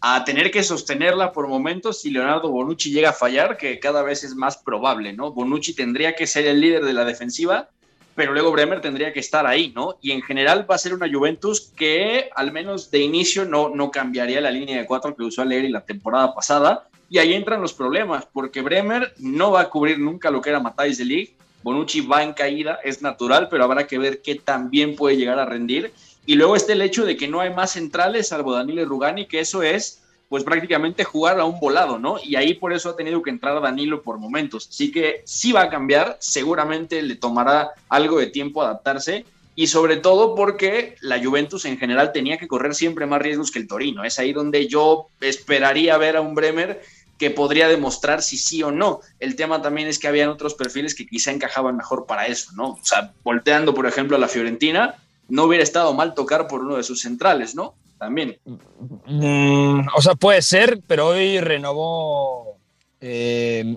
a 0.00 0.24
tener 0.24 0.50
que 0.50 0.62
sostenerla 0.62 1.32
por 1.32 1.48
momentos 1.48 2.02
si 2.02 2.10
Leonardo 2.10 2.50
Bonucci 2.50 2.90
llega 2.90 3.10
a 3.10 3.14
fallar, 3.14 3.56
que 3.56 3.78
cada 3.78 4.02
vez 4.02 4.24
es 4.24 4.34
más 4.34 4.58
probable, 4.58 5.12
¿no? 5.12 5.32
Bonucci 5.32 5.74
tendría 5.74 6.14
que 6.14 6.26
ser 6.26 6.46
el 6.46 6.60
líder 6.60 6.84
de 6.84 6.92
la 6.92 7.04
defensiva, 7.04 7.70
pero 8.14 8.32
luego 8.32 8.52
Bremer 8.52 8.80
tendría 8.80 9.12
que 9.12 9.20
estar 9.20 9.46
ahí, 9.46 9.72
¿no? 9.74 9.98
Y 10.00 10.12
en 10.12 10.22
general 10.22 10.70
va 10.70 10.74
a 10.74 10.78
ser 10.78 10.94
una 10.94 11.10
Juventus 11.10 11.72
que 11.76 12.30
al 12.34 12.52
menos 12.52 12.90
de 12.90 13.00
inicio 13.00 13.44
no, 13.44 13.68
no 13.68 13.90
cambiaría 13.90 14.40
la 14.40 14.50
línea 14.50 14.78
de 14.78 14.86
cuatro 14.86 15.16
que 15.16 15.24
usó 15.24 15.42
Allegri 15.42 15.68
la 15.68 15.84
temporada 15.84 16.34
pasada. 16.34 16.88
Y 17.08 17.18
ahí 17.18 17.34
entran 17.34 17.60
los 17.60 17.72
problemas, 17.72 18.26
porque 18.32 18.62
Bremer 18.62 19.14
no 19.18 19.52
va 19.52 19.62
a 19.62 19.70
cubrir 19.70 19.98
nunca 19.98 20.30
lo 20.30 20.40
que 20.40 20.50
era 20.50 20.60
Matthijs 20.60 20.98
de 20.98 21.04
Ligt, 21.04 21.36
Bonucci 21.62 22.00
va 22.00 22.22
en 22.22 22.32
caída, 22.32 22.78
es 22.84 23.02
natural, 23.02 23.48
pero 23.48 23.64
habrá 23.64 23.86
que 23.86 23.98
ver 23.98 24.22
qué 24.22 24.36
tan 24.36 24.70
bien 24.70 24.94
puede 24.94 25.16
llegar 25.16 25.38
a 25.38 25.46
rendir. 25.46 25.92
Y 26.24 26.36
luego 26.36 26.54
está 26.54 26.72
el 26.72 26.82
hecho 26.82 27.04
de 27.04 27.16
que 27.16 27.28
no 27.28 27.40
hay 27.40 27.52
más 27.52 27.72
centrales 27.72 28.28
salvo 28.28 28.54
Danilo 28.54 28.84
Rugani, 28.84 29.26
que 29.26 29.40
eso 29.40 29.62
es 29.62 30.02
pues 30.28 30.42
prácticamente 30.42 31.04
jugar 31.04 31.38
a 31.38 31.44
un 31.44 31.60
volado, 31.60 31.98
¿no? 31.98 32.16
Y 32.22 32.36
ahí 32.36 32.54
por 32.54 32.72
eso 32.72 32.90
ha 32.90 32.96
tenido 32.96 33.22
que 33.22 33.30
entrar 33.30 33.60
Danilo 33.60 34.02
por 34.02 34.18
momentos. 34.18 34.68
Así 34.68 34.90
que 34.90 35.22
sí 35.24 35.52
va 35.52 35.62
a 35.62 35.70
cambiar, 35.70 36.16
seguramente 36.20 37.00
le 37.02 37.16
tomará 37.16 37.70
algo 37.88 38.18
de 38.18 38.26
tiempo 38.26 38.62
adaptarse, 38.62 39.24
y 39.54 39.68
sobre 39.68 39.96
todo 39.96 40.34
porque 40.34 40.96
la 41.00 41.22
Juventus 41.22 41.64
en 41.64 41.78
general 41.78 42.12
tenía 42.12 42.36
que 42.36 42.46
correr 42.46 42.74
siempre 42.74 43.06
más 43.06 43.22
riesgos 43.22 43.50
que 43.50 43.58
el 43.58 43.66
Torino. 43.66 44.04
Es 44.04 44.18
ahí 44.18 44.32
donde 44.32 44.68
yo 44.68 45.06
esperaría 45.20 45.96
ver 45.96 46.16
a 46.16 46.20
un 46.20 46.34
Bremer 46.34 46.82
que 47.18 47.30
podría 47.30 47.68
demostrar 47.68 48.22
si 48.22 48.36
sí 48.36 48.62
o 48.62 48.70
no. 48.70 49.00
El 49.18 49.36
tema 49.36 49.62
también 49.62 49.88
es 49.88 49.98
que 49.98 50.08
habían 50.08 50.28
otros 50.28 50.54
perfiles 50.54 50.94
que 50.94 51.06
quizá 51.06 51.30
encajaban 51.30 51.76
mejor 51.76 52.06
para 52.06 52.26
eso, 52.26 52.52
¿no? 52.54 52.70
O 52.70 52.80
sea, 52.82 53.12
volteando, 53.24 53.74
por 53.74 53.86
ejemplo, 53.86 54.16
a 54.16 54.20
la 54.20 54.28
Fiorentina, 54.28 54.96
no 55.28 55.44
hubiera 55.44 55.64
estado 55.64 55.92
mal 55.94 56.14
tocar 56.14 56.46
por 56.46 56.62
uno 56.62 56.76
de 56.76 56.82
sus 56.82 57.00
centrales, 57.00 57.54
¿no? 57.54 57.74
También. 57.98 58.38
Mm, 58.44 59.86
o 59.94 60.02
sea, 60.02 60.14
puede 60.14 60.42
ser, 60.42 60.80
pero 60.86 61.08
hoy 61.08 61.40
renovó 61.40 62.58
eh, 63.00 63.76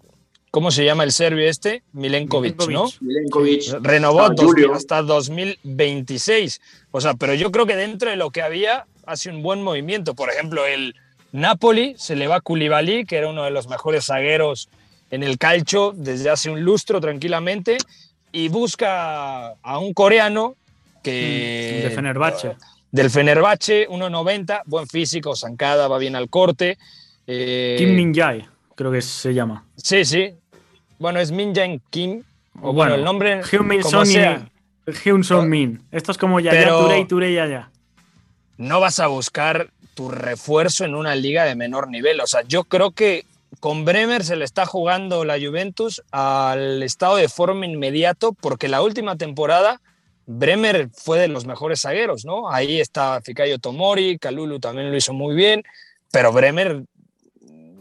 ¿cómo 0.52 0.72
se 0.72 0.86
llama 0.86 1.04
el 1.04 1.12
serbio 1.12 1.48
este? 1.48 1.84
Milenkovic, 1.94 2.68
¿no? 2.70 2.86
Milenkovic. 3.02 3.82
Renovó 3.82 4.30
hasta 4.74 5.02
2026. 5.02 6.62
O 6.92 7.02
sea, 7.02 7.14
pero 7.14 7.34
yo 7.34 7.52
creo 7.52 7.66
que 7.66 7.76
dentro 7.76 8.10
de 8.10 8.16
lo 8.16 8.32
que 8.32 8.42
había 8.42 8.86
hace 9.06 9.30
un 9.30 9.42
buen 9.42 9.64
movimiento. 9.64 10.16
Por 10.16 10.30
ejemplo, 10.30 10.66
el 10.66 10.96
Napoli 11.32 11.96
se 11.98 12.16
le 12.16 12.28
va 12.28 12.38
a 12.38 12.42
Koulibaly, 12.42 13.06
que 13.06 13.18
era 13.18 13.30
uno 13.30 13.44
de 13.44 13.52
los 13.52 13.68
mejores 13.68 14.06
zagueros 14.06 14.70
en 15.12 15.24
el 15.24 15.38
calcio 15.38 15.94
desde 15.96 16.30
hace 16.30 16.50
un 16.50 16.62
lustro 16.64 17.00
tranquilamente, 17.02 17.78
y 18.32 18.50
busca 18.50 19.50
a 19.62 19.80
un 19.80 19.94
coreano 19.94 20.56
que... 21.04 21.80
Mm, 21.80 21.84
de 21.88 21.96
Fenerbahce. 21.96 22.56
Del 22.92 23.10
Fenerbahce, 23.10 23.88
1.90, 23.90 24.62
buen 24.66 24.88
físico, 24.88 25.36
zancada, 25.36 25.88
va 25.88 25.98
bien 25.98 26.16
al 26.16 26.30
corte. 26.30 26.78
Eh, 27.28 27.76
Kim 27.78 27.96
Min 27.96 28.14
Jae 28.14 28.48
creo 28.80 28.94
que 28.94 29.02
se 29.02 29.34
llama. 29.34 29.66
Sí, 29.76 30.06
sí. 30.06 30.34
Bueno, 31.00 31.20
es 31.20 31.34
Min 31.34 31.54
Jae 31.54 31.82
Kim. 31.90 32.24
O 32.62 32.72
bueno, 32.72 32.96
el 32.96 33.04
nombre. 33.04 33.42
Hyun 33.44 33.68
como 33.82 34.06
sea. 34.06 34.50
Hyun 35.04 35.26
Son 35.26 35.50
Min. 35.50 35.84
Esto 35.92 36.14
es 36.14 36.18
como 36.18 36.40
ya 36.40 36.52
Pero 36.52 36.80
Turei, 36.80 37.06
Turei, 37.06 37.34
ya, 37.36 37.46
ya. 37.46 37.72
No 38.56 38.80
vas 38.80 39.02
a 39.02 39.08
buscar 39.08 39.70
tu 40.00 40.08
refuerzo 40.08 40.86
en 40.86 40.96
una 40.96 41.14
liga 41.14 41.44
de 41.44 41.56
menor 41.56 41.90
nivel. 41.90 42.22
O 42.22 42.26
sea, 42.26 42.44
yo 42.48 42.64
creo 42.64 42.92
que 42.92 43.26
con 43.60 43.84
Bremer 43.84 44.24
se 44.24 44.38
le 44.38 44.46
está 44.46 44.66
jugando 44.66 45.26
la 45.26 45.38
Juventus 45.38 46.02
al 46.12 46.82
estado 46.84 47.18
de 47.18 47.28
forma 47.28 47.66
inmediato 47.66 48.32
porque 48.32 48.70
la 48.70 48.82
última 48.82 49.18
temporada 49.18 49.82
Bremer 50.26 50.88
fue 50.94 51.20
de 51.20 51.28
los 51.28 51.46
mejores 51.46 51.82
zagueros, 51.82 52.24
¿no? 52.24 52.50
Ahí 52.50 52.80
está 52.80 53.20
Fikayo 53.22 53.60
Tomori, 53.60 54.18
Kalulu 54.18 54.62
también 54.62 54.90
lo 54.90 54.96
hizo 54.96 55.12
muy 55.12 55.36
bien, 55.36 55.64
pero 56.14 56.32
Bremer 56.32 56.84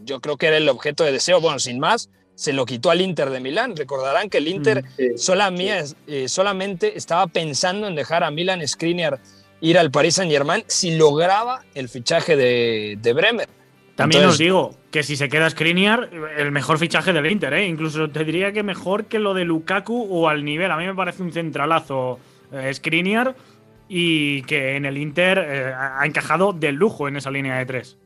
yo 0.03 0.21
creo 0.21 0.37
que 0.37 0.49
era 0.49 0.57
el 0.57 0.69
objeto 0.69 1.05
de 1.05 1.13
deseo, 1.13 1.41
bueno, 1.41 1.61
sin 1.61 1.79
más, 1.79 2.11
se 2.35 2.53
lo 2.53 2.67
quitó 2.67 2.91
al 2.91 3.01
Inter 3.01 3.31
de 3.31 3.39
Milán. 3.39 3.77
Recordarán 3.77 4.29
que 4.29 4.39
el 4.39 4.49
Inter 4.49 4.83
mm, 4.83 5.61
eh, 6.09 6.29
solamente 6.29 6.99
estaba 6.99 7.29
pensando 7.29 7.87
en 7.87 7.95
dejar 7.95 8.25
a 8.25 8.33
Milan 8.33 8.67
Skriniar 8.67 9.21
ir 9.61 9.79
al 9.79 9.91
Paris 9.91 10.15
Saint 10.15 10.31
Germain 10.31 10.65
si 10.67 10.97
lograba 10.97 11.63
el 11.75 11.89
fichaje 11.89 12.37
de, 12.37 13.13
Bremer. 13.15 13.49
También 13.95 14.27
os 14.27 14.39
digo 14.39 14.77
que 14.93 15.03
si 15.03 15.17
se 15.17 15.29
queda 15.29 15.51
Skriniar, 15.51 16.11
el 16.37 16.53
mejor 16.53 16.79
fichaje 16.79 17.13
del 17.13 17.27
Inter, 17.27 17.53
¿eh? 17.55 17.67
incluso 17.67 18.09
te 18.11 18.25
diría 18.25 18.53
que 18.53 18.63
mejor 18.63 19.07
que 19.07 19.19
lo 19.19 19.35
de 19.35 19.45
Lukaku 19.45 20.07
o 20.11 20.29
al 20.29 20.45
nivel. 20.45 20.71
A 20.71 20.77
mí 20.77 20.87
me 20.87 20.95
parece 20.95 21.23
un 21.23 21.33
centralazo 21.33 22.21
eh, 22.53 22.73
Skriniar 22.73 23.35
y 23.89 24.43
que 24.43 24.77
en 24.77 24.85
el 24.85 24.99
Inter 24.99 25.39
eh, 25.39 25.75
ha 25.75 26.07
encajado 26.07 26.53
de 26.53 26.71
lujo 26.71 27.09
en 27.09 27.17
esa 27.17 27.31
línea 27.31 27.59
de 27.59 27.67
tres. 27.67 27.99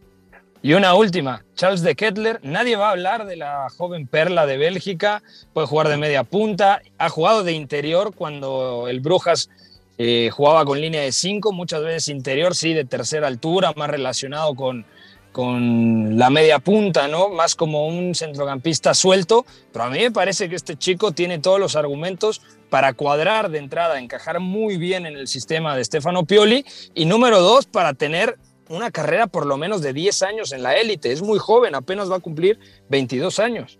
Y 0.64 0.74
una 0.74 0.94
última, 0.94 1.44
Charles 1.56 1.82
de 1.82 1.96
Kettler. 1.96 2.38
Nadie 2.44 2.76
va 2.76 2.88
a 2.88 2.92
hablar 2.92 3.26
de 3.26 3.34
la 3.34 3.66
joven 3.76 4.06
perla 4.06 4.46
de 4.46 4.58
Bélgica. 4.58 5.20
Puede 5.52 5.66
jugar 5.66 5.88
de 5.88 5.96
media 5.96 6.22
punta. 6.22 6.80
Ha 6.98 7.08
jugado 7.08 7.42
de 7.42 7.52
interior 7.52 8.14
cuando 8.14 8.86
el 8.88 9.00
Brujas 9.00 9.50
eh, 9.98 10.30
jugaba 10.32 10.64
con 10.64 10.80
línea 10.80 11.02
de 11.02 11.12
cinco, 11.12 11.52
muchas 11.52 11.82
veces 11.82 12.08
interior, 12.08 12.54
sí, 12.54 12.72
de 12.74 12.84
tercera 12.84 13.26
altura, 13.26 13.72
más 13.76 13.90
relacionado 13.90 14.54
con, 14.54 14.84
con 15.32 16.18
la 16.18 16.30
media 16.30 16.58
punta, 16.58 17.08
¿no? 17.08 17.28
Más 17.28 17.54
como 17.54 17.86
un 17.86 18.14
centrocampista 18.14 18.94
suelto. 18.94 19.44
Pero 19.72 19.84
a 19.84 19.90
mí 19.90 19.98
me 19.98 20.10
parece 20.10 20.48
que 20.48 20.56
este 20.56 20.76
chico 20.76 21.12
tiene 21.12 21.38
todos 21.38 21.58
los 21.58 21.76
argumentos 21.76 22.42
para 22.70 22.94
cuadrar 22.94 23.50
de 23.50 23.58
entrada, 23.58 23.98
encajar 23.98 24.40
muy 24.40 24.76
bien 24.76 25.06
en 25.06 25.16
el 25.16 25.28
sistema 25.28 25.76
de 25.76 25.84
Stefano 25.84 26.24
Pioli. 26.24 26.64
Y 26.94 27.04
número 27.04 27.40
dos, 27.40 27.66
para 27.66 27.94
tener 27.94 28.38
una 28.68 28.90
carrera 28.90 29.26
por 29.26 29.46
lo 29.46 29.56
menos 29.56 29.82
de 29.82 29.92
10 29.92 30.22
años 30.22 30.52
en 30.52 30.62
la 30.62 30.74
élite. 30.76 31.12
Es 31.12 31.22
muy 31.22 31.38
joven, 31.38 31.74
apenas 31.74 32.10
va 32.10 32.16
a 32.16 32.20
cumplir 32.20 32.58
22 32.88 33.38
años. 33.38 33.78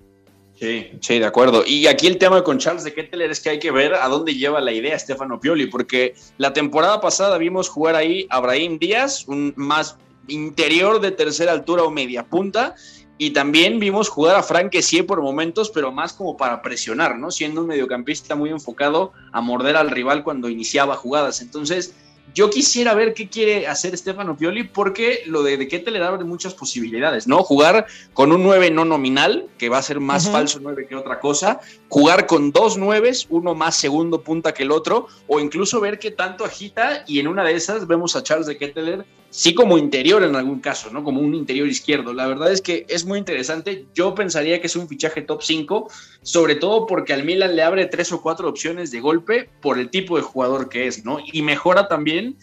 Sí, 0.62 0.92
sí, 1.00 1.18
de 1.18 1.26
acuerdo. 1.26 1.64
Y 1.66 1.88
aquí 1.88 2.06
el 2.06 2.18
tema 2.18 2.44
con 2.44 2.56
Charles 2.56 2.84
de 2.84 2.94
Ketteler 2.94 3.32
es 3.32 3.40
que 3.40 3.50
hay 3.50 3.58
que 3.58 3.72
ver 3.72 3.94
a 3.94 4.06
dónde 4.06 4.36
lleva 4.36 4.60
la 4.60 4.70
idea 4.70 4.96
Stefano 4.96 5.40
Pioli, 5.40 5.66
porque 5.66 6.14
la 6.38 6.52
temporada 6.52 7.00
pasada 7.00 7.36
vimos 7.36 7.68
jugar 7.68 7.96
ahí 7.96 8.28
a 8.30 8.38
Brahim 8.38 8.78
Díaz, 8.78 9.26
un 9.26 9.52
más 9.56 9.96
interior 10.28 11.00
de 11.00 11.10
tercera 11.10 11.50
altura 11.50 11.82
o 11.82 11.90
media 11.90 12.28
punta, 12.28 12.76
y 13.18 13.30
también 13.30 13.80
vimos 13.80 14.08
jugar 14.08 14.36
a 14.36 14.44
Frank 14.44 14.70
Kessie 14.70 15.02
por 15.02 15.20
momentos, 15.20 15.68
pero 15.68 15.90
más 15.90 16.12
como 16.12 16.36
para 16.36 16.62
presionar, 16.62 17.18
¿no? 17.18 17.32
Siendo 17.32 17.62
un 17.62 17.66
mediocampista 17.66 18.36
muy 18.36 18.50
enfocado 18.50 19.10
a 19.32 19.40
morder 19.40 19.76
al 19.76 19.90
rival 19.90 20.22
cuando 20.22 20.48
iniciaba 20.48 20.94
jugadas. 20.94 21.40
Entonces, 21.40 21.92
yo 22.34 22.50
quisiera 22.50 22.94
ver 22.94 23.14
qué 23.14 23.28
quiere 23.28 23.66
hacer 23.66 23.96
Stefano 23.96 24.36
Pioli 24.36 24.64
porque 24.64 25.22
lo 25.26 25.42
de, 25.42 25.56
de 25.56 25.90
le 25.90 25.98
da 25.98 26.16
muchas 26.24 26.54
posibilidades, 26.54 27.26
¿no? 27.26 27.42
Jugar 27.42 27.86
con 28.14 28.32
un 28.32 28.42
9 28.42 28.70
no 28.70 28.84
nominal, 28.84 29.48
que 29.58 29.68
va 29.68 29.78
a 29.78 29.82
ser 29.82 30.00
más 30.00 30.28
falso 30.28 30.58
9 30.60 30.86
que 30.88 30.96
otra 30.96 31.20
cosa, 31.20 31.60
jugar 31.88 32.26
con 32.26 32.52
dos 32.52 32.76
9, 32.78 33.12
uno 33.30 33.54
más 33.54 33.76
segundo 33.76 34.22
punta 34.22 34.54
que 34.54 34.62
el 34.62 34.70
otro, 34.70 35.08
o 35.26 35.40
incluso 35.40 35.80
ver 35.80 35.98
qué 35.98 36.10
tanto 36.10 36.44
agita 36.44 37.04
y 37.06 37.18
en 37.18 37.28
una 37.28 37.44
de 37.44 37.54
esas 37.54 37.86
vemos 37.86 38.16
a 38.16 38.22
Charles 38.22 38.46
de 38.46 38.56
Ketteler 38.56 39.04
sí 39.32 39.54
como 39.54 39.78
interior 39.78 40.22
en 40.22 40.36
algún 40.36 40.60
caso, 40.60 40.90
¿no? 40.90 41.02
Como 41.02 41.20
un 41.20 41.34
interior 41.34 41.66
izquierdo. 41.66 42.12
La 42.12 42.26
verdad 42.26 42.52
es 42.52 42.60
que 42.60 42.84
es 42.88 43.06
muy 43.06 43.18
interesante. 43.18 43.86
Yo 43.94 44.14
pensaría 44.14 44.60
que 44.60 44.66
es 44.66 44.76
un 44.76 44.86
fichaje 44.86 45.22
top 45.22 45.42
5, 45.42 45.88
sobre 46.20 46.54
todo 46.54 46.86
porque 46.86 47.14
al 47.14 47.24
Milan 47.24 47.56
le 47.56 47.62
abre 47.62 47.86
tres 47.86 48.12
o 48.12 48.20
cuatro 48.20 48.48
opciones 48.48 48.90
de 48.90 49.00
golpe 49.00 49.48
por 49.62 49.78
el 49.78 49.88
tipo 49.88 50.16
de 50.18 50.22
jugador 50.22 50.68
que 50.68 50.86
es, 50.86 51.04
¿no? 51.04 51.18
Y 51.32 51.40
mejora 51.40 51.88
también, 51.88 52.36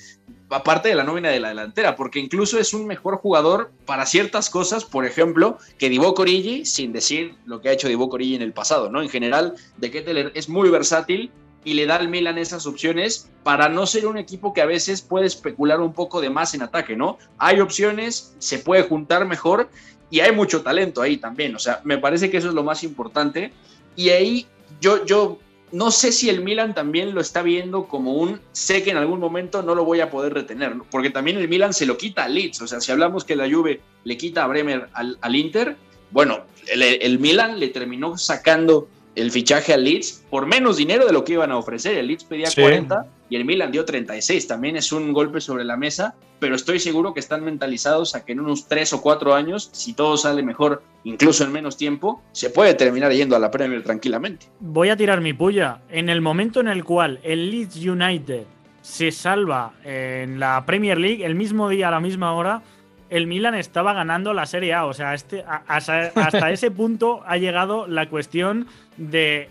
aparte 0.49 0.89
de 0.89 0.95
la 0.95 1.03
nómina 1.03 1.29
de 1.29 1.39
la 1.39 1.49
delantera, 1.49 1.95
porque 1.95 2.17
incluso 2.17 2.57
es 2.59 2.73
un 2.73 2.87
mejor 2.87 3.17
jugador 3.17 3.71
para 3.85 4.07
ciertas 4.07 4.49
cosas, 4.49 4.83
por 4.83 5.05
ejemplo, 5.05 5.59
que 5.77 5.89
Divo 5.89 6.15
sin 6.63 6.91
decir 6.91 7.35
lo 7.45 7.61
que 7.61 7.69
ha 7.69 7.73
hecho 7.73 7.87
Divo 7.87 8.09
Corigi 8.09 8.33
en 8.33 8.41
el 8.41 8.51
pasado, 8.51 8.89
¿no? 8.89 9.03
En 9.03 9.09
general, 9.09 9.53
De 9.77 9.91
Ketteler 9.91 10.31
es 10.33 10.49
muy 10.49 10.71
versátil 10.71 11.31
y 11.63 11.73
le 11.73 11.85
da 11.85 11.97
al 11.97 12.07
Milan 12.07 12.37
esas 12.37 12.65
opciones 12.65 13.29
para 13.43 13.69
no 13.69 13.85
ser 13.85 14.07
un 14.07 14.17
equipo 14.17 14.53
que 14.53 14.61
a 14.61 14.65
veces 14.65 15.01
puede 15.01 15.25
especular 15.25 15.81
un 15.81 15.93
poco 15.93 16.21
de 16.21 16.29
más 16.29 16.53
en 16.53 16.61
ataque, 16.61 16.95
¿no? 16.95 17.17
Hay 17.37 17.59
opciones, 17.59 18.35
se 18.39 18.59
puede 18.59 18.83
juntar 18.83 19.25
mejor 19.25 19.69
y 20.09 20.21
hay 20.21 20.31
mucho 20.31 20.61
talento 20.61 21.01
ahí 21.01 21.17
también, 21.17 21.55
o 21.55 21.59
sea, 21.59 21.81
me 21.83 21.97
parece 21.97 22.29
que 22.29 22.37
eso 22.37 22.49
es 22.49 22.53
lo 22.53 22.63
más 22.63 22.83
importante. 22.83 23.51
Y 23.95 24.09
ahí 24.09 24.47
yo, 24.79 25.05
yo 25.05 25.39
no 25.71 25.91
sé 25.91 26.11
si 26.11 26.29
el 26.29 26.41
Milan 26.41 26.73
también 26.73 27.13
lo 27.13 27.21
está 27.21 27.41
viendo 27.41 27.87
como 27.87 28.13
un, 28.13 28.39
sé 28.53 28.81
que 28.81 28.91
en 28.91 28.97
algún 28.97 29.19
momento 29.19 29.61
no 29.61 29.75
lo 29.75 29.85
voy 29.85 29.99
a 29.99 30.09
poder 30.09 30.33
retener, 30.33 30.73
porque 30.89 31.09
también 31.09 31.37
el 31.37 31.47
Milan 31.47 31.73
se 31.73 31.85
lo 31.85 31.97
quita 31.97 32.23
al 32.23 32.33
Leeds, 32.33 32.61
o 32.61 32.67
sea, 32.67 32.81
si 32.81 32.91
hablamos 32.91 33.23
que 33.23 33.35
la 33.35 33.49
Juve 33.49 33.81
le 34.03 34.17
quita 34.17 34.43
a 34.43 34.47
Bremer 34.47 34.89
al, 34.93 35.35
Inter, 35.35 35.75
bueno, 36.11 36.45
el, 36.67 36.81
el 36.81 37.19
Milan 37.19 37.59
le 37.59 37.67
terminó 37.67 38.17
sacando 38.17 38.87
el 39.21 39.31
fichaje 39.31 39.73
al 39.73 39.83
Leeds 39.83 40.25
por 40.29 40.45
menos 40.45 40.77
dinero 40.77 41.05
de 41.05 41.13
lo 41.13 41.23
que 41.23 41.33
iban 41.33 41.51
a 41.51 41.57
ofrecer. 41.57 41.97
El 41.97 42.07
Leeds 42.07 42.23
pedía 42.23 42.49
40 42.53 43.05
y 43.29 43.35
el 43.35 43.45
Milan 43.45 43.71
dio 43.71 43.85
36. 43.85 44.47
También 44.47 44.75
es 44.75 44.91
un 44.91 45.13
golpe 45.13 45.41
sobre 45.41 45.63
la 45.63 45.77
mesa, 45.77 46.15
pero 46.39 46.55
estoy 46.55 46.79
seguro 46.79 47.13
que 47.13 47.19
están 47.19 47.43
mentalizados 47.43 48.15
a 48.15 48.25
que 48.25 48.31
en 48.31 48.39
unos 48.39 48.67
3 48.67 48.93
o 48.93 49.01
4 49.01 49.35
años, 49.35 49.69
si 49.73 49.93
todo 49.93 50.17
sale 50.17 50.41
mejor, 50.41 50.81
incluso 51.03 51.43
en 51.43 51.51
menos 51.51 51.77
tiempo, 51.77 52.21
se 52.31 52.49
puede 52.49 52.73
terminar 52.73 53.11
yendo 53.11 53.35
a 53.35 53.39
la 53.39 53.51
Premier 53.51 53.83
tranquilamente. 53.83 54.47
Voy 54.59 54.89
a 54.89 54.97
tirar 54.97 55.21
mi 55.21 55.33
puya. 55.33 55.81
En 55.89 56.09
el 56.09 56.21
momento 56.21 56.59
en 56.59 56.67
el 56.67 56.83
cual 56.83 57.19
el 57.23 57.51
Leeds 57.51 57.77
United 57.77 58.43
se 58.81 59.11
salva 59.11 59.73
en 59.83 60.39
la 60.39 60.65
Premier 60.65 60.97
League, 60.97 61.25
el 61.25 61.35
mismo 61.35 61.69
día 61.69 61.89
a 61.89 61.91
la 61.91 61.99
misma 61.99 62.33
hora, 62.33 62.63
el 63.09 63.27
Milan 63.27 63.55
estaba 63.55 63.93
ganando 63.93 64.33
la 64.33 64.45
Serie 64.45 64.73
A. 64.73 64.85
O 64.85 64.93
sea, 64.93 65.13
este, 65.13 65.43
hasta, 65.67 66.51
ese 66.51 66.71
punto 66.71 67.21
ha 67.25 67.37
llegado 67.37 67.87
la 67.87 68.07
cuestión 68.07 68.67
del 68.97 69.49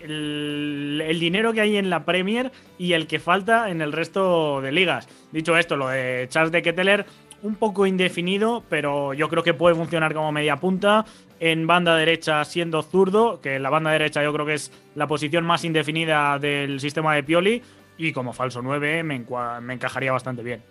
de 0.99 1.11
el 1.11 1.21
dinero 1.21 1.53
que 1.53 1.61
hay 1.61 1.77
en 1.77 1.91
la 1.91 2.05
Premier 2.05 2.53
y 2.79 2.93
el 2.93 3.07
que 3.07 3.19
falta 3.19 3.71
en 3.71 3.81
el 3.81 3.93
resto 3.93 4.61
de 4.61 4.73
ligas. 4.73 5.09
Dicho 5.33 5.57
esto, 5.57 5.77
lo 5.77 5.89
de 5.89 6.27
Charles 6.29 6.53
de 6.53 6.63
Ketteler, 6.63 7.07
un 7.43 7.55
poco 7.57 7.87
indefinido, 7.87 8.65
pero 8.69 9.15
yo 9.15 9.29
creo 9.29 9.43
que 9.43 9.55
puede 9.55 9.75
funcionar 9.75 10.15
como 10.15 10.33
media 10.33 10.57
punta. 10.57 11.05
En 11.41 11.69
banda 11.69 11.95
derecha 11.97 12.45
siendo 12.45 12.83
zurdo, 12.83 13.41
que 13.41 13.61
la 13.61 13.71
banda 13.71 13.93
derecha 13.93 14.23
yo 14.25 14.33
creo 14.33 14.45
que 14.45 14.55
es 14.55 14.73
la 14.97 15.07
posición 15.07 15.45
más 15.45 15.65
indefinida 15.65 16.39
del 16.39 16.81
sistema 16.81 17.15
de 17.15 17.23
Pioli. 17.23 17.63
Y 17.97 18.13
como 18.13 18.33
falso 18.33 18.63
9 18.63 19.03
me, 19.03 19.25
me 19.61 19.75
encajaría 19.75 20.13
bastante 20.13 20.43
bien. 20.43 20.63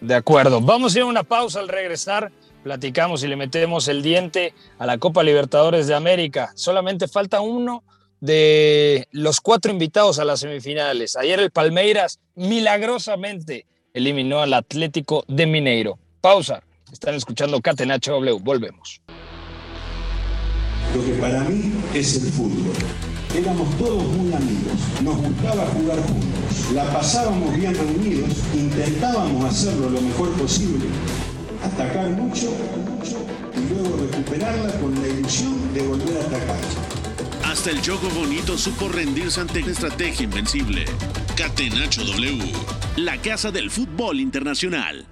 De 0.00 0.14
acuerdo. 0.14 0.60
Vamos 0.60 0.94
a 0.94 0.98
ir 0.98 1.02
a 1.02 1.06
una 1.06 1.22
pausa 1.22 1.60
al 1.60 1.68
regresar. 1.68 2.30
Platicamos 2.62 3.22
y 3.22 3.28
le 3.28 3.36
metemos 3.36 3.88
el 3.88 4.02
diente 4.02 4.54
a 4.78 4.86
la 4.86 4.98
Copa 4.98 5.22
Libertadores 5.22 5.86
de 5.86 5.94
América. 5.94 6.52
Solamente 6.54 7.08
falta 7.08 7.40
uno 7.40 7.84
de 8.20 9.06
los 9.10 9.40
cuatro 9.40 9.70
invitados 9.70 10.18
a 10.18 10.24
las 10.24 10.40
semifinales. 10.40 11.16
Ayer 11.16 11.40
el 11.40 11.50
Palmeiras 11.50 12.20
milagrosamente 12.34 13.66
eliminó 13.92 14.40
al 14.40 14.54
Atlético 14.54 15.24
de 15.28 15.46
Mineiro. 15.46 15.98
Pausa. 16.20 16.62
Están 16.90 17.14
escuchando 17.14 17.60
Catenacho 17.60 18.12
W. 18.12 18.38
Volvemos. 18.40 19.00
Lo 20.94 21.04
que 21.04 21.12
para 21.20 21.40
mí 21.40 21.72
es 21.92 22.22
el 22.22 22.32
fútbol. 22.32 22.74
Éramos 23.34 23.68
todos 23.78 24.04
muy 24.04 24.32
amigos, 24.32 24.78
nos 25.02 25.16
gustaba 25.16 25.66
jugar 25.66 25.98
juntos, 26.06 26.72
la 26.72 26.84
pasábamos 26.92 27.56
bien 27.56 27.74
reunidos, 27.74 28.30
intentábamos 28.54 29.44
hacerlo 29.46 29.90
lo 29.90 30.00
mejor 30.00 30.30
posible, 30.34 30.86
atacar 31.64 32.10
mucho, 32.10 32.52
mucho 32.86 33.26
y 33.56 33.74
luego 33.74 33.96
recuperarla 33.96 34.70
con 34.78 34.94
la 35.02 35.08
ilusión 35.08 35.74
de 35.74 35.82
volver 35.82 36.16
a 36.16 36.26
atacar. 36.26 36.60
Hasta 37.44 37.70
el 37.70 37.80
juego 37.80 38.08
bonito 38.10 38.56
supo 38.56 38.88
rendirse 38.88 39.40
ante 39.40 39.64
una 39.64 39.72
estrategia 39.72 40.24
invencible. 40.24 40.84
Catenacho 41.36 42.04
W, 42.04 42.52
la 42.96 43.20
casa 43.20 43.50
del 43.50 43.68
fútbol 43.68 44.20
internacional. 44.20 45.06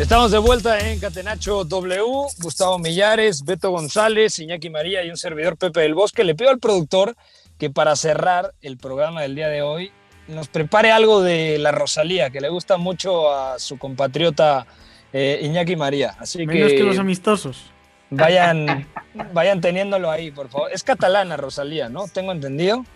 Estamos 0.00 0.30
de 0.30 0.38
vuelta 0.38 0.78
en 0.78 0.98
Catenacho 0.98 1.62
W. 1.62 2.02
Gustavo 2.38 2.78
Millares, 2.78 3.44
Beto 3.44 3.70
González, 3.70 4.38
Iñaki 4.38 4.70
María 4.70 5.04
y 5.04 5.10
un 5.10 5.18
servidor 5.18 5.58
Pepe 5.58 5.80
del 5.80 5.94
Bosque. 5.94 6.24
Le 6.24 6.34
pido 6.34 6.48
al 6.48 6.58
productor 6.58 7.14
que 7.58 7.68
para 7.68 7.94
cerrar 7.96 8.54
el 8.62 8.78
programa 8.78 9.20
del 9.20 9.34
día 9.34 9.48
de 9.48 9.60
hoy 9.60 9.92
nos 10.26 10.48
prepare 10.48 10.90
algo 10.90 11.22
de 11.22 11.58
la 11.58 11.70
Rosalía, 11.70 12.30
que 12.30 12.40
le 12.40 12.48
gusta 12.48 12.78
mucho 12.78 13.30
a 13.30 13.58
su 13.58 13.76
compatriota 13.76 14.66
eh, 15.12 15.38
Iñaki 15.42 15.76
María. 15.76 16.16
Así 16.18 16.46
Menos 16.46 16.72
que, 16.72 16.82
los 16.82 16.98
amistosos. 16.98 17.70
Vayan, 18.08 18.88
vayan 19.34 19.60
teniéndolo 19.60 20.10
ahí, 20.10 20.30
por 20.30 20.48
favor. 20.48 20.72
Es 20.72 20.82
catalana 20.82 21.36
Rosalía, 21.36 21.90
¿no? 21.90 22.08
Tengo 22.08 22.32
entendido. 22.32 22.86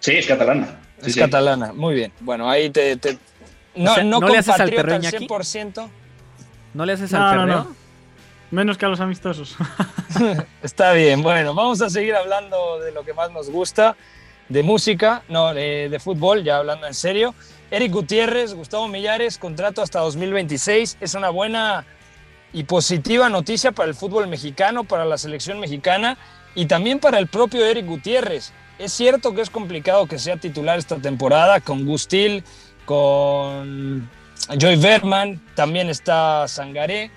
Sí, 0.00 0.12
es 0.12 0.26
catalana. 0.26 0.80
es 1.04 1.14
catalana, 1.14 1.74
muy 1.74 1.94
bien. 1.94 2.12
Bueno, 2.20 2.48
ahí 2.48 2.70
te... 2.70 2.98
No, 3.76 3.98
no, 3.98 4.20
¿no 4.20 4.28
le 4.28 4.38
haces 4.38 4.58
al, 4.58 4.70
al 4.70 5.02
100%. 5.02 5.90
¿No 6.74 6.84
le 6.84 6.92
haces 6.92 7.14
al 7.14 7.30
perreo? 7.30 7.46
No, 7.46 7.76
Menos 8.50 8.76
que 8.76 8.84
a 8.84 8.88
los 8.88 9.00
amistosos. 9.00 9.56
Está 10.62 10.92
bien, 10.92 11.22
bueno, 11.22 11.54
vamos 11.54 11.80
a 11.80 11.90
seguir 11.90 12.14
hablando 12.14 12.78
de 12.80 12.92
lo 12.92 13.04
que 13.04 13.14
más 13.14 13.30
nos 13.30 13.50
gusta, 13.50 13.96
de 14.48 14.62
música, 14.62 15.22
no, 15.28 15.54
de, 15.54 15.98
fútbol, 16.02 16.44
ya 16.44 16.58
hablando 16.58 16.86
en 16.86 16.94
serio. 16.94 17.34
Eric 17.70 17.92
Gutiérrez, 17.92 18.54
Gustavo 18.54 18.86
Millares, 18.88 19.38
contrato 19.38 19.82
hasta 19.82 20.00
2026. 20.00 20.98
Es 21.00 21.14
una 21.14 21.30
buena 21.30 21.84
y 22.52 22.64
positiva 22.64 23.28
noticia 23.28 23.72
para 23.72 23.88
el 23.88 23.94
fútbol 23.94 24.28
mexicano, 24.28 24.84
para 24.84 25.04
la 25.04 25.18
selección 25.18 25.58
mexicana 25.58 26.16
y 26.54 26.66
también 26.66 27.00
para 27.00 27.18
el 27.18 27.26
propio 27.26 27.64
Eric 27.64 27.86
Gutiérrez. 27.86 28.52
Es 28.78 28.92
cierto 28.92 29.34
que 29.34 29.40
es 29.40 29.50
complicado 29.50 30.06
que 30.06 30.18
sea 30.18 30.36
titular 30.36 30.78
esta 30.78 30.96
temporada 30.98 31.60
con 31.60 31.84
Gustil, 31.84 32.44
con 32.84 34.08
Joy 34.58 34.76
Verman, 34.76 35.40
también 35.54 35.88
está 35.88 36.46
Sangaré. 36.48 37.10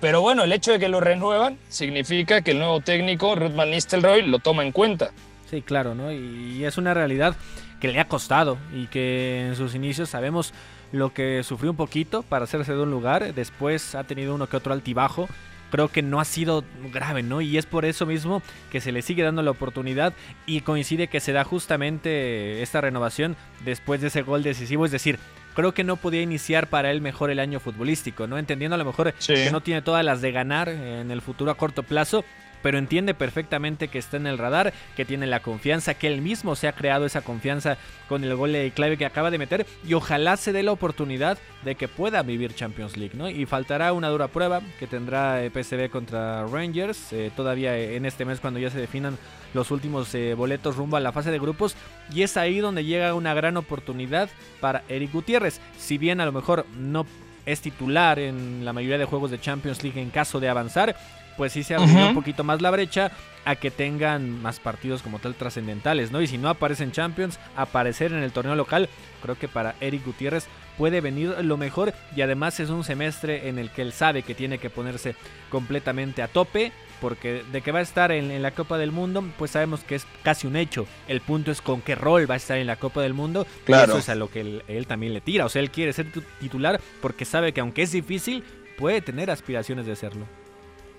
Pero 0.00 0.20
bueno, 0.20 0.44
el 0.44 0.52
hecho 0.52 0.72
de 0.72 0.78
que 0.78 0.88
lo 0.88 1.00
renuevan 1.00 1.58
significa 1.68 2.42
que 2.42 2.50
el 2.50 2.58
nuevo 2.58 2.80
técnico, 2.80 3.34
Ruth 3.34 3.54
Van 3.54 3.70
Nistelrooy, 3.70 4.22
lo 4.22 4.38
toma 4.38 4.62
en 4.62 4.72
cuenta. 4.72 5.10
Sí, 5.50 5.62
claro, 5.62 5.94
¿no? 5.94 6.12
Y 6.12 6.64
es 6.64 6.76
una 6.76 6.92
realidad 6.92 7.34
que 7.80 7.88
le 7.88 8.00
ha 8.00 8.08
costado 8.08 8.58
y 8.74 8.86
que 8.86 9.46
en 9.48 9.56
sus 9.56 9.74
inicios 9.74 10.10
sabemos 10.10 10.52
lo 10.92 11.12
que 11.12 11.42
sufrió 11.42 11.70
un 11.70 11.76
poquito 11.76 12.22
para 12.22 12.44
hacerse 12.44 12.72
de 12.72 12.82
un 12.82 12.90
lugar. 12.90 13.34
Después 13.34 13.94
ha 13.94 14.04
tenido 14.04 14.34
uno 14.34 14.48
que 14.48 14.56
otro 14.56 14.72
altibajo. 14.72 15.28
Creo 15.70 15.88
que 15.88 16.02
no 16.02 16.20
ha 16.20 16.24
sido 16.24 16.64
grave, 16.92 17.22
¿no? 17.22 17.40
Y 17.40 17.58
es 17.58 17.66
por 17.66 17.84
eso 17.84 18.06
mismo 18.06 18.42
que 18.70 18.80
se 18.80 18.92
le 18.92 19.02
sigue 19.02 19.22
dando 19.22 19.42
la 19.42 19.50
oportunidad 19.50 20.12
y 20.46 20.60
coincide 20.60 21.08
que 21.08 21.20
se 21.20 21.32
da 21.32 21.44
justamente 21.44 22.62
esta 22.62 22.80
renovación 22.80 23.36
después 23.64 24.00
de 24.00 24.08
ese 24.08 24.22
gol 24.22 24.42
decisivo. 24.42 24.84
Es 24.84 24.92
decir, 24.92 25.18
creo 25.54 25.72
que 25.72 25.84
no 25.84 25.96
podía 25.96 26.22
iniciar 26.22 26.68
para 26.68 26.90
él 26.90 27.00
mejor 27.00 27.30
el 27.30 27.40
año 27.40 27.60
futbolístico, 27.60 28.26
¿no? 28.26 28.38
Entendiendo 28.38 28.74
a 28.74 28.78
lo 28.78 28.84
mejor 28.84 29.12
que 29.14 29.50
no 29.50 29.62
tiene 29.62 29.82
todas 29.82 30.04
las 30.04 30.20
de 30.20 30.30
ganar 30.30 30.68
en 30.68 31.10
el 31.10 31.22
futuro 31.22 31.50
a 31.50 31.56
corto 31.56 31.82
plazo, 31.82 32.24
pero 32.62 32.78
entiende 32.78 33.14
perfectamente 33.14 33.88
que 33.88 33.98
está 33.98 34.16
en 34.16 34.26
el 34.26 34.38
radar, 34.38 34.72
que 34.96 35.04
tiene 35.04 35.26
la 35.26 35.40
confianza, 35.40 35.94
que 35.94 36.08
él 36.08 36.22
mismo 36.22 36.56
se 36.56 36.68
ha 36.68 36.72
creado 36.72 37.06
esa 37.06 37.22
confianza 37.22 37.78
con 38.08 38.24
el 38.24 38.34
gol 38.36 38.52
de 38.52 38.70
clave 38.70 38.96
que 38.96 39.06
acaba 39.06 39.30
de 39.30 39.38
meter 39.38 39.66
y 39.86 39.94
ojalá 39.94 40.36
se 40.36 40.52
dé 40.52 40.62
la 40.62 40.72
oportunidad 40.72 41.38
de 41.64 41.74
que 41.74 41.88
pueda 41.88 42.22
vivir 42.22 42.54
Champions 42.54 42.96
League, 42.96 43.16
¿no? 43.16 43.28
Y 43.28 43.46
faltará 43.46 43.92
una 43.92 44.08
dura 44.08 44.28
prueba 44.28 44.60
que 44.78 44.86
tendrá 44.86 45.42
eh, 45.42 45.50
PSV 45.50 45.90
contra 45.90 46.46
Rangers 46.46 47.12
eh, 47.12 47.30
todavía 47.34 47.76
en 47.76 48.06
este 48.06 48.24
mes 48.24 48.40
cuando 48.40 48.60
ya 48.60 48.70
se 48.70 48.78
definan 48.78 49.18
los 49.54 49.70
últimos 49.70 50.14
eh, 50.14 50.34
boletos 50.34 50.76
rumbo 50.76 50.96
a 50.96 51.00
la 51.00 51.12
fase 51.12 51.30
de 51.30 51.38
grupos 51.38 51.76
y 52.12 52.22
es 52.22 52.36
ahí 52.36 52.58
donde 52.58 52.84
llega 52.84 53.14
una 53.14 53.34
gran 53.34 53.56
oportunidad 53.56 54.28
para 54.60 54.84
Eric 54.88 55.12
Gutiérrez, 55.12 55.60
si 55.78 55.98
bien 55.98 56.20
a 56.20 56.26
lo 56.26 56.32
mejor 56.32 56.66
no 56.78 57.06
es 57.46 57.60
titular 57.60 58.18
en 58.18 58.64
la 58.64 58.72
mayoría 58.72 58.98
de 58.98 59.04
juegos 59.04 59.30
de 59.30 59.40
Champions 59.40 59.82
League 59.82 60.00
en 60.00 60.10
caso 60.10 60.40
de 60.40 60.48
avanzar, 60.48 60.96
pues 61.36 61.52
sí 61.52 61.62
se 61.62 61.74
abrió 61.74 62.08
un 62.08 62.14
poquito 62.14 62.44
más 62.44 62.62
la 62.62 62.70
brecha 62.70 63.12
a 63.44 63.54
que 63.54 63.70
tengan 63.70 64.42
más 64.42 64.58
partidos 64.58 65.02
como 65.02 65.20
tal 65.20 65.34
trascendentales, 65.34 66.10
¿no? 66.10 66.20
Y 66.20 66.26
si 66.26 66.36
no 66.36 66.48
aparecen 66.48 66.90
Champions, 66.92 67.38
aparecer 67.54 68.12
en 68.12 68.22
el 68.22 68.32
torneo 68.32 68.56
local, 68.56 68.88
creo 69.22 69.38
que 69.38 69.46
para 69.46 69.76
Eric 69.80 70.04
Gutiérrez 70.04 70.48
puede 70.76 71.00
venir 71.00 71.34
lo 71.42 71.56
mejor 71.56 71.94
y 72.14 72.22
además 72.22 72.60
es 72.60 72.70
un 72.70 72.84
semestre 72.84 73.48
en 73.48 73.58
el 73.58 73.70
que 73.70 73.82
él 73.82 73.92
sabe 73.92 74.22
que 74.22 74.34
tiene 74.34 74.58
que 74.58 74.68
ponerse 74.68 75.14
completamente 75.48 76.22
a 76.22 76.28
tope 76.28 76.72
porque 77.00 77.44
de 77.52 77.60
que 77.62 77.72
va 77.72 77.80
a 77.80 77.82
estar 77.82 78.10
en, 78.10 78.42
la 78.42 78.50
Copa 78.50 78.78
del 78.78 78.90
Mundo, 78.90 79.24
pues 79.38 79.52
sabemos 79.52 79.84
que 79.84 79.96
es 79.96 80.06
casi 80.22 80.46
un 80.46 80.56
hecho. 80.56 80.86
El 81.08 81.20
punto 81.20 81.50
es 81.50 81.60
con 81.60 81.82
qué 81.82 81.94
rol 81.94 82.28
va 82.28 82.34
a 82.34 82.38
estar 82.38 82.58
en 82.58 82.66
la 82.66 82.76
Copa 82.76 83.02
del 83.02 83.14
Mundo. 83.14 83.46
Claro. 83.64 83.92
eso 83.92 83.98
es 83.98 84.08
a 84.08 84.14
lo 84.14 84.30
que 84.30 84.40
él, 84.40 84.62
él, 84.66 84.86
también 84.86 85.12
le 85.12 85.20
tira. 85.20 85.44
O 85.44 85.48
sea, 85.48 85.60
él 85.60 85.70
quiere 85.70 85.92
ser 85.92 86.06
titular 86.40 86.80
porque 87.02 87.24
sabe 87.24 87.52
que 87.52 87.60
aunque 87.60 87.82
es 87.82 87.92
difícil, 87.92 88.42
puede 88.78 89.02
tener 89.02 89.30
aspiraciones 89.30 89.86
de 89.86 89.94
serlo 89.94 90.26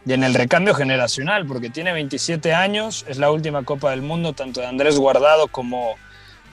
y 0.08 0.14
en 0.14 0.24
el 0.24 0.34
recambio 0.34 0.74
generacional, 0.74 1.46
porque 1.46 1.70
tiene 1.70 1.92
27 1.92 2.54
años, 2.54 3.06
es 3.10 3.18
la 3.18 3.30
última 3.30 3.64
Copa 3.64 3.92
del 3.92 4.02
Mundo, 4.02 4.32
tanto 4.32 4.62
de 4.62 4.68
Andrés 4.68 4.98
Guardado 4.98 5.50
como 5.50 5.96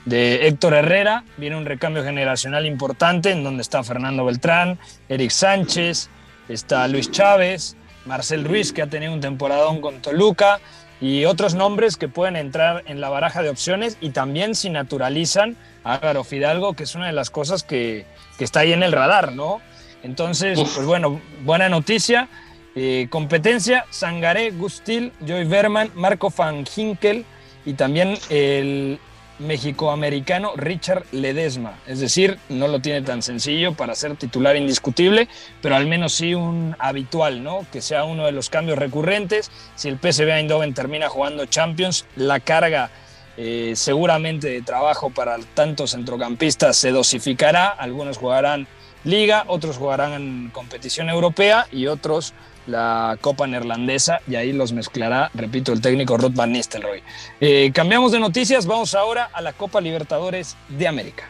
de 0.03 0.47
Héctor 0.47 0.73
Herrera. 0.73 1.23
Viene 1.37 1.55
un 1.55 1.65
recambio 1.65 2.03
generacional 2.03 2.65
importante 2.65 3.31
en 3.31 3.45
donde 3.45 3.61
está 3.61 3.81
Fernando 3.81 4.25
Beltrán, 4.25 4.77
Eric 5.07 5.29
Sánchez, 5.29 6.09
está 6.49 6.85
Luis 6.89 7.09
Chávez, 7.11 7.77
Marcel 8.05 8.43
Ruiz, 8.43 8.73
que 8.73 8.81
ha 8.81 8.87
tenido 8.87 9.13
un 9.13 9.21
temporadón 9.21 9.79
con 9.79 10.01
Toluca, 10.01 10.59
y 10.99 11.23
otros 11.23 11.55
nombres 11.55 11.95
que 11.95 12.09
pueden 12.09 12.35
entrar 12.35 12.83
en 12.87 12.99
la 12.99 13.07
baraja 13.07 13.41
de 13.41 13.49
opciones 13.49 13.97
y 14.01 14.09
también 14.09 14.55
si 14.55 14.69
naturalizan 14.69 15.55
a 15.85 15.95
Álvaro 15.95 16.25
Fidalgo, 16.25 16.73
que 16.73 16.83
es 16.83 16.93
una 16.95 17.07
de 17.07 17.13
las 17.13 17.29
cosas 17.29 17.63
que, 17.63 18.05
que 18.37 18.43
está 18.43 18.61
ahí 18.61 18.73
en 18.73 18.83
el 18.83 18.91
radar, 18.91 19.31
¿no? 19.31 19.61
Entonces, 20.03 20.59
pues 20.59 20.85
bueno, 20.85 21.21
buena 21.43 21.67
noticia. 21.67 22.27
Eh, 22.75 23.07
competencia, 23.09 23.85
Sangaré, 23.89 24.51
Gustil, 24.51 25.13
Joy 25.25 25.45
Verman, 25.45 25.91
Marco 25.95 26.29
Van 26.35 26.65
Hinkel 26.75 27.25
y 27.65 27.73
también 27.73 28.17
el 28.29 28.99
mexicoamericano 29.39 30.53
Richard 30.55 31.05
Ledesma. 31.11 31.79
Es 31.87 31.99
decir, 31.99 32.37
no 32.49 32.67
lo 32.67 32.79
tiene 32.79 33.01
tan 33.01 33.21
sencillo 33.21 33.73
para 33.73 33.95
ser 33.95 34.15
titular 34.15 34.55
indiscutible, 34.55 35.27
pero 35.61 35.75
al 35.75 35.87
menos 35.87 36.13
sí 36.13 36.33
un 36.33 36.75
habitual, 36.79 37.43
¿no? 37.43 37.65
Que 37.71 37.81
sea 37.81 38.03
uno 38.03 38.25
de 38.25 38.31
los 38.31 38.49
cambios 38.49 38.77
recurrentes. 38.77 39.51
Si 39.75 39.89
el 39.89 39.97
PSV 39.97 40.29
Eindhoven 40.29 40.73
termina 40.73 41.09
jugando 41.09 41.45
Champions, 41.45 42.05
la 42.15 42.39
carga 42.39 42.89
eh, 43.37 43.73
seguramente 43.75 44.47
de 44.47 44.61
trabajo 44.61 45.09
para 45.09 45.37
tantos 45.53 45.91
centrocampistas 45.91 46.77
se 46.77 46.91
dosificará. 46.91 47.67
Algunos 47.67 48.17
jugarán 48.17 48.67
liga, 49.03 49.43
otros 49.47 49.77
jugarán 49.77 50.13
en 50.13 50.49
competición 50.51 51.09
europea 51.09 51.67
y 51.71 51.87
otros 51.87 52.33
la 52.67 53.17
Copa 53.21 53.47
Neerlandesa 53.47 54.21
y 54.27 54.35
ahí 54.35 54.53
los 54.53 54.73
mezclará, 54.73 55.29
repito, 55.33 55.73
el 55.73 55.81
técnico 55.81 56.17
Ruth 56.17 56.33
Van 56.33 56.51
Nistelrooy. 56.51 57.03
Eh, 57.39 57.71
cambiamos 57.73 58.11
de 58.11 58.19
noticias, 58.19 58.65
vamos 58.65 58.95
ahora 58.95 59.29
a 59.33 59.41
la 59.41 59.53
Copa 59.53 59.81
Libertadores 59.81 60.55
de 60.69 60.87
América. 60.87 61.29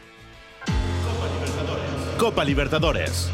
Copa 2.18 2.44
Libertadores. 2.46 3.30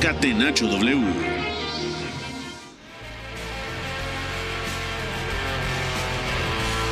Catenacho 0.00 0.66
W. 0.66 1.37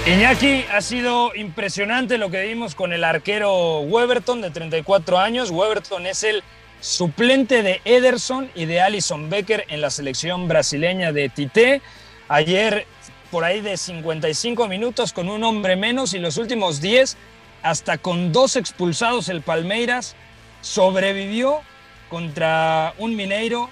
Iñaki, 0.06 0.64
ha 0.72 0.80
sido 0.82 1.34
impresionante 1.34 2.16
lo 2.16 2.30
que 2.30 2.46
vimos 2.46 2.76
con 2.76 2.92
el 2.92 3.02
arquero 3.02 3.80
Weberton 3.80 4.40
de 4.40 4.52
34 4.52 5.18
años. 5.18 5.50
Weberton 5.50 6.06
es 6.06 6.22
el 6.22 6.44
suplente 6.80 7.64
de 7.64 7.80
Ederson 7.84 8.48
y 8.54 8.66
de 8.66 8.80
Alison 8.80 9.28
Becker 9.28 9.64
en 9.66 9.80
la 9.80 9.90
selección 9.90 10.46
brasileña 10.46 11.10
de 11.10 11.28
Tite. 11.28 11.82
Ayer 12.28 12.86
por 13.32 13.42
ahí 13.42 13.60
de 13.60 13.76
55 13.76 14.68
minutos 14.68 15.12
con 15.12 15.28
un 15.28 15.42
hombre 15.42 15.74
menos 15.74 16.14
y 16.14 16.20
los 16.20 16.36
últimos 16.36 16.80
10 16.80 17.16
hasta 17.64 17.98
con 17.98 18.32
dos 18.32 18.54
expulsados 18.54 19.28
el 19.28 19.42
Palmeiras 19.42 20.14
sobrevivió 20.60 21.62
contra 22.08 22.94
un 22.98 23.16
Mineiro 23.16 23.70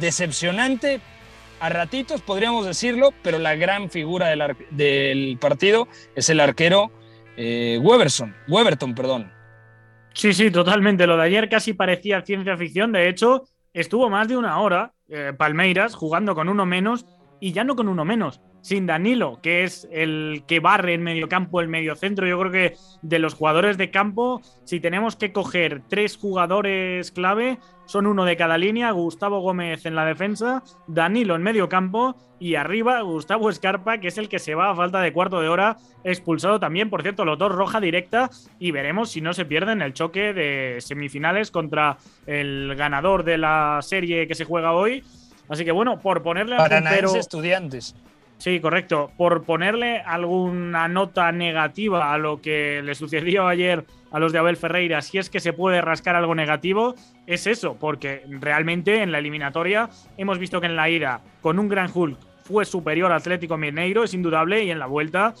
decepcionante 0.00 1.02
a 1.60 1.68
ratitos 1.68 2.22
podríamos 2.22 2.66
decirlo, 2.66 3.12
pero 3.22 3.38
la 3.38 3.54
gran 3.54 3.90
figura 3.90 4.28
del, 4.28 5.38
partido 5.40 5.88
es 6.14 6.28
el 6.28 6.40
arquero 6.40 6.90
eh, 7.36 7.78
Weberson, 7.82 8.34
Weberton, 8.48 8.94
perdón. 8.94 9.32
Sí, 10.12 10.32
sí, 10.32 10.50
totalmente. 10.50 11.06
Lo 11.06 11.16
de 11.16 11.24
ayer 11.24 11.48
casi 11.48 11.74
parecía 11.74 12.22
ciencia 12.22 12.56
ficción. 12.56 12.92
De 12.92 13.08
hecho, 13.08 13.44
estuvo 13.74 14.08
más 14.08 14.28
de 14.28 14.36
una 14.36 14.60
hora 14.60 14.92
eh, 15.08 15.32
Palmeiras 15.36 15.94
jugando 15.94 16.34
con 16.34 16.48
uno 16.48 16.64
menos 16.64 17.04
y 17.40 17.52
ya 17.52 17.64
no 17.64 17.76
con 17.76 17.88
uno 17.88 18.04
menos, 18.04 18.40
sin 18.62 18.86
Danilo, 18.86 19.38
que 19.42 19.62
es 19.62 19.86
el 19.92 20.42
que 20.48 20.58
barre 20.58 20.94
en 20.94 21.02
medio 21.02 21.28
campo, 21.28 21.60
el 21.60 21.68
medio 21.68 21.94
centro. 21.94 22.26
Yo 22.26 22.38
creo 22.40 22.50
que 22.50 22.76
de 23.02 23.18
los 23.18 23.34
jugadores 23.34 23.78
de 23.78 23.90
campo, 23.90 24.42
si 24.64 24.80
tenemos 24.80 25.14
que 25.14 25.32
coger 25.32 25.82
tres 25.88 26.16
jugadores 26.16 27.12
clave, 27.12 27.58
son 27.84 28.08
uno 28.08 28.24
de 28.24 28.36
cada 28.36 28.58
línea, 28.58 28.90
Gustavo 28.90 29.38
Gómez 29.40 29.86
en 29.86 29.94
la 29.94 30.04
defensa, 30.04 30.64
Danilo 30.88 31.36
en 31.36 31.42
medio 31.42 31.68
campo 31.68 32.16
y 32.40 32.56
arriba 32.56 33.00
Gustavo 33.02 33.50
Escarpa, 33.50 33.98
que 33.98 34.08
es 34.08 34.18
el 34.18 34.28
que 34.28 34.40
se 34.40 34.54
va 34.54 34.70
a 34.70 34.74
falta 34.74 35.00
de 35.00 35.12
cuarto 35.12 35.40
de 35.40 35.48
hora, 35.48 35.76
expulsado 36.02 36.58
también, 36.58 36.90
por 36.90 37.02
cierto, 37.02 37.24
los 37.24 37.38
dos 37.38 37.52
roja 37.52 37.80
directa 37.80 38.30
y 38.58 38.72
veremos 38.72 39.10
si 39.10 39.20
no 39.20 39.32
se 39.32 39.44
pierden 39.44 39.80
el 39.80 39.92
choque 39.92 40.32
de 40.32 40.78
semifinales 40.80 41.50
contra 41.52 41.98
el 42.26 42.74
ganador 42.76 43.22
de 43.22 43.38
la 43.38 43.78
serie 43.82 44.26
que 44.26 44.34
se 44.34 44.44
juega 44.44 44.72
hoy. 44.72 45.04
Así 45.48 45.64
que 45.64 45.72
bueno, 45.72 46.00
por 46.00 46.22
ponerle 46.22 46.56
a 46.56 46.68
pero 46.68 47.14
estudiantes. 47.14 47.94
Sí, 48.38 48.60
correcto. 48.60 49.10
Por 49.16 49.44
ponerle 49.44 50.00
alguna 50.00 50.88
nota 50.88 51.32
negativa 51.32 52.12
a 52.12 52.18
lo 52.18 52.40
que 52.40 52.82
le 52.82 52.94
sucedió 52.94 53.48
ayer 53.48 53.84
a 54.10 54.18
los 54.18 54.32
de 54.32 54.38
Abel 54.38 54.56
Ferreira, 54.56 55.02
si 55.02 55.18
es 55.18 55.30
que 55.30 55.40
se 55.40 55.52
puede 55.52 55.80
rascar 55.80 56.16
algo 56.16 56.34
negativo, 56.34 56.94
es 57.26 57.46
eso, 57.46 57.76
porque 57.78 58.22
realmente 58.28 59.02
en 59.02 59.10
la 59.10 59.18
eliminatoria 59.18 59.88
hemos 60.16 60.38
visto 60.38 60.60
que 60.60 60.66
en 60.66 60.76
la 60.76 60.88
ida, 60.88 61.22
con 61.40 61.58
un 61.58 61.68
gran 61.68 61.90
Hulk, 61.92 62.18
fue 62.44 62.64
superior 62.64 63.10
al 63.10 63.18
Atlético 63.18 63.56
Mineiro, 63.56 64.04
es 64.04 64.14
indudable, 64.14 64.62
y 64.64 64.70
en 64.70 64.78
la 64.78 64.86
vuelta 64.86 65.34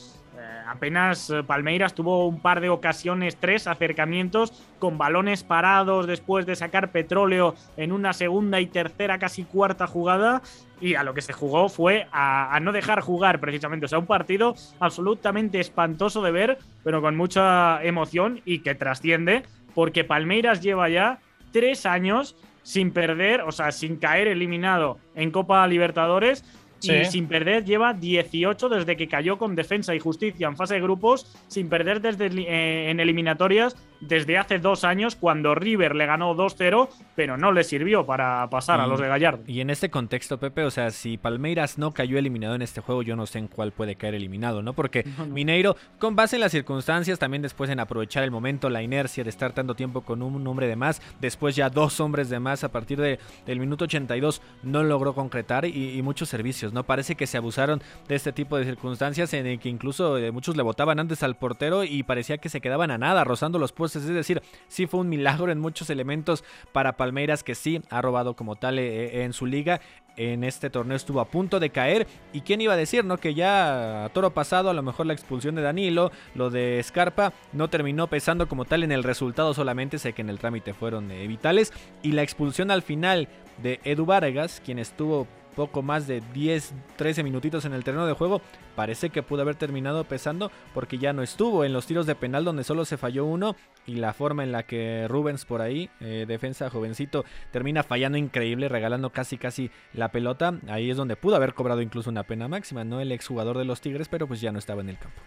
apenas 0.66 1.30
eh, 1.30 1.42
Palmeiras 1.42 1.94
tuvo 1.94 2.26
un 2.28 2.40
par 2.40 2.60
de 2.60 2.68
ocasiones, 2.68 3.36
tres 3.36 3.66
acercamientos 3.66 4.52
con 4.78 4.98
balones 4.98 5.42
parados 5.42 6.06
después 6.06 6.46
de 6.46 6.56
sacar 6.56 6.90
petróleo 6.90 7.54
en 7.76 7.92
una 7.92 8.12
segunda 8.12 8.60
y 8.60 8.66
tercera, 8.66 9.18
casi 9.18 9.44
cuarta 9.44 9.86
jugada. 9.86 10.42
Y 10.80 10.94
a 10.94 11.02
lo 11.02 11.14
que 11.14 11.22
se 11.22 11.32
jugó 11.32 11.70
fue 11.70 12.06
a, 12.12 12.58
no 12.60 12.72
dejar 12.72 13.00
jugar 13.00 13.40
precisamente. 13.40 13.86
O 13.86 13.88
sea, 13.88 13.98
un 13.98 14.06
partido 14.06 14.54
absolutamente 14.78 15.58
espantoso 15.58 16.22
de 16.22 16.30
ver, 16.30 16.58
pero 16.84 17.00
con 17.00 17.16
mucha 17.16 17.82
emoción 17.82 18.42
y 18.44 18.58
que 18.58 18.74
trasciende, 18.74 19.44
porque 19.74 20.04
Palmeiras 20.04 20.60
lleva 20.60 20.90
ya 20.90 21.18
tres 21.50 21.86
años 21.86 22.36
sin 22.62 22.90
perder, 22.90 23.42
o 23.42 23.52
sea, 23.52 23.72
sin 23.72 23.96
caer 23.96 24.28
eliminado 24.28 24.98
en 25.14 25.30
Copa 25.30 25.66
Libertadores 25.66 26.44
y 26.82 27.04
sin 27.06 27.26
perder 27.26 27.64
lleva 27.64 27.94
18 27.94 28.68
desde 28.68 28.96
que 28.96 29.08
cayó 29.08 29.38
con 29.38 29.54
Defensa 29.54 29.94
y 29.94 30.00
Justicia 30.00 30.46
en 30.46 30.56
fase 30.56 30.74
de 30.74 30.80
grupos, 30.80 31.26
sin 31.48 31.68
perder 31.68 32.00
desde 32.00 32.26
eh, 32.26 32.90
en 32.90 33.00
eliminatorias 33.00 33.76
desde 34.00 34.38
hace 34.38 34.58
dos 34.58 34.84
años 34.84 35.16
cuando 35.16 35.54
River 35.54 35.94
le 35.94 36.06
ganó 36.06 36.34
2-0, 36.34 36.88
pero 37.14 37.36
no 37.36 37.52
le 37.52 37.64
sirvió 37.64 38.06
para 38.06 38.48
pasar 38.50 38.80
a 38.80 38.86
los 38.86 39.00
de 39.00 39.08
Gallardo. 39.08 39.42
Y 39.46 39.60
en 39.60 39.70
este 39.70 39.90
contexto, 39.90 40.38
Pepe, 40.38 40.64
o 40.64 40.70
sea, 40.70 40.90
si 40.90 41.16
Palmeiras 41.16 41.78
no 41.78 41.92
cayó 41.92 42.18
eliminado 42.18 42.54
en 42.54 42.62
este 42.62 42.80
juego, 42.80 43.02
yo 43.02 43.16
no 43.16 43.26
sé 43.26 43.38
en 43.38 43.48
cuál 43.48 43.72
puede 43.72 43.96
caer 43.96 44.14
eliminado, 44.14 44.62
¿no? 44.62 44.72
Porque 44.72 45.04
Mineiro, 45.28 45.76
con 45.98 46.16
base 46.16 46.36
en 46.36 46.40
las 46.40 46.52
circunstancias, 46.52 47.18
también 47.18 47.42
después 47.42 47.70
en 47.70 47.80
aprovechar 47.80 48.22
el 48.24 48.30
momento, 48.30 48.70
la 48.70 48.82
inercia 48.82 49.24
de 49.24 49.30
estar 49.30 49.52
tanto 49.52 49.74
tiempo 49.74 50.02
con 50.02 50.22
un 50.22 50.46
hombre 50.46 50.66
de 50.66 50.76
más, 50.76 51.00
después 51.20 51.56
ya 51.56 51.70
dos 51.70 52.00
hombres 52.00 52.28
de 52.28 52.40
más 52.40 52.64
a 52.64 52.70
partir 52.70 53.00
de, 53.00 53.18
del 53.46 53.60
minuto 53.60 53.84
82, 53.84 54.42
no 54.62 54.82
logró 54.82 55.14
concretar 55.14 55.64
y, 55.64 56.00
muchos 56.02 56.28
servicios, 56.28 56.72
¿no? 56.72 56.84
Parece 56.84 57.16
que 57.16 57.26
se 57.26 57.36
abusaron 57.36 57.82
de 58.06 58.14
este 58.14 58.32
tipo 58.32 58.56
de 58.56 58.64
circunstancias 58.64 59.32
en 59.34 59.46
el 59.46 59.58
que 59.58 59.68
incluso 59.68 60.18
eh, 60.18 60.30
muchos 60.30 60.56
le 60.56 60.62
votaban 60.62 61.00
antes 61.00 61.22
al 61.22 61.36
portero 61.36 61.82
y 61.82 62.04
parecía 62.04 62.38
que 62.38 62.48
se 62.48 62.60
quedaban 62.60 62.90
a 62.90 62.98
nada, 62.98 63.24
rozando 63.24 63.58
los 63.58 63.72
postes 63.86 64.02
es 64.02 64.14
decir, 64.14 64.42
sí 64.68 64.86
fue 64.86 65.00
un 65.00 65.08
milagro 65.08 65.50
en 65.52 65.60
muchos 65.60 65.90
elementos 65.90 66.42
para 66.72 66.96
Palmeiras 66.96 67.44
que 67.44 67.54
sí 67.54 67.80
ha 67.88 68.02
robado 68.02 68.34
como 68.34 68.56
tal 68.56 68.78
eh, 68.78 69.06
eh, 69.06 69.24
en 69.24 69.32
su 69.32 69.46
liga. 69.46 69.80
En 70.16 70.44
este 70.44 70.70
torneo 70.70 70.96
estuvo 70.96 71.20
a 71.20 71.26
punto 71.26 71.60
de 71.60 71.70
caer. 71.70 72.06
¿Y 72.32 72.40
quién 72.40 72.60
iba 72.60 72.72
a 72.72 72.76
decir, 72.76 73.04
no? 73.04 73.18
Que 73.18 73.34
ya 73.34 74.06
a 74.06 74.08
toro 74.08 74.30
pasado, 74.30 74.70
a 74.70 74.74
lo 74.74 74.82
mejor 74.82 75.06
la 75.06 75.12
expulsión 75.12 75.54
de 75.54 75.62
Danilo, 75.62 76.10
lo 76.34 76.48
de 76.48 76.80
Scarpa, 76.82 77.34
no 77.52 77.68
terminó 77.68 78.06
pesando 78.08 78.48
como 78.48 78.64
tal 78.64 78.82
en 78.82 78.92
el 78.92 79.04
resultado 79.04 79.52
solamente. 79.52 79.98
Sé 79.98 80.14
que 80.14 80.22
en 80.22 80.30
el 80.30 80.38
trámite 80.38 80.72
fueron 80.72 81.10
eh, 81.10 81.26
vitales. 81.26 81.72
Y 82.02 82.12
la 82.12 82.22
expulsión 82.22 82.70
al 82.70 82.82
final 82.82 83.28
de 83.62 83.78
Edu 83.84 84.06
Vargas, 84.06 84.62
quien 84.64 84.78
estuvo 84.78 85.26
poco 85.56 85.82
más 85.82 86.06
de 86.06 86.22
10, 86.34 86.74
13 86.96 87.24
minutitos 87.24 87.64
en 87.64 87.72
el 87.72 87.82
terreno 87.82 88.06
de 88.06 88.12
juego, 88.12 88.42
parece 88.76 89.10
que 89.10 89.22
pudo 89.22 89.42
haber 89.42 89.56
terminado 89.56 90.04
pesando 90.04 90.52
porque 90.74 90.98
ya 90.98 91.12
no 91.12 91.22
estuvo 91.22 91.64
en 91.64 91.72
los 91.72 91.86
tiros 91.86 92.06
de 92.06 92.14
penal 92.14 92.44
donde 92.44 92.62
solo 92.62 92.84
se 92.84 92.98
falló 92.98 93.24
uno 93.24 93.56
y 93.86 93.94
la 93.96 94.12
forma 94.12 94.44
en 94.44 94.52
la 94.52 94.64
que 94.64 95.06
Rubens 95.08 95.46
por 95.46 95.62
ahí, 95.62 95.88
eh, 96.00 96.26
defensa 96.28 96.70
jovencito, 96.70 97.24
termina 97.50 97.82
fallando 97.82 98.18
increíble, 98.18 98.68
regalando 98.68 99.10
casi 99.10 99.38
casi 99.38 99.70
la 99.94 100.12
pelota, 100.12 100.54
ahí 100.68 100.90
es 100.90 100.96
donde 100.96 101.16
pudo 101.16 101.36
haber 101.36 101.54
cobrado 101.54 101.80
incluso 101.80 102.10
una 102.10 102.24
pena 102.24 102.48
máxima, 102.48 102.84
¿no? 102.84 103.00
El 103.00 103.10
exjugador 103.10 103.56
de 103.56 103.64
los 103.64 103.80
Tigres, 103.80 104.08
pero 104.08 104.26
pues 104.26 104.40
ya 104.40 104.52
no 104.52 104.58
estaba 104.58 104.82
en 104.82 104.90
el 104.90 104.98
campo. 104.98 105.22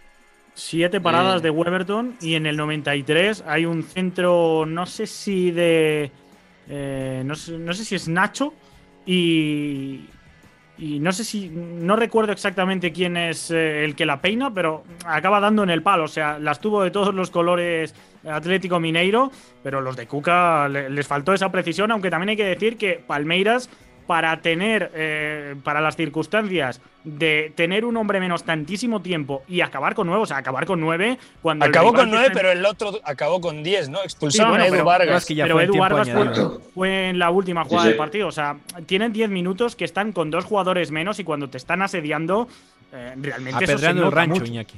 Siete 0.54 1.00
paradas 1.00 1.42
de 1.42 1.50
Weberton 1.50 2.16
y 2.20 2.34
en 2.34 2.46
el 2.46 2.56
93 2.56 3.44
hay 3.46 3.66
un 3.66 3.82
centro, 3.82 4.64
no 4.66 4.86
sé 4.86 5.06
si 5.06 5.50
de... 5.50 6.10
Eh, 6.68 7.22
no, 7.24 7.34
sé, 7.34 7.58
no 7.58 7.72
sé 7.72 7.84
si 7.84 7.96
es 7.96 8.08
Nacho 8.08 8.54
y, 9.06 10.00
y 10.80 10.98
no 10.98 11.12
sé 11.12 11.24
si, 11.24 11.50
no 11.50 11.94
recuerdo 11.94 12.32
exactamente 12.32 12.90
quién 12.90 13.18
es 13.18 13.50
eh, 13.50 13.84
el 13.84 13.94
que 13.94 14.06
la 14.06 14.22
peina, 14.22 14.52
pero 14.54 14.82
acaba 15.04 15.38
dando 15.38 15.62
en 15.62 15.68
el 15.68 15.82
palo. 15.82 16.04
O 16.04 16.08
sea, 16.08 16.38
las 16.38 16.58
tuvo 16.58 16.82
de 16.82 16.90
todos 16.90 17.14
los 17.14 17.30
colores 17.30 17.94
Atlético 18.24 18.80
Mineiro, 18.80 19.30
pero 19.62 19.82
los 19.82 19.94
de 19.94 20.06
Cuca 20.06 20.68
les 20.68 21.06
faltó 21.06 21.34
esa 21.34 21.52
precisión, 21.52 21.90
aunque 21.90 22.08
también 22.08 22.30
hay 22.30 22.36
que 22.36 22.44
decir 22.46 22.78
que 22.78 22.94
Palmeiras 23.06 23.68
para 24.10 24.40
tener, 24.40 24.90
eh, 24.92 25.54
para 25.62 25.80
las 25.80 25.94
circunstancias 25.94 26.80
de 27.04 27.52
tener 27.54 27.84
un 27.84 27.96
hombre 27.96 28.18
menos 28.18 28.42
tantísimo 28.42 29.00
tiempo 29.00 29.44
y 29.46 29.60
acabar 29.60 29.94
con 29.94 30.08
nueve, 30.08 30.24
o 30.24 30.26
sea, 30.26 30.38
acabar 30.38 30.66
con 30.66 30.80
nueve 30.80 31.16
cuando... 31.40 31.64
Acabó 31.64 31.94
con 31.94 32.10
nueve, 32.10 32.32
pero 32.34 32.50
el 32.50 32.66
otro 32.66 33.00
acabó 33.04 33.40
con 33.40 33.62
diez, 33.62 33.88
¿no? 33.88 34.02
Expulsaron 34.02 34.60
a 34.60 34.66
Edu 34.66 34.82
Vargas. 34.82 35.24
pero 35.28 35.60
Edu 35.60 35.78
Vargas 35.78 36.10
fue, 36.74 37.10
en 37.10 37.20
la 37.20 37.30
última 37.30 37.64
jugada 37.64 37.86
del 37.86 37.96
partido, 37.96 38.26
o 38.26 38.32
sea, 38.32 38.56
tienen 38.86 39.12
diez 39.12 39.30
minutos 39.30 39.76
que 39.76 39.84
están 39.84 40.10
con 40.10 40.28
dos 40.32 40.44
jugadores 40.44 40.90
menos 40.90 41.20
y 41.20 41.22
cuando 41.22 41.48
te 41.48 41.58
están 41.58 41.80
asediando, 41.80 42.48
eh, 42.92 43.14
realmente... 43.16 43.62
Apedreando 43.62 44.06
el 44.06 44.10
rancho, 44.10 44.44
Iñaki. 44.44 44.76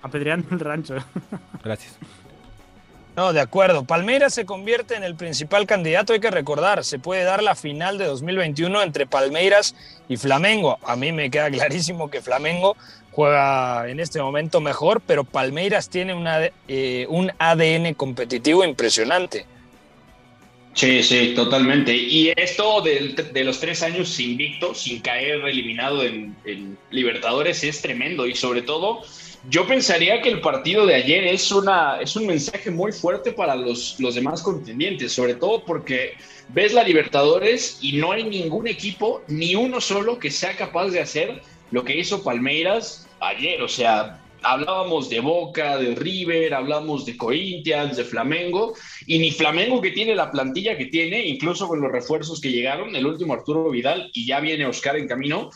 Apedreando 0.00 0.46
el 0.52 0.60
rancho. 0.60 0.94
Gracias. 1.64 1.98
No, 3.16 3.32
de 3.32 3.40
acuerdo. 3.40 3.84
Palmeiras 3.84 4.34
se 4.34 4.44
convierte 4.44 4.96
en 4.96 5.04
el 5.04 5.14
principal 5.14 5.66
candidato, 5.66 6.12
hay 6.12 6.20
que 6.20 6.32
recordar, 6.32 6.84
se 6.84 6.98
puede 6.98 7.22
dar 7.22 7.42
la 7.42 7.54
final 7.54 7.96
de 7.96 8.06
2021 8.06 8.82
entre 8.82 9.06
Palmeiras 9.06 9.76
y 10.08 10.16
Flamengo. 10.16 10.78
A 10.82 10.96
mí 10.96 11.12
me 11.12 11.30
queda 11.30 11.50
clarísimo 11.50 12.10
que 12.10 12.20
Flamengo 12.20 12.76
juega 13.12 13.88
en 13.88 14.00
este 14.00 14.20
momento 14.20 14.60
mejor, 14.60 15.00
pero 15.00 15.22
Palmeiras 15.22 15.88
tiene 15.88 16.14
una, 16.14 16.50
eh, 16.66 17.06
un 17.08 17.30
ADN 17.38 17.94
competitivo 17.94 18.64
impresionante. 18.64 19.46
Sí, 20.72 21.04
sí, 21.04 21.34
totalmente. 21.36 21.94
Y 21.94 22.32
esto 22.34 22.80
de, 22.80 23.44
los 23.44 23.60
tres 23.60 23.84
años 23.84 24.18
invicto, 24.18 24.74
sin 24.74 25.00
caer 25.00 25.44
eliminado 25.44 26.02
en 26.02 26.76
Libertadores, 26.90 27.62
es 27.62 27.80
tremendo 27.80 28.26
y 28.26 28.34
sobre 28.34 28.62
todo 28.62 29.04
yo 29.50 29.66
pensaría 29.66 30.22
que 30.22 30.30
el 30.30 30.40
partido 30.40 30.86
de 30.86 30.94
ayer 30.94 31.24
es, 31.26 31.52
una, 31.52 32.00
es 32.00 32.16
un 32.16 32.26
mensaje 32.26 32.70
muy 32.70 32.92
fuerte 32.92 33.32
para 33.32 33.54
los, 33.54 33.98
los 34.00 34.14
demás 34.14 34.42
contendientes, 34.42 35.12
sobre 35.12 35.34
todo 35.34 35.64
porque 35.64 36.14
ves 36.48 36.72
la 36.72 36.82
Libertadores 36.82 37.78
y 37.82 37.96
no 37.96 38.12
hay 38.12 38.24
ningún 38.24 38.66
equipo, 38.66 39.22
ni 39.28 39.54
uno 39.54 39.80
solo, 39.80 40.18
que 40.18 40.30
sea 40.30 40.56
capaz 40.56 40.88
de 40.88 41.00
hacer 41.00 41.42
lo 41.70 41.84
que 41.84 41.96
hizo 41.96 42.22
Palmeiras 42.22 43.06
ayer. 43.20 43.60
O 43.60 43.68
sea, 43.68 44.20
hablábamos 44.42 45.10
de 45.10 45.20
Boca, 45.20 45.76
de 45.76 45.94
River, 45.94 46.54
hablamos 46.54 47.04
de 47.04 47.16
Corinthians, 47.16 47.96
de 47.96 48.04
Flamengo, 48.04 48.74
y 49.06 49.18
ni 49.18 49.30
Flamengo 49.30 49.80
que 49.80 49.90
tiene 49.90 50.14
la 50.14 50.30
plantilla 50.30 50.76
que 50.76 50.86
tiene, 50.86 51.26
incluso 51.26 51.68
con 51.68 51.80
los 51.80 51.92
refuerzos 51.92 52.40
que 52.40 52.50
llegaron, 52.50 52.94
el 52.96 53.06
último 53.06 53.34
Arturo 53.34 53.70
Vidal 53.70 54.10
y 54.14 54.26
ya 54.26 54.40
viene 54.40 54.66
Oscar 54.66 54.96
en 54.96 55.08
camino, 55.08 55.50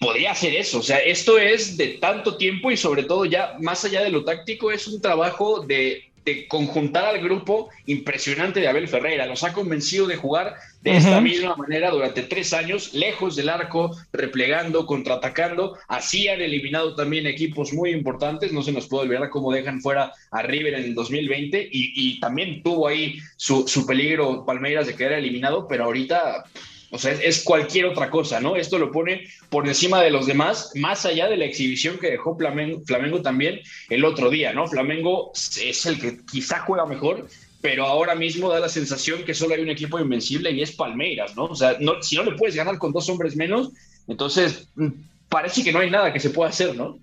podría 0.00 0.32
hacer 0.32 0.54
eso. 0.54 0.78
O 0.78 0.82
sea, 0.82 0.98
esto 0.98 1.38
es 1.38 1.76
de 1.76 1.98
tanto 2.00 2.36
tiempo 2.36 2.70
y 2.70 2.76
sobre 2.76 3.04
todo 3.04 3.24
ya 3.24 3.56
más 3.60 3.84
allá 3.84 4.02
de 4.02 4.10
lo 4.10 4.24
táctico, 4.24 4.70
es 4.70 4.86
un 4.86 5.00
trabajo 5.00 5.60
de, 5.60 6.04
conjuntar 6.48 7.06
al 7.06 7.22
grupo 7.22 7.70
impresionante 7.86 8.60
de 8.60 8.68
Abel 8.68 8.86
Ferreira. 8.86 9.24
Nos 9.24 9.44
ha 9.44 9.54
convencido 9.54 10.06
de 10.06 10.16
jugar 10.16 10.56
de 10.82 10.98
esta 10.98 11.22
misma 11.22 11.56
manera 11.56 11.90
durante 11.90 12.20
tres 12.20 12.52
años, 12.52 12.92
lejos 12.92 13.34
del 13.34 13.48
arco, 13.48 13.96
replegando, 14.12 14.84
contraatacando. 14.84 15.78
Así 15.88 16.28
han 16.28 16.42
eliminado 16.42 16.94
también 16.94 17.26
equipos 17.26 17.72
muy 17.72 17.92
importantes. 17.92 18.52
No 18.52 18.62
se 18.62 18.72
nos 18.72 18.88
puede 18.88 19.04
olvidar 19.04 19.30
cómo 19.30 19.52
dejan 19.52 19.80
fuera 19.80 20.12
a 20.30 20.42
River 20.42 20.74
en 20.74 20.84
el 20.84 20.94
2020 20.94 21.66
y, 21.72 22.20
también 22.20 22.62
tuvo 22.62 22.88
ahí 22.88 23.18
su, 23.36 23.66
su 23.66 23.86
peligro 23.86 24.44
Palmeiras 24.44 24.86
de 24.86 24.96
quedar 24.96 25.12
eliminado, 25.12 25.66
pero 25.66 25.84
ahorita 25.84 26.44
O 26.90 26.98
sea, 26.98 27.12
es, 27.12 27.42
cualquier 27.44 27.86
otra 27.86 28.10
cosa, 28.10 28.40
¿no? 28.40 28.56
Esto 28.56 28.78
lo 28.78 28.90
pone 28.90 29.28
por 29.50 29.68
encima 29.68 30.02
de 30.02 30.10
los 30.10 30.26
demás, 30.26 30.72
más 30.74 31.04
allá 31.04 31.28
de 31.28 31.36
la 31.36 31.44
exhibición 31.44 31.98
que 31.98 32.10
dejó 32.10 32.36
Flamengo, 32.36 33.22
también 33.22 33.60
el 33.90 34.04
otro 34.04 34.30
día, 34.30 34.52
¿no? 34.52 34.66
Flamengo 34.66 35.32
es 35.34 35.86
el 35.86 36.00
que 36.00 36.18
quizá 36.30 36.60
juega 36.60 36.86
mejor, 36.86 37.28
pero 37.60 37.84
ahora 37.84 38.14
mismo 38.14 38.48
da 38.48 38.60
la 38.60 38.68
sensación 38.68 39.24
que 39.24 39.34
solo 39.34 39.54
hay 39.54 39.60
un 39.60 39.68
equipo 39.68 39.98
invencible 39.98 40.50
y 40.50 40.62
es 40.62 40.72
Palmeiras, 40.72 41.36
¿no? 41.36 41.44
O 41.44 41.54
sea, 41.56 41.76
no, 41.80 42.02
si 42.02 42.16
no 42.16 42.24
le 42.24 42.36
puedes 42.36 42.56
ganar 42.56 42.78
con 42.78 42.92
dos 42.92 43.08
hombres 43.10 43.36
menos, 43.36 43.70
entonces 44.06 44.68
mm, 44.76 44.88
parece 45.28 45.62
que 45.62 45.72
no 45.72 45.80
hay 45.80 45.90
nada 45.90 46.12
que 46.12 46.20
se 46.20 46.30
pueda 46.30 46.50
hacer, 46.50 46.74
¿no? 46.74 46.98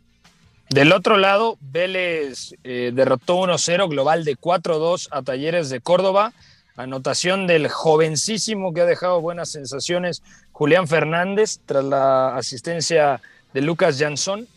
Del 0.69 0.93
otro 0.93 1.17
lado, 1.17 1.57
Vélez 1.61 2.55
eh, 2.63 2.91
derrotó 2.93 3.37
1-0 3.37 3.87
global 3.87 4.25
de 4.25 4.35
4-2 4.35 5.09
a 5.11 5.21
Talleres 5.21 5.69
de 5.69 5.79
Córdoba. 5.79 6.33
Anotación 6.77 7.47
del 7.47 7.69
jovencísimo 7.69 8.73
que 8.73 8.81
ha 8.81 8.85
dejado 8.85 9.21
buenas 9.21 9.49
sensaciones, 9.49 10.21
Julián 10.51 10.87
Fernández, 10.87 11.59
tras 11.65 11.85
la 11.85 12.35
asistencia 12.35 13.21
de 13.53 13.61
Lucas 13.61 13.97
Jansson. 13.97 14.47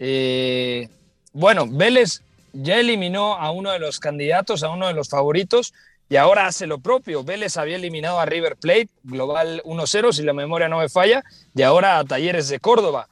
Eh, 0.00 0.88
bueno, 1.32 1.66
Vélez 1.68 2.22
ya 2.52 2.80
eliminó 2.80 3.34
a 3.34 3.52
uno 3.52 3.70
de 3.70 3.78
los 3.78 4.00
candidatos, 4.00 4.64
a 4.64 4.70
uno 4.70 4.88
de 4.88 4.94
los 4.94 5.08
favoritos, 5.08 5.72
y 6.08 6.16
ahora 6.16 6.46
hace 6.46 6.66
lo 6.66 6.78
propio. 6.78 7.22
Vélez 7.22 7.56
había 7.56 7.76
eliminado 7.76 8.18
a 8.18 8.26
River 8.26 8.56
Plate, 8.56 8.88
global 9.04 9.62
1-0, 9.64 10.12
si 10.12 10.22
la 10.22 10.32
memoria 10.32 10.68
no 10.68 10.78
me 10.78 10.88
falla, 10.88 11.22
y 11.54 11.62
ahora 11.62 11.98
a 11.98 12.04
Talleres 12.04 12.48
de 12.48 12.58
Córdoba. 12.58 13.08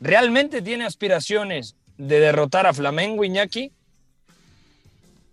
¿Realmente 0.00 0.62
tiene 0.62 0.84
aspiraciones 0.84 1.74
de 1.98 2.20
derrotar 2.20 2.66
a 2.66 2.74
Flamengo 2.74 3.24
Iñaki? 3.24 3.72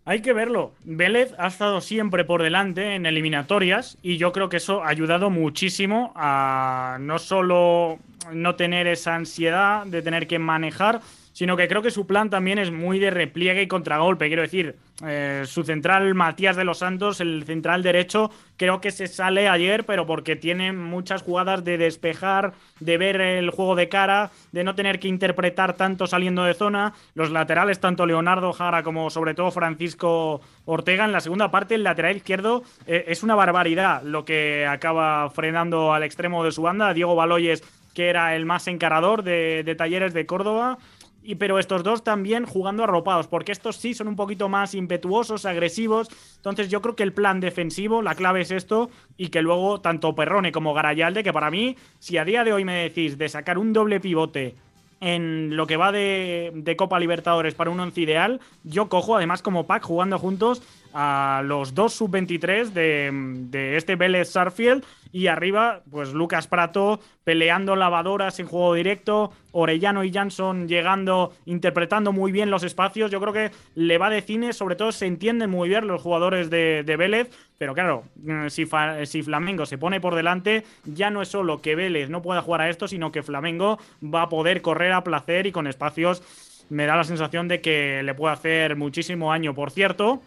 Hay 0.06 0.22
que 0.22 0.34
verlo. 0.34 0.74
Vélez 0.84 1.34
ha 1.38 1.48
estado 1.48 1.80
siempre 1.80 2.26
por 2.26 2.44
delante 2.44 2.96
en 2.96 3.06
eliminatorias 3.06 3.98
y 4.02 4.18
yo 4.18 4.34
creo 4.34 4.50
que 4.50 4.58
eso 4.58 4.84
ha 4.84 4.90
ayudado 4.90 5.30
muchísimo 5.30 6.12
a 6.16 6.98
no 7.00 7.20
solo 7.20 8.00
no 8.34 8.56
tener 8.56 8.88
esa 8.88 9.16
ansiedad 9.16 9.86
de 9.86 10.02
tener 10.02 10.28
que 10.28 10.40
manejar, 10.40 11.00
sino 11.34 11.58
que 11.58 11.68
creo 11.68 11.82
que 11.82 11.92
su 11.92 12.08
plan 12.08 12.30
también 12.30 12.60
es 12.60 12.72
muy 12.72 13.00
de 13.00 13.10
repliegue 13.10 13.64
y 13.64 13.68
contragolpe. 13.68 14.28
Quiero 14.28 14.44
decir, 14.44 14.78
eh, 15.06 15.44
su 15.46 15.64
central 15.64 16.14
Matías 16.14 16.56
de 16.56 16.64
los 16.64 16.78
Santos, 16.78 17.20
el 17.20 17.44
central 17.46 17.82
derecho, 17.82 18.30
creo 18.56 18.80
que 18.80 18.92
se 18.92 19.08
sale 19.08 19.50
ayer, 19.50 19.86
pero 19.86 20.06
porque 20.06 20.36
tiene 20.36 20.72
muchas 20.72 21.24
jugadas 21.24 21.64
de 21.64 21.78
despejar, 21.78 22.54
de 22.80 22.98
ver 22.98 23.20
el 23.20 23.50
juego 23.50 23.76
de 23.76 23.90
cara, 23.90 24.32
de 24.52 24.64
no 24.64 24.76
tener 24.76 25.00
que 25.00 25.08
interpretar 25.08 25.74
tanto 25.74 26.06
saliendo 26.06 26.44
de 26.44 26.54
zona. 26.54 26.94
Los 27.16 27.32
laterales, 27.32 27.80
tanto 27.80 28.06
Leonardo 28.06 28.54
Jara 28.54 28.84
como 28.84 29.10
sobre 29.10 29.34
todo 29.34 29.52
Francisco 29.52 30.42
Ortega, 30.66 31.06
en 31.06 31.12
la 31.12 31.20
segunda 31.20 31.50
parte, 31.50 31.76
el 31.76 31.84
lateral 31.84 32.16
izquierdo 32.16 32.64
eh, 32.86 33.06
es 33.08 33.24
una 33.24 33.36
barbaridad 33.36 34.04
lo 34.04 34.24
que 34.24 34.68
acaba 34.68 35.30
frenando 35.32 35.94
al 35.94 36.04
extremo 36.04 36.44
de 36.44 36.52
su 36.52 36.62
banda. 36.62 36.94
Diego 36.94 37.16
Baloyes 37.16 37.64
que 37.94 38.10
era 38.10 38.36
el 38.36 38.46
más 38.46 38.68
encarador 38.68 39.24
de, 39.24 39.64
de 39.64 39.76
Talleres 39.76 40.14
de 40.14 40.26
Córdoba, 40.26 40.78
y, 41.24 41.36
pero 41.36 41.60
estos 41.60 41.84
dos 41.84 42.04
también 42.04 42.46
jugando 42.46 42.84
arropados, 42.84 43.28
porque 43.28 43.52
estos 43.52 43.78
sí 43.78 43.94
son 43.94 44.08
un 44.08 44.16
poquito 44.16 44.50
más 44.50 44.76
impetuosos, 44.76 45.46
agresivos. 45.46 46.10
Entonces 46.36 46.70
yo 46.70 46.82
creo 46.82 46.96
que 46.96 47.04
el 47.04 47.14
plan 47.14 47.40
defensivo, 47.40 48.02
la 48.02 48.16
clave 48.16 48.42
es 48.42 48.52
esto, 48.52 48.90
y 49.18 49.30
que 49.30 49.42
luego 49.42 49.82
tanto 49.82 50.16
Perrone 50.16 50.52
como 50.52 50.74
Garayalde, 50.74 51.24
que 51.24 51.34
para 51.34 51.50
mí, 51.50 51.78
si 52.00 52.18
a 52.18 52.26
día 52.26 52.44
de 52.44 52.54
hoy 52.54 52.66
me 52.66 52.84
decís 52.84 53.18
de 53.18 53.30
sacar 53.30 53.58
un 53.58 53.74
doble 53.74 54.00
pivote 54.00 54.56
en 55.00 55.58
lo 55.58 55.68
que 55.68 55.76
va 55.76 55.92
de, 55.92 56.52
de 56.56 56.76
Copa 56.76 57.00
Libertadores 57.00 57.56
para 57.56 57.70
un 57.70 57.80
once 57.80 58.00
ideal, 58.00 58.40
yo 58.64 58.88
cojo 58.88 59.18
además 59.18 59.42
como 59.42 59.68
pack 59.68 59.84
jugando 59.84 60.18
juntos 60.18 60.62
a 60.94 61.42
los 61.44 61.74
dos 61.74 61.94
sub-23 61.94 62.70
de, 62.70 63.10
de, 63.50 63.78
este 63.78 63.96
Vélez 63.96 64.30
Sarfield 64.30 64.84
y 65.12 65.28
arriba, 65.28 65.82
pues 65.92 66.14
Lucas 66.14 66.48
Prato 66.48 67.00
peleando 67.24 67.76
lavadoras 67.76 68.40
en 68.40 68.48
juego 68.48 68.74
directo, 68.74 69.32
Orellano 69.52 70.04
y 70.04 70.12
Jansson 70.12 70.68
llegando, 70.68 71.34
interpretando 71.46 72.12
muy 72.12 72.32
bien 72.32 72.50
los 72.50 72.64
espacios. 72.64 73.12
Yo 73.12 73.22
creo 73.22 73.34
que 73.34 73.52
le 73.76 73.98
va 73.98 74.10
de 74.10 74.22
cine, 74.22 74.54
sobre 74.54 74.76
todo 74.76 74.92
se 74.92 75.06
entienden 75.06 75.50
muy 75.50 75.70
bien 75.70 75.88
los 75.88 76.02
jugadores 76.02 76.50
de, 76.50 76.84
de 76.84 76.98
Vélez, 76.98 77.30
pero 77.58 77.74
claro, 77.74 78.04
mm, 78.16 78.48
si, 78.48 78.68
si 79.06 79.22
Flamengo 79.22 79.66
se 79.66 79.78
pone 79.78 80.02
por 80.02 80.16
delante, 80.16 80.64
ya 80.86 81.10
no 81.10 81.22
es 81.22 81.30
solo 81.30 81.62
que 81.62 81.76
Vélez 81.76 82.10
no 82.10 82.22
pueda 82.22 82.42
jugar 82.42 82.62
a 82.62 82.70
esto, 82.70 82.88
sino 82.88 83.12
que 83.12 83.24
Flamengo 83.24 83.80
va 84.04 84.24
a 84.24 84.30
poder 84.30 84.62
correr 84.62 84.94
a 84.94 85.04
placer 85.04 85.48
y 85.48 85.52
con 85.52 85.68
espacios 85.68 86.24
me 86.70 86.86
da 86.86 86.96
la 86.96 87.04
sensación 87.04 87.48
de 87.48 87.62
que 87.62 88.02
le 88.04 88.16
puede 88.16 88.34
hacer 88.34 88.76
muchísimo 88.76 89.32
año. 89.32 89.54
Por 89.54 89.72
cierto, 89.72 90.22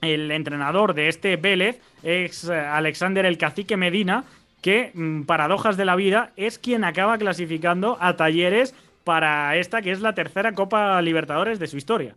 el 0.00 0.30
entrenador 0.30 0.94
de 0.94 1.08
este 1.08 1.36
Vélez 1.36 1.80
es 2.02 2.44
eh, 2.44 2.54
Alexander 2.54 3.26
el 3.26 3.38
Cacique 3.38 3.76
Medina, 3.76 4.24
que, 4.62 4.90
mm, 4.94 5.22
paradojas 5.22 5.76
de 5.76 5.84
la 5.84 5.96
vida, 5.96 6.32
es 6.36 6.58
quien 6.58 6.84
acaba 6.84 7.18
clasificando 7.18 7.96
a 8.00 8.16
Talleres 8.16 8.74
para 9.04 9.56
esta 9.56 9.82
que 9.82 9.90
es 9.90 10.00
la 10.00 10.14
tercera 10.14 10.52
Copa 10.52 11.00
Libertadores 11.00 11.58
de 11.58 11.66
su 11.66 11.76
historia. 11.76 12.14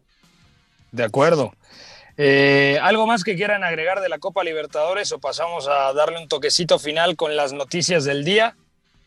De 0.91 1.03
acuerdo. 1.03 1.53
Eh, 2.17 2.77
¿Algo 2.82 3.07
más 3.07 3.23
que 3.23 3.36
quieran 3.36 3.63
agregar 3.63 4.01
de 4.01 4.09
la 4.09 4.19
Copa 4.19 4.43
Libertadores 4.43 5.11
o 5.11 5.19
pasamos 5.19 5.67
a 5.67 5.93
darle 5.93 6.19
un 6.19 6.27
toquecito 6.27 6.79
final 6.79 7.15
con 7.15 7.36
las 7.36 7.53
noticias 7.53 8.03
del 8.03 8.25
día? 8.25 8.55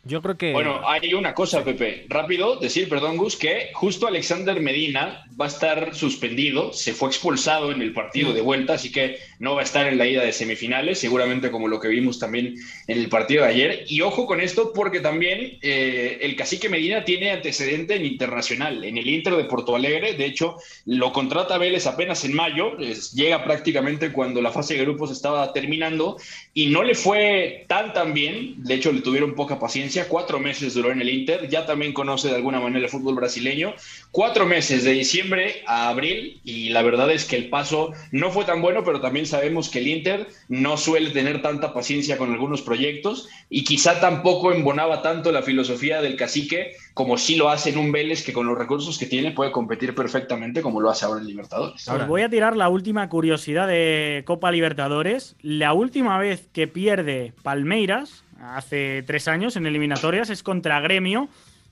Yo 0.07 0.21
creo 0.21 0.37
que. 0.37 0.53
Bueno, 0.53 0.87
hay 0.87 1.15
una 1.15 1.33
cosa, 1.33 1.65
Pepe. 1.65 2.05
Rápido, 2.09 2.57
decir, 2.57 2.91
perdón, 2.91 3.17
Gus, 3.17 3.37
que 3.37 3.71
justo 3.73 4.07
Alexander 4.07 4.61
Medina 4.61 5.25
va 5.41 5.47
a 5.47 5.49
estar 5.49 5.95
suspendido. 5.95 6.75
Se 6.75 6.93
fue 6.93 7.09
expulsado 7.09 7.73
en 7.73 7.81
el 7.81 7.95
partido 7.95 8.35
de 8.35 8.43
vuelta, 8.43 8.75
así 8.75 8.93
que 8.93 9.19
no 9.39 9.55
va 9.55 9.63
a 9.63 9.65
estar 9.65 9.87
en 9.87 9.97
la 9.97 10.07
ida 10.07 10.23
de 10.23 10.33
semifinales, 10.33 10.99
seguramente 10.99 11.51
como 11.51 11.69
lo 11.69 11.81
que 11.81 11.89
vimos 11.89 12.19
también 12.19 12.55
en 12.87 12.99
el 12.99 13.09
partido 13.09 13.45
de 13.45 13.49
ayer. 13.49 13.85
Y 13.89 14.03
ojo 14.03 14.27
con 14.27 14.43
esto, 14.43 14.73
porque 14.75 15.01
también 15.01 15.59
eh, 15.63 16.19
el 16.21 16.37
cacique 16.37 16.69
Medina 16.69 17.05
tiene 17.05 17.31
antecedente 17.31 17.97
en 17.97 18.05
internacional, 18.05 18.85
en 18.85 18.99
el 18.99 19.09
Inter 19.09 19.37
de 19.37 19.45
Porto 19.45 19.75
Alegre. 19.75 20.13
De 20.13 20.27
hecho, 20.27 20.57
lo 20.85 21.15
contrata 21.15 21.57
Vélez 21.57 21.87
apenas 21.87 22.25
en 22.25 22.35
mayo. 22.35 22.77
llega 23.15 23.43
prácticamente 23.43 24.13
cuando 24.13 24.43
la 24.43 24.53
fase 24.53 24.75
de 24.75 24.83
grupos 24.83 25.11
estaba 25.11 25.51
terminando 25.55 26.19
y 26.53 26.67
no 26.67 26.83
le 26.83 26.95
fue 26.95 27.65
tan, 27.69 27.95
tan 27.95 28.13
bien. 28.13 28.63
De 28.65 28.75
hecho, 28.75 28.93
le 28.93 29.01
tuvieron 29.01 29.35
poca 29.35 29.59
paciencia 29.59 29.94
cuatro 30.03 30.41
meses 30.41 30.75
duró 30.75 30.91
en 30.91 31.01
el 31.01 31.09
Inter, 31.09 31.49
ya 31.49 31.65
también 31.65 31.93
conoce 31.93 32.29
de 32.29 32.35
alguna 32.35 32.61
manera 32.61 32.85
el 32.85 32.91
fútbol 32.91 33.15
brasileño, 33.15 33.75
cuatro 34.11 34.47
meses 34.47 34.83
de 34.83 34.93
diciembre 34.93 35.63
a 35.67 35.89
abril 35.89 36.41
y 36.45 36.71
la 36.71 36.83
verdad 36.83 37.11
es 37.11 37.25
que 37.25 37.37
el 37.37 37.49
paso 37.49 37.93
no 38.11 38.31
fue 38.31 38.45
tan 38.45 38.61
bueno, 38.61 38.83
pero 38.85 39.01
también 39.01 39.27
sabemos 39.27 39.69
que 39.69 39.79
el 39.79 39.89
Inter 39.89 40.27
no 40.49 40.77
suele 40.77 41.11
tener 41.11 41.41
tanta 41.41 41.73
paciencia 41.73 42.19
con 42.19 42.33
algunos 42.33 42.63
proyectos 42.63 43.29
y 43.49 43.65
quizá 43.65 44.01
tampoco 44.01 44.53
embonaba 44.53 45.03
tanto 45.03 45.31
la 45.31 45.43
filosofía 45.43 46.03
del 46.03 46.17
cacique 46.17 46.73
como 46.95 47.17
si 47.17 47.37
lo 47.37 47.51
hace 47.51 47.71
en 47.71 47.79
un 47.79 47.93
Vélez 47.93 48.25
que 48.25 48.33
con 48.33 48.47
los 48.47 48.59
recursos 48.59 48.99
que 48.99 49.07
tiene 49.07 49.31
puede 49.31 49.53
competir 49.53 49.95
perfectamente 49.95 50.63
como 50.63 50.81
lo 50.81 50.91
hace 50.91 51.05
ahora 51.05 51.21
en 51.21 51.27
Libertadores. 51.27 51.89
Ahora 51.89 52.07
voy 52.07 52.23
a 52.23 52.29
tirar 52.29 52.57
la 52.57 52.69
última 52.69 53.09
curiosidad 53.09 53.69
de 53.69 54.23
Copa 54.27 54.51
Libertadores. 54.51 55.37
La 55.43 55.73
última 55.73 56.19
vez 56.19 56.49
que 56.53 56.67
pierde 56.67 57.33
Palmeiras 57.43 58.24
hace 58.41 59.03
tres 59.07 59.29
años 59.29 59.57
en 59.57 59.67
eliminatorias, 59.67 60.31
es 60.31 60.43
contra 60.43 60.81
Gremio, 60.81 61.29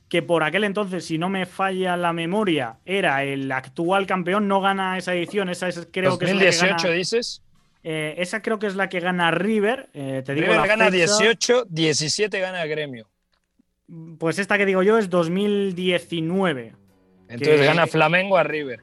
que 0.09 0.23
por 0.23 0.43
aquel 0.43 0.65
entonces, 0.65 1.07
si 1.07 1.19
no 1.19 1.29
me 1.29 1.47
falla 1.47 1.97
la 1.97 2.13
memoria, 2.13 2.77
era 2.85 3.25
el 3.25 3.51
actual 3.51 4.07
campeón, 4.07 4.47
no 4.49 4.61
gana 4.61 4.99
esa 4.99 5.15
edición, 5.15 5.49
esa 5.49 5.69
es 5.69 5.89
creo 5.91 6.19
que 6.19 6.27
es 6.27 6.35
la 6.35 6.51
que 6.51 6.57
gana, 6.57 6.95
dices. 6.95 7.43
Eh, 7.85 8.15
esa 8.19 8.43
creo 8.43 8.59
que 8.59 8.67
es 8.67 8.77
la 8.77 8.89
que 8.89 9.01
gana 9.01 9.31
River. 9.31 9.89
Eh, 9.95 10.23
te 10.25 10.35
digo 10.35 10.49
River 10.49 10.69
gana 10.69 10.91
18, 10.91 11.65
17 11.69 12.41
gana 12.41 12.65
Gremio. 12.67 13.09
Pues 14.19 14.39
esta 14.39 14.57
que 14.59 14.67
digo 14.67 14.83
yo 14.83 14.99
es 14.99 15.11
2019. 15.11 16.75
Entonces 17.29 17.67
gana 17.67 17.87
Flamengo 17.87 18.37
a 18.37 18.43
River. 18.43 18.81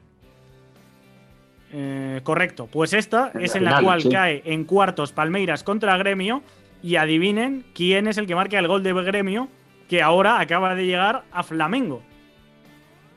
Eh, 1.72 2.20
correcto. 2.24 2.66
Pues 2.66 2.92
esta 2.92 3.30
es 3.38 3.54
en 3.54 3.64
la 3.64 3.80
cual 3.80 4.02
cae 4.10 4.42
en 4.44 4.64
cuartos 4.64 5.12
Palmeiras 5.12 5.62
contra 5.62 5.96
Gremio 5.96 6.42
y 6.82 6.96
adivinen 6.96 7.64
quién 7.74 8.06
es 8.06 8.18
el 8.18 8.26
que 8.26 8.34
marca 8.34 8.58
el 8.58 8.68
gol 8.68 8.82
de 8.82 8.92
gremio 8.92 9.48
que 9.88 10.02
ahora 10.02 10.40
acaba 10.40 10.74
de 10.74 10.86
llegar 10.86 11.24
a 11.32 11.42
Flamengo. 11.42 12.02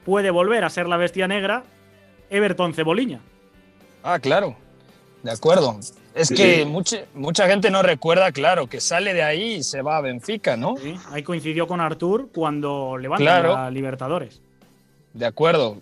Puede 0.06 0.32
volver 0.32 0.64
a 0.64 0.70
ser 0.70 0.88
la 0.88 0.98
bestia 0.98 1.28
negra 1.28 1.64
Everton 2.30 2.74
Ceboliña. 2.74 3.22
Ah, 4.04 4.20
claro. 4.20 4.56
De 5.22 5.32
acuerdo. 5.32 5.80
Es 6.16 6.30
que 6.30 6.66
mucha, 6.66 7.06
mucha 7.16 7.48
gente 7.48 7.72
no 7.72 7.82
recuerda, 7.82 8.32
claro, 8.32 8.68
que 8.68 8.82
sale 8.82 9.14
de 9.14 9.24
ahí 9.24 9.54
y 9.56 9.64
se 9.64 9.82
va 9.82 9.98
a 9.98 10.02
Benfica, 10.02 10.58
¿no? 10.58 10.76
Sí, 10.78 10.96
ahí 11.12 11.24
coincidió 11.24 11.68
con 11.68 11.80
Artur 11.80 12.30
cuando 12.34 12.98
levanta 12.98 13.66
a 13.66 13.72
Libertadores. 13.72 14.42
De 15.14 15.26
acuerdo. 15.26 15.78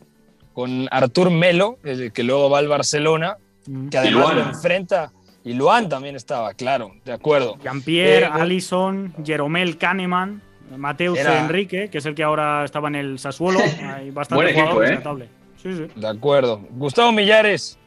Con 0.54 0.88
Artur 0.92 1.32
Melo, 1.32 1.78
que 2.14 2.24
luego 2.24 2.50
va 2.50 2.60
al 2.60 2.68
Barcelona, 2.68 3.38
mm. 3.66 3.88
que 3.88 3.98
además 3.98 4.36
lo 4.36 4.42
enfrenta 4.42 5.12
y 5.44 5.54
Luan 5.54 5.90
también 5.90 6.16
estaba, 6.16 6.54
claro, 6.54 6.94
de 7.04 7.14
acuerdo. 7.14 7.58
Jean-Pierre, 7.64 8.26
Alison, 8.26 8.38
eh, 8.38 8.42
Allison, 8.42 9.26
Jeromel 9.26 9.78
Kahneman, 9.78 10.42
Mateus 10.78 11.20
Enrique, 11.20 11.90
que 11.90 11.98
es 11.98 12.06
el 12.06 12.16
que 12.16 12.24
ahora 12.24 12.64
estaba 12.64 12.88
en 12.88 12.96
el 12.96 13.20
Sassuolo. 13.20 13.60
Hay 13.96 14.12
bastante 14.12 14.54
jugador 14.54 14.86
¿eh? 14.86 15.30
Sí, 15.62 15.74
sí. 15.74 15.88
De 15.96 16.08
acuerdo. 16.08 16.62
Gustavo 16.72 17.12
Millares, 17.12 17.78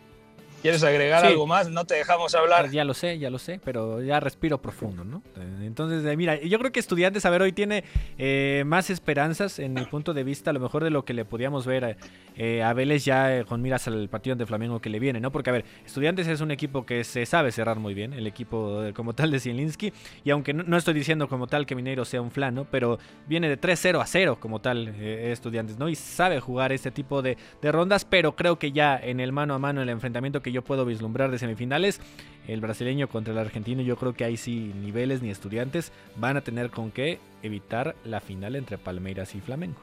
¿quieres 0.65 0.83
agregar 0.83 1.27
algo 1.27 1.47
más? 1.47 1.69
No 1.69 1.85
te 1.85 1.95
dejamos 1.95 2.35
hablar. 2.35 2.71
Ya 2.71 2.85
lo 2.85 2.95
sé, 2.95 3.19
ya 3.19 3.29
lo 3.29 3.39
sé, 3.39 3.61
pero 3.63 4.01
ya 4.01 4.19
respiro 4.19 4.63
profundo, 4.63 5.05
¿no? 5.05 5.23
Entonces, 5.61 6.03
eh, 6.11 6.17
mira, 6.17 6.41
yo 6.41 6.59
creo 6.59 6.73
que 6.73 6.81
Estudiantes, 6.81 7.27
a 7.27 7.31
ver, 7.31 7.43
hoy 7.43 7.53
tiene 7.53 7.85
eh, 8.17 8.63
más 8.65 8.89
esperanzas 8.89 9.59
en 9.59 9.75
mi 9.75 9.85
punto 9.85 10.15
de 10.15 10.25
vista, 10.25 10.49
a 10.49 10.53
lo 10.55 10.61
mejor 10.61 10.83
de 10.83 10.89
lo 10.89 11.05
que 11.05 11.13
le 11.13 11.27
podíamos 11.27 11.67
ver 11.67 11.99
eh, 12.37 12.63
a 12.63 12.73
Vélez 12.73 13.05
ya 13.05 13.45
con 13.45 13.61
miras 13.61 13.87
al 13.89 14.09
partido 14.09 14.37
de 14.37 14.47
Flamengo 14.47 14.81
que 14.81 14.89
le 14.89 14.99
viene, 15.01 15.21
¿no? 15.21 15.31
Porque, 15.31 15.51
a 15.51 15.53
ver, 15.53 15.67
Estudiantes 15.85 16.27
es 16.29 16.41
un 16.41 16.51
equipo 16.51 16.87
que 16.87 17.05
se 17.05 17.27
sabe 17.27 17.53
cerrar 17.53 17.79
muy 17.79 17.93
bien, 17.93 18.15
el 18.15 18.27
equipo 18.27 18.85
como 18.95 19.13
tal 19.13 19.33
de 19.33 19.41
Zielinski, 19.41 19.93
y 20.25 20.31
aunque 20.31 20.55
no, 20.55 20.79
estoy 20.79 20.95
diciendo 20.95 21.29
como 21.29 21.47
tal 21.47 21.67
que 21.67 21.75
Mineiro 21.75 22.07
sea 22.07 22.23
un 22.23 22.31
flano, 22.31 22.67
pero 22.71 22.99
viene 23.27 23.51
de 23.51 23.61
3-0 23.61 24.01
a 24.01 24.07
0 24.07 24.39
como 24.41 24.63
tal 24.63 24.89
Estudiantes, 24.99 25.77
¿no? 25.77 25.91
Y 25.91 25.95
sabe 25.95 26.41
jugar 26.41 26.73
este 26.73 26.91
tipo 26.91 27.21
de, 27.21 27.37
de 27.61 27.71
rondas, 27.71 28.07
pero 28.07 28.35
creo 28.35 28.59
que 28.59 28.73
ya 28.73 28.97
en 28.97 29.21
el 29.21 29.31
mano 29.31 29.53
a 29.53 29.59
mano, 29.59 29.83
el 29.83 29.91
enfrentamiento 29.91 30.41
que 30.41 30.54
yo 30.55 30.63
puedo 30.63 30.87
vislumbrar 30.87 31.31
de 31.31 31.39
semifinales, 31.39 32.01
el 32.49 32.61
brasileño 32.61 33.09
contra 33.09 33.33
el 33.33 33.39
argentino, 33.39 33.83
yo 33.83 33.97
creo 33.97 34.15
que 34.15 34.25
ahí 34.25 34.37
sí 34.39 34.73
niveles 34.81 35.21
ni 35.21 35.31
estudiantes 35.31 35.93
van 36.17 36.37
a 36.37 36.41
tener 36.41 36.71
con 36.71 36.91
qué 36.91 37.19
evitar 37.43 37.95
la 38.05 38.21
final 38.21 38.57
entre 38.57 38.79
Palmeiras 38.79 39.35
y 39.35 39.41
Flamengo. 39.41 39.77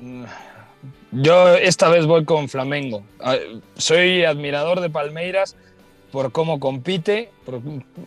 Mm, 0.00 0.24
yo 1.12 1.54
esta 1.54 1.88
vez 1.88 2.06
voy 2.06 2.24
con 2.24 2.48
Flamengo. 2.48 3.02
Ah, 3.20 3.36
soy 3.76 4.24
admirador 4.24 4.80
de 4.80 4.90
Palmeiras 4.90 5.56
por 6.10 6.32
cómo 6.32 6.60
compite. 6.60 7.30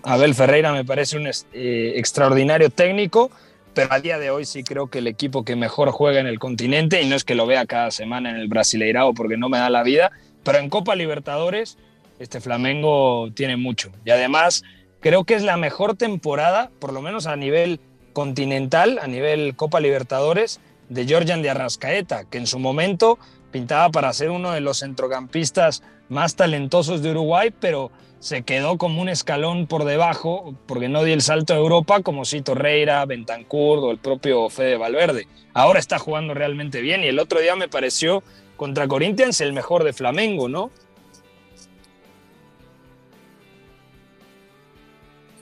Abel 0.03 0.35
Ferreira 0.35 0.71
me 0.71 0.85
parece 0.85 1.17
un 1.17 1.27
eh, 1.27 1.93
extraordinario 1.95 2.69
técnico, 2.69 3.31
pero 3.73 3.93
a 3.93 3.99
día 3.99 4.19
de 4.19 4.29
hoy 4.29 4.45
sí 4.45 4.63
creo 4.63 4.87
que 4.87 4.99
el 4.99 5.07
equipo 5.07 5.43
que 5.43 5.55
mejor 5.55 5.91
juega 5.91 6.19
en 6.19 6.27
el 6.27 6.39
continente, 6.39 7.01
y 7.01 7.07
no 7.07 7.15
es 7.15 7.23
que 7.23 7.35
lo 7.35 7.45
vea 7.45 7.65
cada 7.65 7.91
semana 7.91 8.29
en 8.29 8.37
el 8.37 8.47
Brasileirao 8.47 9.13
porque 9.13 9.37
no 9.37 9.49
me 9.49 9.57
da 9.57 9.69
la 9.69 9.83
vida, 9.83 10.11
pero 10.49 10.63
en 10.63 10.69
Copa 10.71 10.95
Libertadores 10.95 11.77
este 12.17 12.41
Flamengo 12.41 13.29
tiene 13.35 13.55
mucho. 13.55 13.91
Y 14.03 14.09
además 14.09 14.63
creo 14.99 15.23
que 15.23 15.35
es 15.35 15.43
la 15.43 15.57
mejor 15.57 15.95
temporada, 15.95 16.71
por 16.79 16.91
lo 16.91 17.03
menos 17.03 17.27
a 17.27 17.35
nivel 17.35 17.79
continental, 18.13 18.97
a 18.99 19.05
nivel 19.05 19.55
Copa 19.55 19.79
Libertadores, 19.79 20.59
de 20.89 21.05
Georgian 21.05 21.43
de 21.43 21.51
Arrascaeta, 21.51 22.25
que 22.27 22.39
en 22.39 22.47
su 22.47 22.57
momento 22.57 23.19
pintaba 23.51 23.89
para 23.89 24.11
ser 24.11 24.31
uno 24.31 24.49
de 24.49 24.59
los 24.59 24.79
centrocampistas 24.79 25.83
más 26.09 26.35
talentosos 26.35 27.03
de 27.03 27.11
Uruguay, 27.11 27.53
pero 27.59 27.91
se 28.17 28.41
quedó 28.41 28.79
como 28.79 29.03
un 29.03 29.09
escalón 29.09 29.67
por 29.67 29.85
debajo 29.85 30.55
porque 30.65 30.89
no 30.89 31.03
dio 31.03 31.13
el 31.13 31.21
salto 31.21 31.53
a 31.53 31.57
Europa 31.57 32.01
como 32.01 32.25
si 32.25 32.41
Torreira, 32.41 33.05
Bentancur 33.05 33.77
o 33.77 33.91
el 33.91 33.99
propio 33.99 34.49
Fede 34.49 34.77
Valverde. 34.77 35.27
Ahora 35.53 35.77
está 35.77 35.99
jugando 35.99 36.33
realmente 36.33 36.81
bien 36.81 37.03
y 37.03 37.07
el 37.07 37.19
otro 37.19 37.39
día 37.39 37.55
me 37.55 37.67
pareció 37.67 38.23
contra 38.59 38.89
Corinthians 38.89 39.39
el 39.39 39.53
mejor 39.53 39.85
de 39.85 39.93
Flamengo, 39.93 40.49
¿no? 40.49 40.69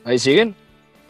¿Ahí 0.05 0.19
siguen? 0.19 0.55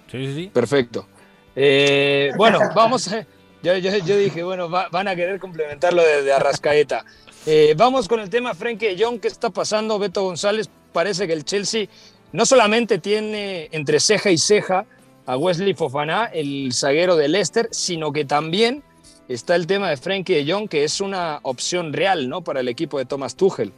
Sí, 0.09 0.25
sí, 0.25 0.33
sí. 0.33 0.47
Perfecto. 0.53 1.05
Eh, 1.53 2.31
bueno, 2.37 2.59
vamos. 2.73 3.09
A, 3.09 3.27
yo, 3.61 3.75
yo, 3.75 4.17
dije, 4.17 4.41
bueno, 4.41 4.69
van 4.69 5.07
a 5.09 5.17
querer 5.17 5.37
complementar 5.37 5.93
lo 5.93 6.01
de, 6.01 6.31
Arrascaeta. 6.31 7.03
Eh, 7.45 7.73
vamos 7.75 8.07
con 8.07 8.21
el 8.21 8.29
tema 8.29 8.53
Frenkie 8.53 8.95
de 8.95 9.03
Jong. 9.03 9.19
¿Qué 9.19 9.27
está 9.27 9.49
pasando? 9.49 9.99
Beto 9.99 10.23
González 10.23 10.69
parece 10.93 11.27
que 11.27 11.33
el 11.33 11.43
Chelsea 11.43 11.87
no 12.31 12.45
solamente 12.45 12.99
tiene 12.99 13.67
entre 13.73 13.99
ceja 13.99 14.31
y 14.31 14.37
ceja 14.37 14.85
a 15.25 15.35
Wesley 15.35 15.73
Fofana, 15.73 16.27
el 16.33 16.71
zaguero 16.71 17.17
de 17.17 17.27
Leicester, 17.27 17.67
sino 17.71 18.13
que 18.13 18.23
también 18.23 18.81
está 19.27 19.55
el 19.55 19.67
tema 19.67 19.89
de 19.89 19.97
Frenkie 19.97 20.35
de 20.35 20.51
Jong, 20.51 20.69
que 20.69 20.83
es 20.83 21.01
una 21.01 21.39
opción 21.43 21.93
real 21.93 22.29
¿no? 22.29 22.41
para 22.41 22.59
el 22.61 22.67
equipo 22.67 22.97
de 22.97 23.05
Thomas 23.05 23.35
Tuchel. 23.35 23.71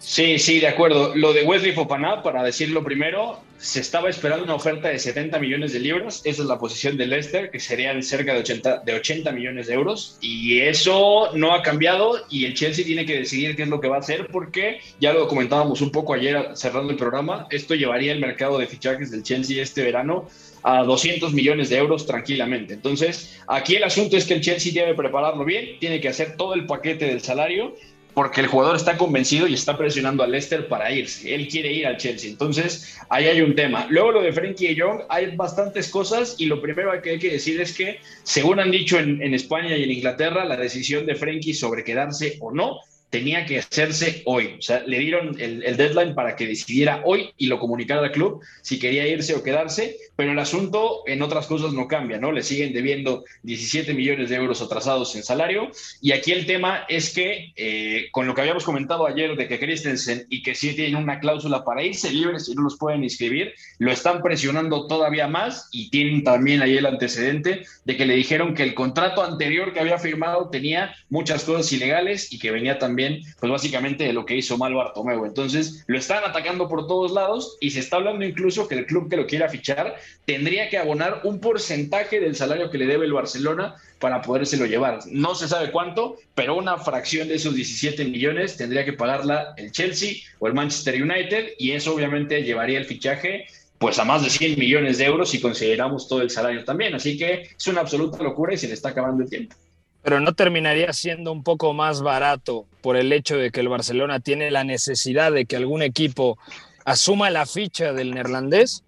Sí, 0.00 0.38
sí, 0.38 0.60
de 0.60 0.68
acuerdo. 0.68 1.14
Lo 1.14 1.32
de 1.32 1.44
Wesley 1.44 1.72
Fofana, 1.72 2.22
para 2.22 2.42
decirlo 2.42 2.84
primero, 2.84 3.40
se 3.58 3.80
estaba 3.80 4.10
esperando 4.10 4.44
una 4.44 4.54
oferta 4.54 4.88
de 4.88 4.98
70 4.98 5.38
millones 5.38 5.72
de 5.72 5.80
libras. 5.80 6.20
Esa 6.24 6.42
es 6.42 6.48
la 6.48 6.58
posición 6.58 6.96
de 6.96 7.06
Leicester, 7.06 7.50
que 7.50 7.58
serían 7.58 8.02
cerca 8.02 8.34
de 8.34 8.40
80, 8.40 8.78
de 8.80 8.94
80 8.94 9.32
millones 9.32 9.66
de 9.66 9.74
euros. 9.74 10.18
Y 10.20 10.60
eso 10.60 11.30
no 11.34 11.52
ha 11.54 11.62
cambiado 11.62 12.26
y 12.30 12.44
el 12.44 12.54
Chelsea 12.54 12.84
tiene 12.84 13.06
que 13.06 13.18
decidir 13.18 13.56
qué 13.56 13.62
es 13.62 13.68
lo 13.68 13.80
que 13.80 13.88
va 13.88 13.96
a 13.96 14.00
hacer 14.00 14.28
porque 14.28 14.80
ya 15.00 15.12
lo 15.12 15.26
comentábamos 15.26 15.80
un 15.80 15.90
poco 15.90 16.14
ayer 16.14 16.50
cerrando 16.54 16.90
el 16.90 16.96
programa. 16.96 17.46
Esto 17.50 17.74
llevaría 17.74 18.12
el 18.12 18.20
mercado 18.20 18.58
de 18.58 18.66
fichajes 18.66 19.10
del 19.10 19.22
Chelsea 19.22 19.62
este 19.62 19.82
verano 19.82 20.28
a 20.62 20.82
200 20.82 21.32
millones 21.32 21.68
de 21.70 21.76
euros 21.76 22.06
tranquilamente. 22.06 22.74
Entonces, 22.74 23.40
aquí 23.46 23.76
el 23.76 23.84
asunto 23.84 24.16
es 24.16 24.24
que 24.24 24.34
el 24.34 24.40
Chelsea 24.40 24.72
debe 24.72 24.94
prepararlo 24.94 25.44
bien, 25.44 25.78
tiene 25.78 26.00
que 26.00 26.08
hacer 26.08 26.36
todo 26.36 26.54
el 26.54 26.66
paquete 26.66 27.06
del 27.06 27.20
salario 27.20 27.74
porque 28.14 28.40
el 28.40 28.46
jugador 28.46 28.76
está 28.76 28.96
convencido 28.96 29.46
y 29.46 29.54
está 29.54 29.76
presionando 29.76 30.22
al 30.22 30.30
Leicester 30.30 30.68
para 30.68 30.90
irse. 30.92 31.34
Él 31.34 31.48
quiere 31.48 31.72
ir 31.72 31.86
al 31.86 31.96
Chelsea. 31.96 32.30
Entonces, 32.30 32.96
ahí 33.08 33.26
hay 33.26 33.40
un 33.40 33.54
tema. 33.54 33.86
Luego 33.90 34.12
lo 34.12 34.22
de 34.22 34.32
Frenkie 34.32 34.74
de 34.74 34.80
Jong, 34.80 35.02
hay 35.08 35.34
bastantes 35.36 35.88
cosas 35.88 36.36
y 36.38 36.46
lo 36.46 36.60
primero 36.62 36.90
que 37.02 37.10
hay 37.10 37.18
que 37.18 37.32
decir 37.32 37.60
es 37.60 37.76
que, 37.76 37.98
según 38.22 38.60
han 38.60 38.70
dicho 38.70 38.98
en, 38.98 39.20
en 39.20 39.34
España 39.34 39.76
y 39.76 39.82
en 39.82 39.90
Inglaterra, 39.90 40.44
la 40.44 40.56
decisión 40.56 41.06
de 41.06 41.16
Frenkie 41.16 41.54
sobre 41.54 41.82
quedarse 41.82 42.38
o 42.40 42.52
no 42.52 42.80
tenía 43.14 43.46
que 43.46 43.60
hacerse 43.60 44.22
hoy. 44.24 44.56
O 44.58 44.62
sea, 44.62 44.82
le 44.84 44.98
dieron 44.98 45.36
el, 45.38 45.76
deadline 45.76 46.16
para 46.16 46.34
que 46.34 46.48
decidiera 46.48 47.00
hoy 47.04 47.30
y 47.38 47.46
lo 47.46 47.60
comunicara 47.60 48.00
al 48.00 48.10
club 48.10 48.40
si 48.60 48.80
quería 48.80 49.06
irse 49.06 49.36
o 49.36 49.42
quedarse, 49.44 49.96
pero 50.16 50.32
el 50.32 50.38
asunto 50.40 51.04
en 51.06 51.22
otras 51.22 51.46
cosas 51.46 51.72
no 51.74 51.86
cambia, 51.86 52.18
¿no? 52.18 52.32
Le 52.32 52.42
siguen 52.42 52.72
debiendo 52.72 53.24
17 53.44 53.94
millones 53.94 54.30
de 54.30 54.36
euros 54.36 54.60
atrasados 54.62 55.14
en 55.14 55.22
salario 55.22 55.70
y 56.00 56.10
aquí 56.10 56.32
el 56.32 56.44
tema 56.44 56.86
es 56.88 57.14
que 57.14 57.52
eh, 57.54 58.08
con 58.10 58.26
lo 58.26 58.34
que 58.34 58.40
habíamos 58.40 58.64
comentado 58.64 59.06
ayer 59.06 59.36
de 59.36 59.46
que 59.46 59.60
Christensen 59.60 60.26
y 60.28 60.42
que 60.42 60.56
sí 60.56 60.74
tienen 60.74 60.96
una 60.96 61.20
cláusula 61.20 61.62
para 61.62 61.84
irse 61.84 62.10
libres 62.10 62.48
y 62.48 62.56
no 62.56 62.62
los 62.62 62.76
pueden 62.76 63.04
inscribir, 63.04 63.54
lo 63.78 63.92
están 63.92 64.22
presionando 64.22 64.88
todavía 64.88 65.28
más 65.28 65.68
y 65.70 65.88
tienen 65.90 66.24
también 66.24 66.62
ahí 66.62 66.78
el 66.78 66.86
antecedente 66.86 67.64
de 67.84 67.96
que 67.96 68.06
le 68.06 68.16
dijeron 68.16 68.54
que 68.54 68.64
el 68.64 68.74
contrato 68.74 69.22
anterior 69.22 69.72
que 69.72 69.78
había 69.78 69.98
firmado 69.98 70.50
tenía 70.50 70.96
muchas 71.10 71.44
cosas 71.44 71.72
ilegales 71.72 72.32
y 72.32 72.40
que 72.40 72.50
venía 72.50 72.80
también 72.80 73.03
pues 73.40 73.50
básicamente 73.50 74.04
de 74.04 74.12
lo 74.12 74.24
que 74.26 74.36
hizo 74.36 74.58
mal 74.58 74.74
Bartomeu. 74.74 75.24
Entonces, 75.24 75.84
lo 75.86 75.98
están 75.98 76.24
atacando 76.24 76.68
por 76.68 76.86
todos 76.86 77.12
lados 77.12 77.56
y 77.60 77.70
se 77.70 77.80
está 77.80 77.96
hablando 77.96 78.24
incluso 78.24 78.68
que 78.68 78.76
el 78.76 78.86
club 78.86 79.08
que 79.08 79.16
lo 79.16 79.26
quiera 79.26 79.48
fichar 79.48 79.96
tendría 80.24 80.68
que 80.68 80.78
abonar 80.78 81.20
un 81.24 81.40
porcentaje 81.40 82.20
del 82.20 82.36
salario 82.36 82.70
que 82.70 82.78
le 82.78 82.86
debe 82.86 83.06
el 83.06 83.12
Barcelona 83.12 83.76
para 83.98 84.22
podérselo 84.22 84.66
llevar. 84.66 85.00
No 85.10 85.34
se 85.34 85.48
sabe 85.48 85.70
cuánto, 85.70 86.16
pero 86.34 86.56
una 86.56 86.78
fracción 86.78 87.28
de 87.28 87.36
esos 87.36 87.54
17 87.54 88.04
millones 88.04 88.56
tendría 88.56 88.84
que 88.84 88.92
pagarla 88.92 89.54
el 89.56 89.72
Chelsea 89.72 90.16
o 90.38 90.46
el 90.46 90.54
Manchester 90.54 91.02
United 91.02 91.52
y 91.58 91.72
eso 91.72 91.94
obviamente 91.94 92.42
llevaría 92.42 92.78
el 92.78 92.84
fichaje 92.84 93.46
pues 93.78 93.98
a 93.98 94.04
más 94.04 94.22
de 94.22 94.30
100 94.30 94.58
millones 94.58 94.98
de 94.98 95.04
euros 95.04 95.30
si 95.30 95.40
consideramos 95.40 96.08
todo 96.08 96.22
el 96.22 96.30
salario 96.30 96.64
también. 96.64 96.94
Así 96.94 97.16
que 97.16 97.50
es 97.56 97.66
una 97.66 97.80
absoluta 97.80 98.22
locura 98.22 98.54
y 98.54 98.58
se 98.58 98.68
le 98.68 98.74
está 98.74 98.90
acabando 98.90 99.22
el 99.22 99.30
tiempo 99.30 99.56
pero 100.04 100.20
no 100.20 100.34
terminaría 100.34 100.92
siendo 100.92 101.32
un 101.32 101.42
poco 101.42 101.72
más 101.72 102.02
barato 102.02 102.66
por 102.82 102.96
el 102.96 103.10
hecho 103.10 103.38
de 103.38 103.50
que 103.50 103.60
el 103.60 103.70
Barcelona 103.70 104.20
tiene 104.20 104.50
la 104.50 104.62
necesidad 104.62 105.32
de 105.32 105.46
que 105.46 105.56
algún 105.56 105.82
equipo 105.82 106.38
asuma 106.84 107.30
la 107.30 107.46
ficha 107.46 107.94
del 107.94 108.12
neerlandés? 108.12 108.84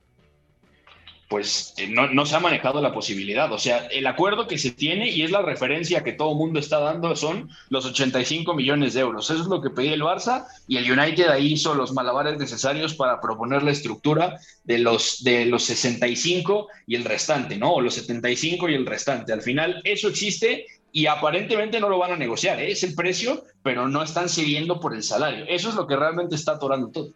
Pues 1.28 1.74
eh, 1.78 1.88
no, 1.88 2.24
se 2.24 2.36
ha 2.36 2.40
manejado 2.40 2.80
la 2.80 2.92
posibilidad. 2.92 3.50
O 3.50 3.58
sea, 3.58 3.86
el 3.86 4.06
acuerdo 4.06 4.46
que 4.46 4.58
se 4.58 4.70
tiene 4.70 5.10
y 5.10 5.22
es 5.22 5.30
la 5.30 5.42
referencia 5.42 6.04
que 6.04 6.12
todo 6.12 6.32
el 6.32 6.36
mundo 6.36 6.60
está 6.60 6.78
dando 6.78 7.16
son 7.16 7.48
los 7.68 7.84
85 7.86 8.54
millones 8.54 8.94
de 8.94 9.00
euros. 9.00 9.28
Eso 9.30 9.40
es 9.40 9.48
lo 9.48 9.60
que 9.60 9.70
pedía 9.70 9.94
el 9.94 10.02
Barça 10.02 10.44
y 10.68 10.76
el 10.76 10.88
United 10.88 11.28
ahí 11.28 11.54
hizo 11.54 11.74
los 11.74 11.92
malabares 11.92 12.38
necesarios 12.38 12.94
para 12.94 13.20
proponer 13.20 13.64
la 13.64 13.72
estructura 13.72 14.38
de 14.62 14.78
los, 14.78 15.24
de 15.24 15.46
los 15.46 15.64
65 15.64 16.68
y 16.86 16.94
el 16.94 17.04
restante, 17.04 17.56
¿no? 17.56 17.72
O 17.72 17.80
los 17.80 17.94
75 17.94 18.68
y 18.68 18.74
el 18.74 18.86
restante. 18.86 19.32
Al 19.32 19.42
final, 19.42 19.80
eso 19.82 20.08
existe 20.08 20.66
y 20.92 21.06
aparentemente 21.06 21.80
no 21.80 21.88
lo 21.88 21.98
van 21.98 22.12
a 22.12 22.16
negociar. 22.16 22.60
¿eh? 22.60 22.70
Es 22.70 22.82
el 22.84 22.94
precio, 22.94 23.44
pero 23.62 23.88
no 23.88 24.02
están 24.02 24.28
cediendo 24.28 24.80
por 24.80 24.94
el 24.94 25.02
salario. 25.02 25.44
Eso 25.48 25.68
es 25.68 25.74
lo 25.74 25.86
que 25.86 25.96
realmente 25.96 26.34
está 26.34 26.52
atorando 26.52 26.88
todo. 26.88 27.10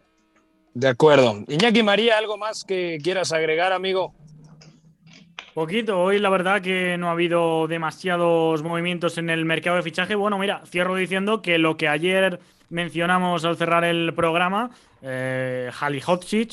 De 0.73 0.87
acuerdo. 0.87 1.43
Iñaki 1.47 1.83
María, 1.83 2.17
¿algo 2.17 2.37
más 2.37 2.63
que 2.63 2.99
quieras 3.03 3.33
agregar, 3.33 3.73
amigo? 3.73 4.13
Poquito, 5.53 5.99
hoy 5.99 6.17
la 6.17 6.29
verdad 6.29 6.61
que 6.61 6.97
no 6.97 7.09
ha 7.09 7.11
habido 7.11 7.67
demasiados 7.67 8.63
movimientos 8.63 9.17
en 9.17 9.29
el 9.29 9.43
mercado 9.43 9.75
de 9.75 9.83
fichaje. 9.83 10.15
Bueno, 10.15 10.37
mira, 10.37 10.61
cierro 10.65 10.95
diciendo 10.95 11.41
que 11.41 11.57
lo 11.57 11.75
que 11.75 11.89
ayer 11.89 12.39
mencionamos 12.69 13.43
al 13.43 13.57
cerrar 13.57 13.83
el 13.83 14.13
programa, 14.13 14.71
eh, 15.01 15.69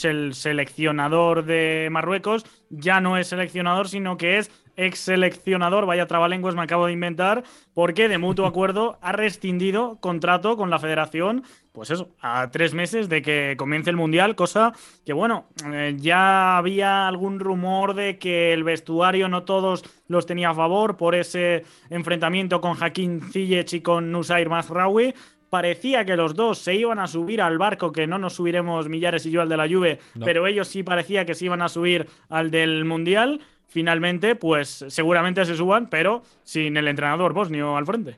el 0.02 0.34
seleccionador 0.34 1.44
de 1.44 1.88
Marruecos, 1.92 2.44
ya 2.70 3.00
no 3.00 3.16
es 3.16 3.28
seleccionador, 3.28 3.88
sino 3.88 4.16
que 4.16 4.38
es 4.38 4.50
ex 4.78 5.00
seleccionador, 5.00 5.84
vaya 5.84 6.06
trabalenguas 6.06 6.54
me 6.54 6.62
acabo 6.62 6.86
de 6.86 6.92
inventar, 6.92 7.44
porque 7.74 8.08
de 8.08 8.16
mutuo 8.16 8.46
acuerdo 8.46 8.98
ha 9.02 9.12
rescindido 9.12 9.98
contrato 10.00 10.56
con 10.56 10.70
la 10.70 10.78
federación, 10.78 11.44
pues 11.72 11.90
eso, 11.90 12.08
a 12.20 12.50
tres 12.50 12.72
meses 12.72 13.08
de 13.08 13.20
que 13.20 13.54
comience 13.58 13.90
el 13.90 13.96
Mundial, 13.96 14.34
cosa 14.34 14.72
que 15.04 15.12
bueno, 15.12 15.46
eh, 15.70 15.94
ya 15.98 16.56
había 16.56 17.06
algún 17.06 17.40
rumor 17.40 17.94
de 17.94 18.18
que 18.18 18.52
el 18.52 18.64
vestuario 18.64 19.28
no 19.28 19.42
todos 19.42 19.84
los 20.06 20.24
tenía 20.24 20.50
a 20.50 20.54
favor 20.54 20.96
por 20.96 21.14
ese 21.14 21.64
enfrentamiento 21.90 22.60
con 22.60 22.74
Joaquín 22.74 23.20
Ziyech 23.20 23.74
y 23.74 23.80
con 23.80 24.10
Nusair 24.10 24.48
Masraoui, 24.48 25.14
parecía 25.50 26.04
que 26.04 26.16
los 26.16 26.34
dos 26.34 26.58
se 26.58 26.74
iban 26.74 26.98
a 26.98 27.06
subir 27.06 27.40
al 27.40 27.58
barco, 27.58 27.92
que 27.92 28.06
no 28.06 28.18
nos 28.18 28.34
subiremos 28.34 28.88
Millares 28.88 29.26
y 29.26 29.30
yo 29.30 29.42
al 29.42 29.48
de 29.48 29.56
la 29.56 29.68
Juve, 29.68 29.98
pero 30.24 30.46
ellos 30.46 30.68
sí 30.68 30.82
parecía 30.82 31.24
que 31.24 31.34
se 31.34 31.46
iban 31.46 31.62
a 31.62 31.68
subir 31.68 32.06
al 32.28 32.50
del 32.50 32.84
Mundial. 32.84 33.40
Finalmente, 33.68 34.34
pues 34.34 34.86
seguramente 34.88 35.44
se 35.44 35.54
suban, 35.54 35.88
pero 35.88 36.22
sin 36.42 36.76
el 36.76 36.88
entrenador 36.88 37.34
bosnio 37.34 37.76
al 37.76 37.84
frente. 37.84 38.16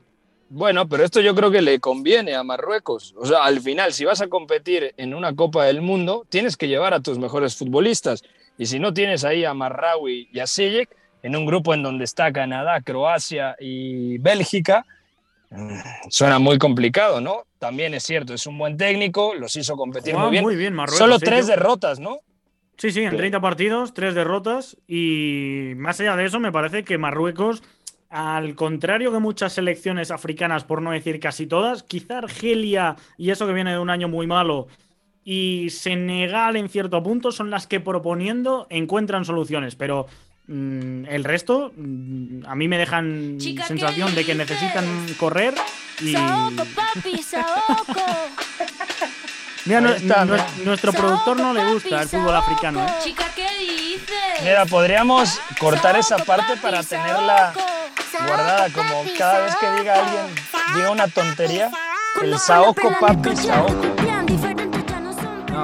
Bueno, 0.49 0.87
pero 0.87 1.05
esto 1.05 1.21
yo 1.21 1.33
creo 1.35 1.51
que 1.51 1.61
le 1.61 1.79
conviene 1.79 2.35
a 2.35 2.43
Marruecos. 2.43 3.13
O 3.17 3.25
sea, 3.25 3.43
al 3.43 3.61
final, 3.61 3.93
si 3.93 4.03
vas 4.03 4.21
a 4.21 4.27
competir 4.27 4.93
en 4.97 5.13
una 5.13 5.33
Copa 5.33 5.65
del 5.65 5.81
Mundo, 5.81 6.25
tienes 6.29 6.57
que 6.57 6.67
llevar 6.67 6.93
a 6.93 6.99
tus 6.99 7.17
mejores 7.17 7.55
futbolistas. 7.55 8.23
Y 8.57 8.65
si 8.65 8.79
no 8.79 8.93
tienes 8.93 9.23
ahí 9.23 9.45
a 9.45 9.53
Marraui 9.53 10.27
y 10.31 10.39
a 10.39 10.47
Sejek, 10.47 10.89
en 11.23 11.35
un 11.35 11.45
grupo 11.45 11.73
en 11.73 11.83
donde 11.83 12.03
está 12.03 12.33
Canadá, 12.33 12.81
Croacia 12.81 13.55
y 13.59 14.17
Bélgica, 14.17 14.85
mm, 15.51 16.09
suena 16.09 16.39
muy 16.39 16.57
complicado, 16.57 17.21
¿no? 17.21 17.45
También 17.59 17.93
es 17.93 18.03
cierto, 18.03 18.33
es 18.33 18.45
un 18.45 18.57
buen 18.57 18.75
técnico, 18.75 19.33
los 19.35 19.55
hizo 19.55 19.77
competir 19.77 20.15
muy 20.15 20.31
bien. 20.31 20.43
Muy 20.43 20.55
bien, 20.55 20.73
Marruecos. 20.73 20.97
Solo 20.97 21.19
tres 21.19 21.47
derrotas, 21.47 21.99
¿no? 21.99 22.19
Sí, 22.81 22.89
sí, 22.89 23.01
en 23.01 23.15
30 23.15 23.39
partidos, 23.39 23.93
tres 23.93 24.15
derrotas. 24.15 24.75
Y 24.87 25.73
más 25.75 25.99
allá 25.99 26.15
de 26.15 26.25
eso, 26.25 26.39
me 26.39 26.51
parece 26.51 26.83
que 26.83 26.97
Marruecos, 26.97 27.61
al 28.09 28.55
contrario 28.55 29.11
que 29.11 29.19
muchas 29.19 29.53
selecciones 29.53 30.09
africanas, 30.09 30.63
por 30.63 30.81
no 30.81 30.89
decir 30.89 31.19
casi 31.19 31.45
todas, 31.45 31.83
quizá 31.83 32.17
Argelia, 32.17 32.95
y 33.19 33.29
eso 33.29 33.45
que 33.45 33.53
viene 33.53 33.73
de 33.73 33.77
un 33.77 33.91
año 33.91 34.07
muy 34.07 34.25
malo, 34.25 34.67
y 35.23 35.67
Senegal 35.69 36.55
en 36.55 36.69
cierto 36.69 37.03
punto 37.03 37.31
son 37.31 37.51
las 37.51 37.67
que 37.67 37.79
proponiendo 37.79 38.65
encuentran 38.71 39.25
soluciones, 39.25 39.75
pero 39.75 40.07
mm, 40.47 41.05
el 41.05 41.23
resto 41.23 41.71
mm, 41.77 42.47
a 42.47 42.55
mí 42.55 42.67
me 42.67 42.79
dejan 42.79 43.37
sensación 43.39 44.15
de 44.15 44.25
que 44.25 44.33
necesitan 44.33 44.85
correr 45.19 45.53
y... 46.01 46.13
Mira, 49.65 49.81
nuestro 50.63 50.91
productor 50.93 51.37
no 51.37 51.53
le 51.53 51.73
gusta 51.73 52.01
el 52.01 52.07
fútbol 52.09 52.35
africano. 52.35 52.83
¿eh? 52.85 53.13
Mira, 54.43 54.65
podríamos 54.65 55.39
cortar 55.59 55.95
esa 55.97 56.17
parte 56.17 56.57
para 56.57 56.83
tenerla 56.83 57.53
guardada 58.27 58.69
como 58.69 59.03
cada 59.17 59.41
vez 59.41 59.55
que 59.55 59.71
diga 59.79 59.99
alguien, 59.99 60.25
diga 60.75 60.91
una 60.91 61.07
tontería. 61.07 61.71
El 62.21 62.37
Saoko 62.39 62.91
Papi 62.99 63.35
Saoko. 63.35 63.95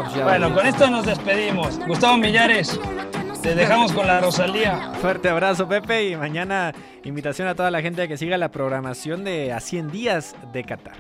Pues 0.03 0.23
bueno, 0.23 0.53
con 0.53 0.65
esto 0.65 0.89
nos 0.89 1.05
despedimos. 1.05 1.79
Gustavo 1.87 2.17
Millares, 2.17 2.79
te 3.41 3.55
dejamos 3.55 3.91
con 3.91 4.07
la 4.07 4.19
Rosalía. 4.19 4.91
Fuerte 5.01 5.29
abrazo, 5.29 5.67
Pepe, 5.67 6.09
y 6.09 6.15
mañana 6.15 6.73
invitación 7.03 7.47
a 7.47 7.55
toda 7.55 7.71
la 7.71 7.81
gente 7.81 8.03
a 8.03 8.07
que 8.07 8.17
siga 8.17 8.37
la 8.37 8.49
programación 8.49 9.23
de 9.23 9.53
A 9.53 9.59
100 9.59 9.91
días 9.91 10.35
de 10.53 10.63
Qatar. 10.63 10.97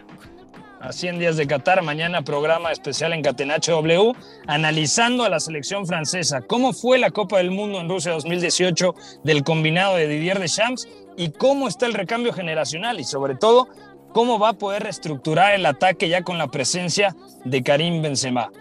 A 0.79 0.91
100 0.93 1.17
días 1.17 1.37
de 1.37 1.47
Qatar, 1.47 1.81
mañana 1.81 2.21
programa 2.21 2.71
especial 2.71 3.11
en 3.13 3.23
Catenacho 3.23 3.71
W, 3.71 4.13
analizando 4.45 5.23
a 5.23 5.29
la 5.29 5.39
selección 5.39 5.87
francesa, 5.87 6.41
cómo 6.41 6.71
fue 6.71 6.99
la 6.99 7.09
Copa 7.09 7.37
del 7.37 7.49
Mundo 7.49 7.79
en 7.79 7.89
Rusia 7.89 8.11
2018 8.11 8.93
del 9.23 9.43
combinado 9.43 9.95
de 9.95 10.07
Didier 10.07 10.39
Deschamps 10.39 10.87
y 11.17 11.31
cómo 11.31 11.67
está 11.67 11.87
el 11.87 11.95
recambio 11.95 12.31
generacional 12.31 12.99
y 12.99 13.05
sobre 13.05 13.33
todo 13.33 13.69
cómo 14.13 14.37
va 14.37 14.49
a 14.49 14.53
poder 14.53 14.83
reestructurar 14.83 15.55
el 15.55 15.65
ataque 15.65 16.09
ya 16.09 16.21
con 16.21 16.37
la 16.37 16.47
presencia 16.47 17.15
de 17.43 17.63
Karim 17.63 18.03
Benzema. 18.03 18.51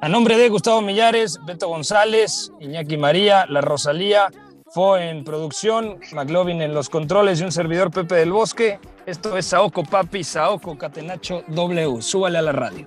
A 0.00 0.08
nombre 0.08 0.38
de 0.38 0.48
Gustavo 0.48 0.80
Millares, 0.80 1.38
Beto 1.44 1.68
González, 1.68 2.52
Iñaki 2.58 2.96
María, 2.96 3.44
La 3.50 3.60
Rosalía, 3.60 4.28
en 4.98 5.24
producción, 5.24 5.98
McLovin 6.12 6.60
en 6.60 6.74
los 6.74 6.90
controles 6.90 7.40
y 7.40 7.44
un 7.44 7.52
servidor 7.52 7.90
Pepe 7.90 8.16
del 8.16 8.30
Bosque. 8.30 8.78
Esto 9.06 9.36
es 9.38 9.46
Saoco 9.46 9.82
Papi, 9.82 10.22
Saoco 10.22 10.76
Catenacho 10.76 11.42
W. 11.48 12.02
Súbale 12.02 12.38
a 12.38 12.42
la 12.42 12.52
radio. 12.52 12.86